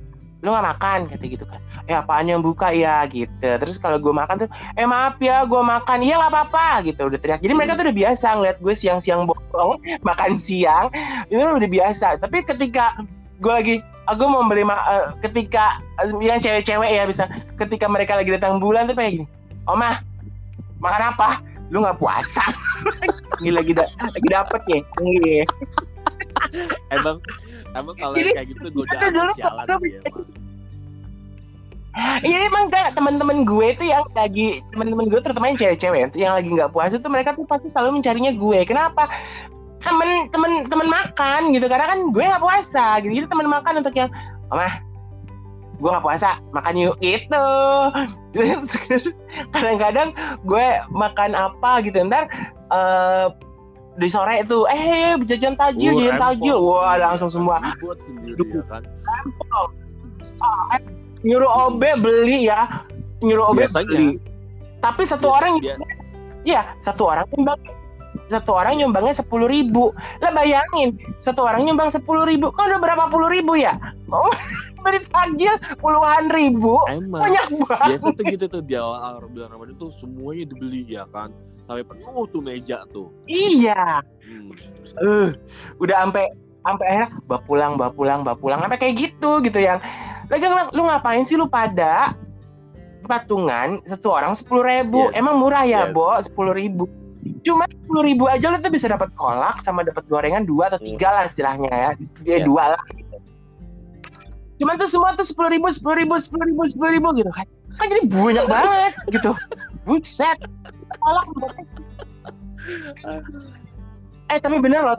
lu 0.43 0.51
nggak 0.51 0.67
makan? 0.75 0.99
Kata 1.07 1.25
gitu 1.25 1.45
kan. 1.47 1.59
Eh 1.87 1.95
apaan 1.95 2.27
yang 2.27 2.43
buka? 2.43 2.71
Ya 2.75 3.03
gitu. 3.07 3.31
Terus 3.39 3.79
kalau 3.79 3.95
gue 3.99 4.11
makan 4.11 4.43
tuh 4.43 4.49
eh 4.75 4.83
maaf 4.83 5.15
ya 5.23 5.47
gue 5.47 5.61
makan. 5.63 6.03
Iya 6.03 6.19
nggak 6.19 6.31
apa-apa. 6.35 6.67
Gitu 6.83 6.99
udah 6.99 7.19
teriak. 7.19 7.39
Jadi 7.39 7.53
mereka 7.55 7.79
tuh 7.79 7.87
udah 7.87 7.95
biasa 7.95 8.27
ngeliat 8.39 8.57
gue 8.59 8.73
siang-siang 8.75 9.23
bolong 9.23 9.79
makan 10.07 10.35
siang 10.35 10.91
itu 11.31 11.39
udah 11.39 11.69
biasa. 11.71 12.07
Tapi 12.19 12.43
ketika 12.43 12.99
gue 13.39 13.53
lagi 13.53 13.75
aku 14.03 14.23
mau 14.27 14.43
beli 14.43 14.67
ma- 14.67 14.83
eh, 14.91 15.05
ketika 15.23 15.79
eh, 16.03 16.11
yang 16.19 16.43
cewek-cewek 16.43 16.91
ya 16.91 17.03
bisa 17.07 17.23
ketika 17.55 17.87
mereka 17.87 18.19
lagi 18.19 18.31
datang 18.35 18.59
bulan 18.59 18.87
tuh 18.87 18.95
kayak 18.99 19.23
gini 19.23 19.25
omah 19.67 20.03
makan 20.83 21.15
apa? 21.15 21.29
Lu 21.71 21.79
nggak 21.79 22.03
puasa? 22.03 22.43
Ini 23.39 23.55
lagi 23.55 23.71
da- 23.71 23.87
lagi 23.87 24.27
dapet 24.27 24.61
ya. 24.67 24.79
emang 26.95 27.17
emang 27.73 27.95
kalau 27.97 28.15
kayak 28.15 28.45
gitu 28.49 28.67
itu 28.69 29.05
dulu 29.09 29.31
sialan 29.37 29.67
sih 29.81 29.91
emang 30.01 30.25
Iya 32.25 32.49
emang 32.49 32.73
gak 32.73 32.97
teman-teman 32.97 33.45
gue 33.45 33.77
tuh 33.77 33.85
yang 33.85 34.01
lagi 34.17 34.65
teman-teman 34.73 35.13
gue 35.13 35.19
terutama 35.21 35.53
yang 35.53 35.61
cewek-cewek 35.61 36.09
yang 36.17 36.33
lagi 36.33 36.49
nggak 36.49 36.73
puasa 36.73 36.97
tuh 36.97 37.11
mereka 37.13 37.37
tuh 37.37 37.45
pasti 37.45 37.69
selalu 37.69 38.01
mencarinya 38.01 38.33
gue. 38.33 38.59
Kenapa? 38.65 39.05
Temen 39.77 40.25
temen 40.33 40.65
temen 40.65 40.89
makan 40.89 41.53
gitu 41.53 41.69
karena 41.69 41.85
kan 41.93 41.99
gue 42.09 42.23
nggak 42.25 42.41
puasa 42.41 42.97
gitu. 43.05 43.13
Jadi 43.13 43.27
temen 43.29 43.45
makan 43.45 43.85
untuk 43.85 43.93
yang 43.93 44.09
mah 44.49 44.81
gue 45.77 45.89
nggak 45.93 46.01
puasa 46.01 46.41
makan 46.49 46.81
yuk 46.81 46.97
gitu. 46.97 47.49
Terus 48.33 49.13
kadang-kadang 49.53 50.17
gue 50.49 50.67
makan 50.89 51.37
apa 51.37 51.85
gitu 51.85 52.09
ntar 52.09 52.25
eh 52.73 53.29
di 53.93 54.07
sore 54.07 54.41
itu. 54.41 54.65
Eh 54.65 55.15
jajan 55.23 55.53
tajil 55.53 55.91
Uh, 55.91 55.99
jajan 56.01 56.17
tajil. 56.19 56.57
Wah 56.57 56.95
langsung 56.97 57.29
ya 57.29 57.35
semua 57.35 57.55
sendiri 58.01 58.43
ya 58.49 58.63
kan? 58.65 58.83
Nyuruh 61.23 61.51
OB 61.69 61.81
beli 62.03 62.51
ya. 62.51 62.83
Nyuruh 63.23 63.55
OB 63.55 63.63
Biasanya. 63.63 63.87
beli. 63.87 64.07
Tapi 64.79 65.01
satu 65.07 65.31
Biasa- 65.31 65.37
orang 65.39 65.53
Iya, 66.43 66.61
satu 66.83 67.07
orang 67.07 67.23
nyumbang. 67.31 67.55
Satu 68.27 68.51
orang 68.51 68.75
nyumbangnya 68.75 69.15
sepuluh 69.15 69.47
ribu. 69.47 69.95
Lah 70.19 70.35
bayangin, 70.35 70.99
satu 71.23 71.47
orang 71.47 71.63
nyumbang 71.63 71.87
sepuluh 71.87 72.27
ribu, 72.27 72.51
kan 72.51 72.67
udah 72.67 72.79
berapa 72.83 73.03
puluh 73.07 73.31
ribu 73.31 73.55
ya? 73.55 73.79
Mau 74.11 74.27
beli 74.83 74.99
takjil 75.07 75.55
puluhan 75.79 76.27
ribu, 76.29 76.83
emang. 76.91 77.23
Banyak 77.31 77.45
banget. 77.63 77.89
biasa 77.95 78.07
tuh 78.11 78.23
gitu 78.27 78.45
tuh 78.51 78.59
di 78.59 78.75
awal 78.75 79.23
bulan 79.31 79.55
Ramadan 79.55 79.75
tuh 79.79 79.95
semuanya 79.95 80.51
dibeli 80.51 80.83
ya 80.83 81.07
kan 81.09 81.31
sampai 81.65 81.83
penuh 81.87 82.23
tuh 82.29 82.41
meja 82.43 82.83
tuh 82.91 83.09
Iya, 83.29 84.03
hmm. 84.03 84.49
eh, 84.99 85.27
udah 85.79 85.95
sampai 86.07 86.25
sampai 86.63 86.85
akhirnya 86.87 87.09
bawa 87.27 87.41
pulang, 87.43 87.71
bawa 87.75 87.91
pulang, 87.91 88.19
bawa 88.23 88.37
pulang, 88.39 88.59
sampai 88.63 88.79
kayak 88.79 88.95
gitu 88.95 89.43
gitu 89.43 89.59
yang. 89.59 89.83
Lagi 90.31 90.47
lu 90.71 90.87
ngapain 90.87 91.27
sih 91.27 91.35
lu 91.35 91.51
pada 91.51 92.15
patungan 93.05 93.83
satu 93.83 94.15
orang 94.15 94.33
sepuluh 94.39 94.63
ribu? 94.63 95.11
Yes. 95.11 95.19
Emang 95.19 95.35
murah 95.43 95.67
ya, 95.67 95.91
Yes. 95.91 95.91
Bo? 95.91 96.15
Sepuluh 96.23 96.55
ribu. 96.55 96.87
Cuma 97.43 97.67
sepuluh 97.67 98.03
ribu 98.07 98.31
aja 98.31 98.47
lu 98.51 98.59
tuh 98.63 98.71
bisa 98.71 98.87
dapat 98.87 99.11
kolak 99.19 99.59
sama 99.67 99.83
dapat 99.83 100.07
gorengan 100.07 100.47
dua 100.47 100.71
atau 100.71 100.79
tiga 100.79 101.11
lah 101.11 101.23
istilahnya 101.27 101.71
ya, 101.71 101.89
dia 102.23 102.37
Yes. 102.39 102.47
dua 102.47 102.63
lah. 102.75 102.83
Gitu. 102.95 103.15
Cuman 104.63 104.79
tuh 104.79 104.87
semua 104.87 105.11
tuh 105.19 105.27
sepuluh 105.27 105.51
ribu, 105.51 105.67
sepuluh 105.75 105.99
ribu, 105.99 106.15
sepuluh 106.23 106.45
ribu, 106.47 106.61
sepuluh 106.71 106.91
ribu 106.95 107.07
gitu 107.19 107.31
kan. 107.35 107.47
Kan 107.77 107.85
jadi 107.89 108.03
banyak 108.05 108.45
banget 108.45 108.93
gitu. 109.09 109.31
Buset. 109.87 110.37
Kolak. 111.01 111.25
Eh 114.31 114.39
tapi 114.39 114.57
bener 114.61 114.81
loh. 114.87 114.97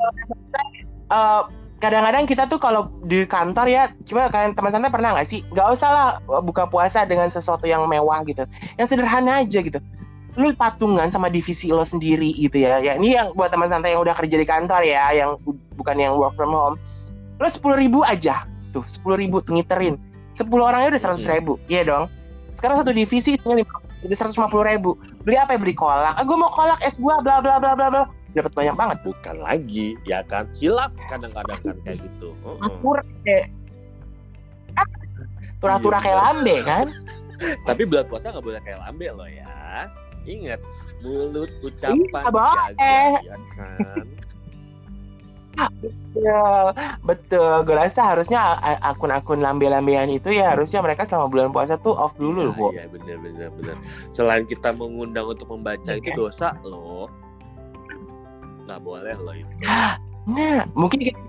Eh, 1.09 1.43
kadang-kadang 1.81 2.25
kita 2.25 2.45
tuh 2.49 2.61
kalau 2.61 2.89
di 3.05 3.25
kantor 3.29 3.67
ya, 3.69 3.83
coba 4.09 4.33
kalian 4.33 4.53
teman 4.57 4.73
santai 4.73 4.93
pernah 4.93 5.11
nggak 5.17 5.29
sih? 5.29 5.41
Nggak 5.53 5.69
usah 5.77 5.89
lah 5.89 6.09
buka 6.43 6.69
puasa 6.69 7.05
dengan 7.05 7.29
sesuatu 7.29 7.65
yang 7.69 7.85
mewah 7.89 8.25
gitu. 8.25 8.45
Yang 8.77 8.97
sederhana 8.97 9.45
aja 9.45 9.61
gitu. 9.61 9.81
Lu 10.35 10.51
patungan 10.59 11.15
sama 11.15 11.31
divisi 11.31 11.71
lo 11.71 11.87
sendiri 11.87 12.35
gitu 12.35 12.59
ya. 12.59 12.83
Ya 12.83 12.99
ini 12.99 13.15
yang 13.15 13.33
buat 13.39 13.55
teman 13.55 13.71
santai 13.71 13.95
yang 13.95 14.03
udah 14.03 14.19
kerja 14.19 14.35
di 14.35 14.47
kantor 14.49 14.83
ya, 14.83 15.15
yang 15.15 15.39
bu- 15.47 15.61
bukan 15.79 15.95
yang 15.95 16.19
work 16.19 16.35
from 16.35 16.51
home. 16.51 16.77
Lo 17.39 17.47
sepuluh 17.51 17.79
ribu 17.79 18.03
aja 18.03 18.43
tuh, 18.75 18.83
sepuluh 18.91 19.15
ribu 19.15 19.39
ngiterin. 19.47 19.95
Sepuluh 20.35 20.67
orangnya 20.67 20.99
udah 20.99 21.03
seratus 21.03 21.31
ribu, 21.31 21.63
iya 21.71 21.87
dong. 21.87 22.11
Sekarang 22.65 22.81
satu 22.81 22.97
divisi 22.97 23.37
isinya 23.37 23.61
jadi 24.01 24.15
seratus 24.17 24.41
lima 24.41 24.49
puluh 24.49 24.65
ribu. 24.65 24.91
Beli 25.21 25.37
apa 25.37 25.53
ya? 25.53 25.61
Beli 25.61 25.77
kolak. 25.77 26.17
Ah, 26.17 26.25
gue 26.25 26.33
mau 26.33 26.49
kolak 26.49 26.81
es 26.81 26.97
buah, 26.97 27.21
bla 27.21 27.45
bla 27.45 27.61
bla 27.61 27.77
bla 27.77 27.93
bla. 27.93 28.03
Dapat 28.33 28.57
banyak 28.57 28.73
banget. 28.73 28.99
bukan 29.05 29.37
lagi 29.45 30.01
ya 30.09 30.25
kan 30.25 30.49
hilaf 30.57 30.89
kadang-kadang 31.13 31.61
kan 31.61 31.77
kayak 31.85 32.01
gitu 32.01 32.33
Heeh. 32.41 32.65
Akur 32.65 32.99
kayak 33.21 33.53
turah-turah 35.61 36.01
Iya, 36.01 36.05
kayak 36.09 36.17
bener. 36.17 36.29
lambe 36.33 36.57
kan 36.65 36.87
tapi 37.69 37.83
bulan 37.85 38.05
puasa 38.09 38.33
nggak 38.33 38.43
boleh 38.43 38.61
kayak 38.65 38.81
lambe 38.81 39.07
loh 39.13 39.29
ya 39.29 39.87
ingat 40.25 40.61
mulut 41.05 41.53
ucapan 41.61 42.01
Iya, 42.01 42.31
boleh. 42.33 42.65
dijaga 42.73 43.21
ya 43.21 43.37
kan 43.55 44.07
betul 45.55 46.65
betul 47.03 47.55
gue 47.63 47.75
rasa 47.75 48.15
harusnya 48.15 48.39
akun-akun 48.83 49.39
lambe-lambean 49.39 50.09
itu 50.09 50.31
ya 50.31 50.55
harusnya 50.55 50.81
mereka 50.81 51.05
selama 51.05 51.27
bulan 51.27 51.49
puasa 51.51 51.75
tuh 51.79 51.95
off 51.95 52.15
dulu 52.17 52.51
loh 52.51 52.55
bu 52.55 52.67
Iya 52.73 52.87
benar 52.89 53.17
benar 53.19 53.49
benar. 53.55 53.77
Selain 54.11 54.45
kita 54.45 54.75
mengundang 54.75 55.27
untuk 55.27 55.47
membaca 55.51 55.91
itu 55.93 56.11
Oke. 56.11 56.17
dosa 56.17 56.55
loh. 56.63 57.07
Nggak 58.65 58.81
boleh 58.81 59.15
loh 59.21 59.35
itu. 59.37 59.53
nah 60.25 60.65
mungkin 60.73 61.05
kita 61.05 61.21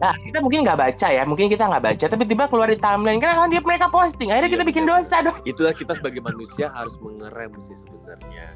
nah 0.00 0.16
kita 0.16 0.40
mungkin 0.40 0.64
nggak 0.64 0.80
baca 0.80 1.06
ya 1.12 1.22
mungkin 1.28 1.52
kita 1.52 1.68
nggak 1.68 1.84
baca 1.84 2.04
tapi 2.08 2.24
tiba 2.24 2.48
keluar 2.48 2.72
di 2.72 2.80
timeline 2.80 3.20
kan 3.20 3.52
dia 3.52 3.60
mereka 3.60 3.86
posting 3.86 4.32
akhirnya 4.32 4.48
Iya, 4.48 4.54
kita 4.56 4.64
bikin 4.64 4.84
bener. 4.88 5.04
dosa 5.04 5.16
dong 5.20 5.36
Itulah 5.44 5.76
kita 5.76 5.92
sebagai 5.92 6.24
manusia 6.24 6.72
harus 6.72 6.96
mengerem 7.04 7.52
sih 7.60 7.76
sebenarnya. 7.76 8.48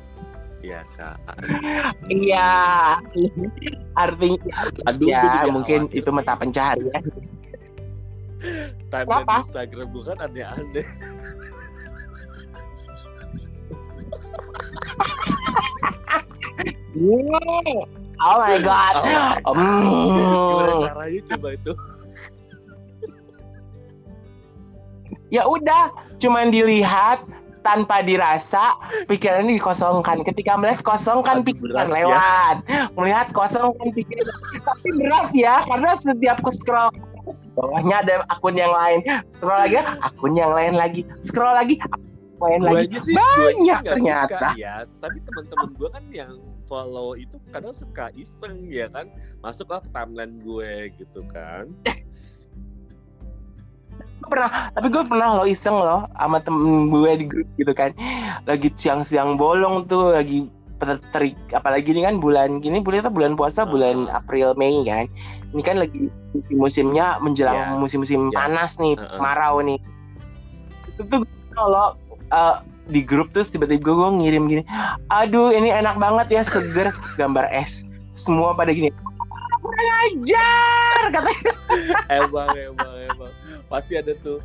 Iya 0.64 0.80
kak. 0.96 1.16
iya 2.08 2.48
artinya 3.92 4.64
Aduh, 4.88 5.08
ya 5.12 5.44
mungkin 5.52 5.92
itu 5.92 6.08
mata 6.08 6.32
pencaharian 6.40 7.04
Kenapa? 8.88 9.44
di 9.44 9.52
Instagram 9.52 9.86
gue 9.92 10.04
kan 10.08 10.18
aneh-aneh. 10.24 10.86
oh 18.24 18.36
my 18.40 18.58
god 18.62 18.94
Oh 19.04 19.08
my 19.12 19.14
God. 19.18 19.38
Hmm. 19.52 20.06
Gimana 20.14 20.72
caranya 20.88 21.20
coba 21.34 21.48
itu? 21.52 21.72
ya 25.32 25.42
udah 25.50 25.84
cuman 26.22 26.54
dilihat 26.54 27.26
tanpa 27.64 28.04
dirasa 28.04 28.76
pikiran 29.08 29.48
ini 29.48 29.56
dikosongkan 29.56 30.20
ketika 30.22 30.60
melihat 30.60 30.84
kosongkan 30.84 31.40
Aduh, 31.40 31.48
pikiran 31.48 31.88
berat 31.88 31.88
ya. 31.88 31.96
lewat 31.96 32.56
melihat 32.94 33.26
kosongkan 33.32 33.88
pikiran 33.96 34.26
tapi 34.60 34.88
berat 35.00 35.28
ya 35.32 35.54
karena 35.64 35.90
setiap 35.98 36.36
ku 36.44 36.52
scroll 36.52 36.92
bawahnya 37.56 38.04
ada 38.04 38.14
akun 38.28 38.54
yang 38.54 38.70
lain 38.70 39.00
scroll 39.40 39.56
lagi 39.56 39.80
akun 39.80 40.32
yang 40.36 40.52
lain 40.52 40.74
lagi 40.76 41.00
scroll 41.24 41.56
lagi 41.56 41.80
akun 41.80 42.04
main 42.42 42.60
Gua 42.60 42.82
lagi 42.82 42.98
sih, 43.06 43.14
Banyak 43.14 43.80
ternyata. 43.86 44.52
buka, 44.52 44.58
ya. 44.58 44.74
Tapi 44.98 45.18
teman-teman 45.22 45.70
gue 45.78 45.88
kan 45.88 46.04
yang 46.10 46.34
follow 46.66 47.14
itu 47.14 47.38
kadang 47.54 47.70
suka 47.70 48.10
iseng 48.18 48.66
ya 48.66 48.90
kan, 48.90 49.06
masuk 49.38 49.70
ke 49.70 49.78
timeline 49.94 50.42
gue 50.42 50.90
gitu 50.98 51.22
kan. 51.30 51.70
Pernah 54.24 54.72
tapi 54.72 54.86
gue 54.88 55.04
pernah 55.04 55.28
lo 55.36 55.44
iseng 55.44 55.76
loh 55.76 56.08
sama 56.16 56.40
temen 56.40 56.88
gue 56.88 57.10
di 57.20 57.26
grup 57.28 57.48
gitu 57.60 57.72
kan. 57.76 57.90
Lagi 58.48 58.72
siang-siang 58.74 59.36
bolong 59.36 59.86
tuh 59.86 60.16
lagi 60.16 60.48
terik 61.14 61.38
apalagi 61.56 61.96
ini 61.96 62.04
kan 62.04 62.20
bulan 62.20 62.60
gini 62.60 62.82
bulan 62.82 63.06
itu 63.06 63.12
bulan 63.12 63.32
puasa 63.38 63.64
bulan. 63.64 64.08
April 64.10 64.56
Mei 64.56 64.84
kan. 64.84 65.06
Ini 65.54 65.62
kan 65.62 65.76
lagi 65.78 66.10
musimnya 66.50 67.22
menjelang 67.22 67.78
musim-musim 67.78 68.32
yes. 68.32 68.36
panas 68.36 68.72
nih 68.80 68.94
Uh-uh. 68.98 69.20
marau 69.20 69.62
nih. 69.62 69.78
Itu 70.90 71.06
tuh 71.08 71.20
kalau 71.54 71.94
uh, 72.34 72.64
di 72.90 73.00
grup 73.00 73.32
terus 73.32 73.48
tiba-tiba 73.48 73.96
gue 73.96 74.10
ngirim 74.20 74.44
gini 74.44 74.62
aduh 75.08 75.48
ini 75.54 75.72
enak 75.72 75.96
banget 76.00 76.26
ya 76.32 76.42
seger. 76.48 76.90
Gambar 77.20 77.48
es 77.54 77.86
semua 78.14 78.54
pada 78.54 78.70
gini 78.72 78.92
kurang 79.64 79.90
ajar 80.04 81.02
katanya. 81.08 81.52
Emang 82.20 82.48
emang 82.52 82.94
emang 83.08 83.32
pasti 83.74 83.98
ada 83.98 84.14
tuh 84.22 84.38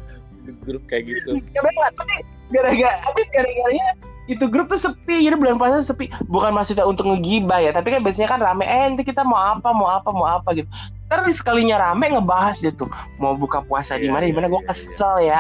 grup 0.66 0.82
kayak 0.90 1.06
gitu. 1.06 1.38
Ya 1.54 1.62
banget, 1.62 1.94
tapi 1.94 2.16
gara-gara 2.50 2.98
habis 3.06 3.28
gara-garanya 3.30 3.88
itu 4.26 4.46
grup 4.50 4.70
tuh 4.74 4.82
sepi. 4.82 5.26
Jadi 5.26 5.36
bulan 5.38 5.62
puasa 5.62 5.86
sepi. 5.86 6.10
Bukan 6.26 6.54
maksudnya 6.54 6.86
untuk 6.86 7.06
ngegibah 7.06 7.62
ya 7.62 7.72
tapi 7.74 7.94
kan 7.94 8.02
biasanya 8.02 8.30
kan 8.30 8.40
rame. 8.42 8.66
Eh 8.66 8.90
nanti 8.90 9.06
kita 9.06 9.22
mau 9.22 9.38
apa 9.38 9.70
mau 9.70 9.90
apa 9.90 10.10
mau 10.10 10.26
apa 10.26 10.58
gitu. 10.58 10.70
Terus 11.10 11.42
sekalinya 11.42 11.78
rame 11.78 12.14
ngebahas 12.14 12.58
dia 12.62 12.74
tuh. 12.74 12.90
Mau 13.22 13.38
buka 13.38 13.62
puasa 13.66 13.98
di 13.98 14.10
Iya, 14.10 14.14
mana 14.14 14.26
di 14.26 14.34
iya, 14.34 14.38
mana? 14.38 14.48
Gue 14.50 14.62
iya, 14.62 14.70
kesel 14.70 15.16
ya. 15.26 15.40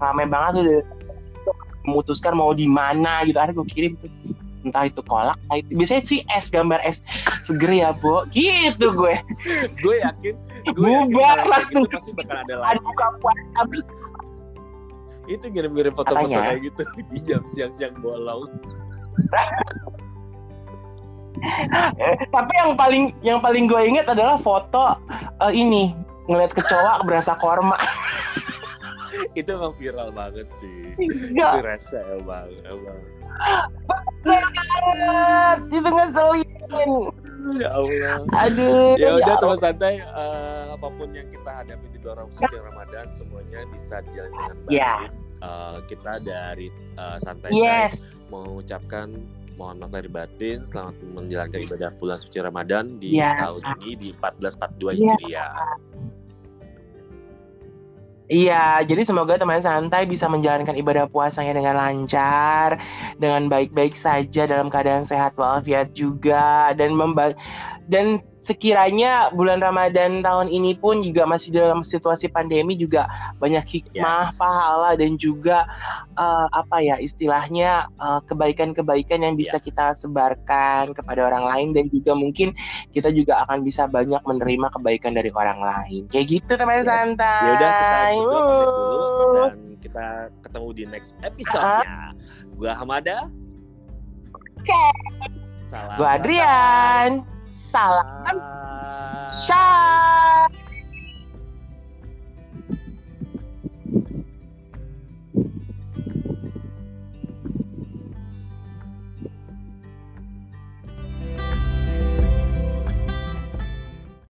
Rame 0.00 0.24
banget 0.28 0.52
tuh 0.60 0.64
memutuskan 1.84 2.36
mau 2.36 2.52
di 2.52 2.68
mana 2.68 3.24
gitu. 3.24 3.36
Akhirnya 3.36 3.56
gue 3.60 3.68
kirim 3.68 3.92
tuh 4.00 4.08
entah 4.64 4.84
itu 4.88 5.00
kolak 5.04 5.36
entah 5.48 5.58
itu 5.60 5.70
biasanya 5.72 6.02
sih 6.04 6.20
es 6.32 6.46
gambar 6.52 6.80
es 6.84 7.00
seger 7.44 7.72
ya 7.72 7.90
bo 7.96 8.24
gitu 8.32 8.92
gue 8.92 9.16
Gue 9.80 9.96
yakin, 10.04 10.34
gue 10.76 10.90
bubar 11.08 11.40
langsung 11.48 11.88
gitu 11.88 11.96
pasti 11.96 12.10
bakal 12.12 12.36
ada 12.44 12.54
lagi. 12.60 12.80
buka 12.84 13.06
puasa 13.20 13.60
Itu 15.30 15.46
ngirim-ngirim 15.46 15.94
foto-foto 15.94 16.26
kayak 16.26 16.60
gitu 16.66 16.82
di 17.08 17.18
jam 17.22 17.42
siang-siang 17.46 17.94
bolong. 18.02 18.50
Tapi 22.34 22.52
yang 22.58 22.74
paling 22.74 23.14
yang 23.22 23.38
paling 23.38 23.70
gue 23.70 23.80
inget 23.86 24.10
adalah 24.10 24.36
foto 24.42 24.98
eh, 25.40 25.52
ini 25.54 25.94
ngeliat 26.26 26.52
kecoa 26.52 27.06
berasa 27.06 27.38
korma 27.38 27.78
Itu 29.38 29.54
emang 29.54 29.74
viral 29.78 30.10
banget 30.10 30.46
sih. 30.58 30.94
Enggak 30.98 31.62
Itu 31.62 31.66
rasa 31.66 31.98
emang, 32.18 32.50
emang. 32.66 32.98
Banget 34.20 35.58
itu 35.70 35.88
ngeselin 35.88 36.48
Ya 37.56 37.72
Allah. 37.72 38.20
aduh 38.36 38.94
ya 38.94 39.16
udah 39.16 39.24
Allah. 39.26 39.40
teman 39.40 39.58
santai 39.58 39.94
eh, 39.96 40.64
apa 40.70 40.88
pun 40.92 41.08
yang 41.10 41.24
kita 41.26 41.50
hadapi 41.50 41.86
di 41.88 41.98
bulan 41.98 42.28
suci 42.30 42.52
Ramadan 42.54 43.04
semuanya 43.16 43.64
bisa 43.72 43.96
dijalani 44.02 44.36
dengan 44.36 44.56
baik. 44.60 44.76
Ya. 44.76 44.92
Eh, 45.40 45.76
kita 45.88 46.12
dari 46.20 46.68
eh, 46.94 47.16
santai 47.18 47.48
yes 47.50 48.04
mengucapkan 48.28 49.16
mohon 49.56 49.76
maaf 49.76 49.90
lahir 49.90 50.08
batin 50.08 50.64
selamat 50.64 50.94
menjalankan 51.10 51.60
ibadah 51.60 51.90
bulan 51.96 52.18
suci 52.18 52.38
Ramadan 52.38 52.84
di 52.96 53.16
Ya. 53.16 53.40
tahun 53.40 53.62
ini 53.78 53.90
di 53.98 54.08
1442 54.12 54.92
Ya. 54.92 55.08
Hijriah. 55.08 55.52
Iya, 58.30 58.86
jadi 58.86 59.02
semoga 59.02 59.34
teman 59.42 59.58
santai 59.58 60.06
bisa 60.06 60.30
menjalankan 60.30 60.78
ibadah 60.78 61.10
puasanya 61.10 61.50
dengan 61.50 61.74
lancar, 61.74 62.78
dengan 63.18 63.50
baik-baik 63.50 63.98
saja 63.98 64.46
dalam 64.46 64.70
keadaan 64.70 65.02
sehat 65.02 65.34
walafiat 65.34 65.90
juga 65.90 66.70
dan 66.78 66.94
memba 66.94 67.34
dan 67.90 68.22
sekiranya 68.40 69.28
bulan 69.36 69.60
Ramadan 69.60 70.24
tahun 70.24 70.48
ini 70.48 70.78
pun 70.80 71.04
juga 71.04 71.28
masih 71.28 71.52
dalam 71.52 71.84
situasi 71.84 72.30
pandemi 72.30 72.72
juga 72.72 73.04
banyak 73.36 73.60
hikmah, 73.66 74.32
Yes. 74.32 74.38
pahala 74.40 74.90
dan 74.96 75.18
juga 75.20 75.68
eh, 76.14 76.46
apa 76.54 76.80
ya 76.80 76.96
istilahnya 76.96 77.90
eh, 77.90 78.20
kebaikan-kebaikan 78.24 79.20
yang 79.20 79.34
bisa 79.36 79.58
kita 79.58 79.92
sebarkan 79.92 80.96
kepada 80.96 81.28
orang 81.28 81.44
lain 81.50 81.68
dan 81.76 81.90
juga 81.92 82.16
mungkin 82.16 82.54
kita 82.94 83.12
juga 83.12 83.42
akan 83.44 83.60
bisa 83.60 83.84
banyak 83.84 84.22
menerima 84.24 84.72
kebaikan 84.72 85.12
dari 85.12 85.28
orang 85.34 85.60
lain. 85.60 86.06
Kayak 86.08 86.26
gitu 86.40 86.52
teman 86.56 86.80
Yes. 86.80 86.88
santai. 86.88 87.44
Ya 87.44 87.52
udah 87.52 87.70
kita 87.74 87.98
berdua 88.14 88.40
pamit 88.40 88.70
dulu 88.70 88.96
Uh. 89.20 89.34
dan 89.36 89.52
kita 89.82 90.06
ketemu 90.46 90.68
di 90.72 90.82
next 90.88 91.10
episode-nya. 91.20 91.98
Gua 92.56 92.72
Hamada. 92.72 93.28
Oke. 94.56 94.84
Salam. 95.68 95.96
Gue 95.96 96.08
Adrian. 96.08 97.39
Salam. 97.72 98.02
Ah. 98.26 99.38
Shalom. 99.46 100.69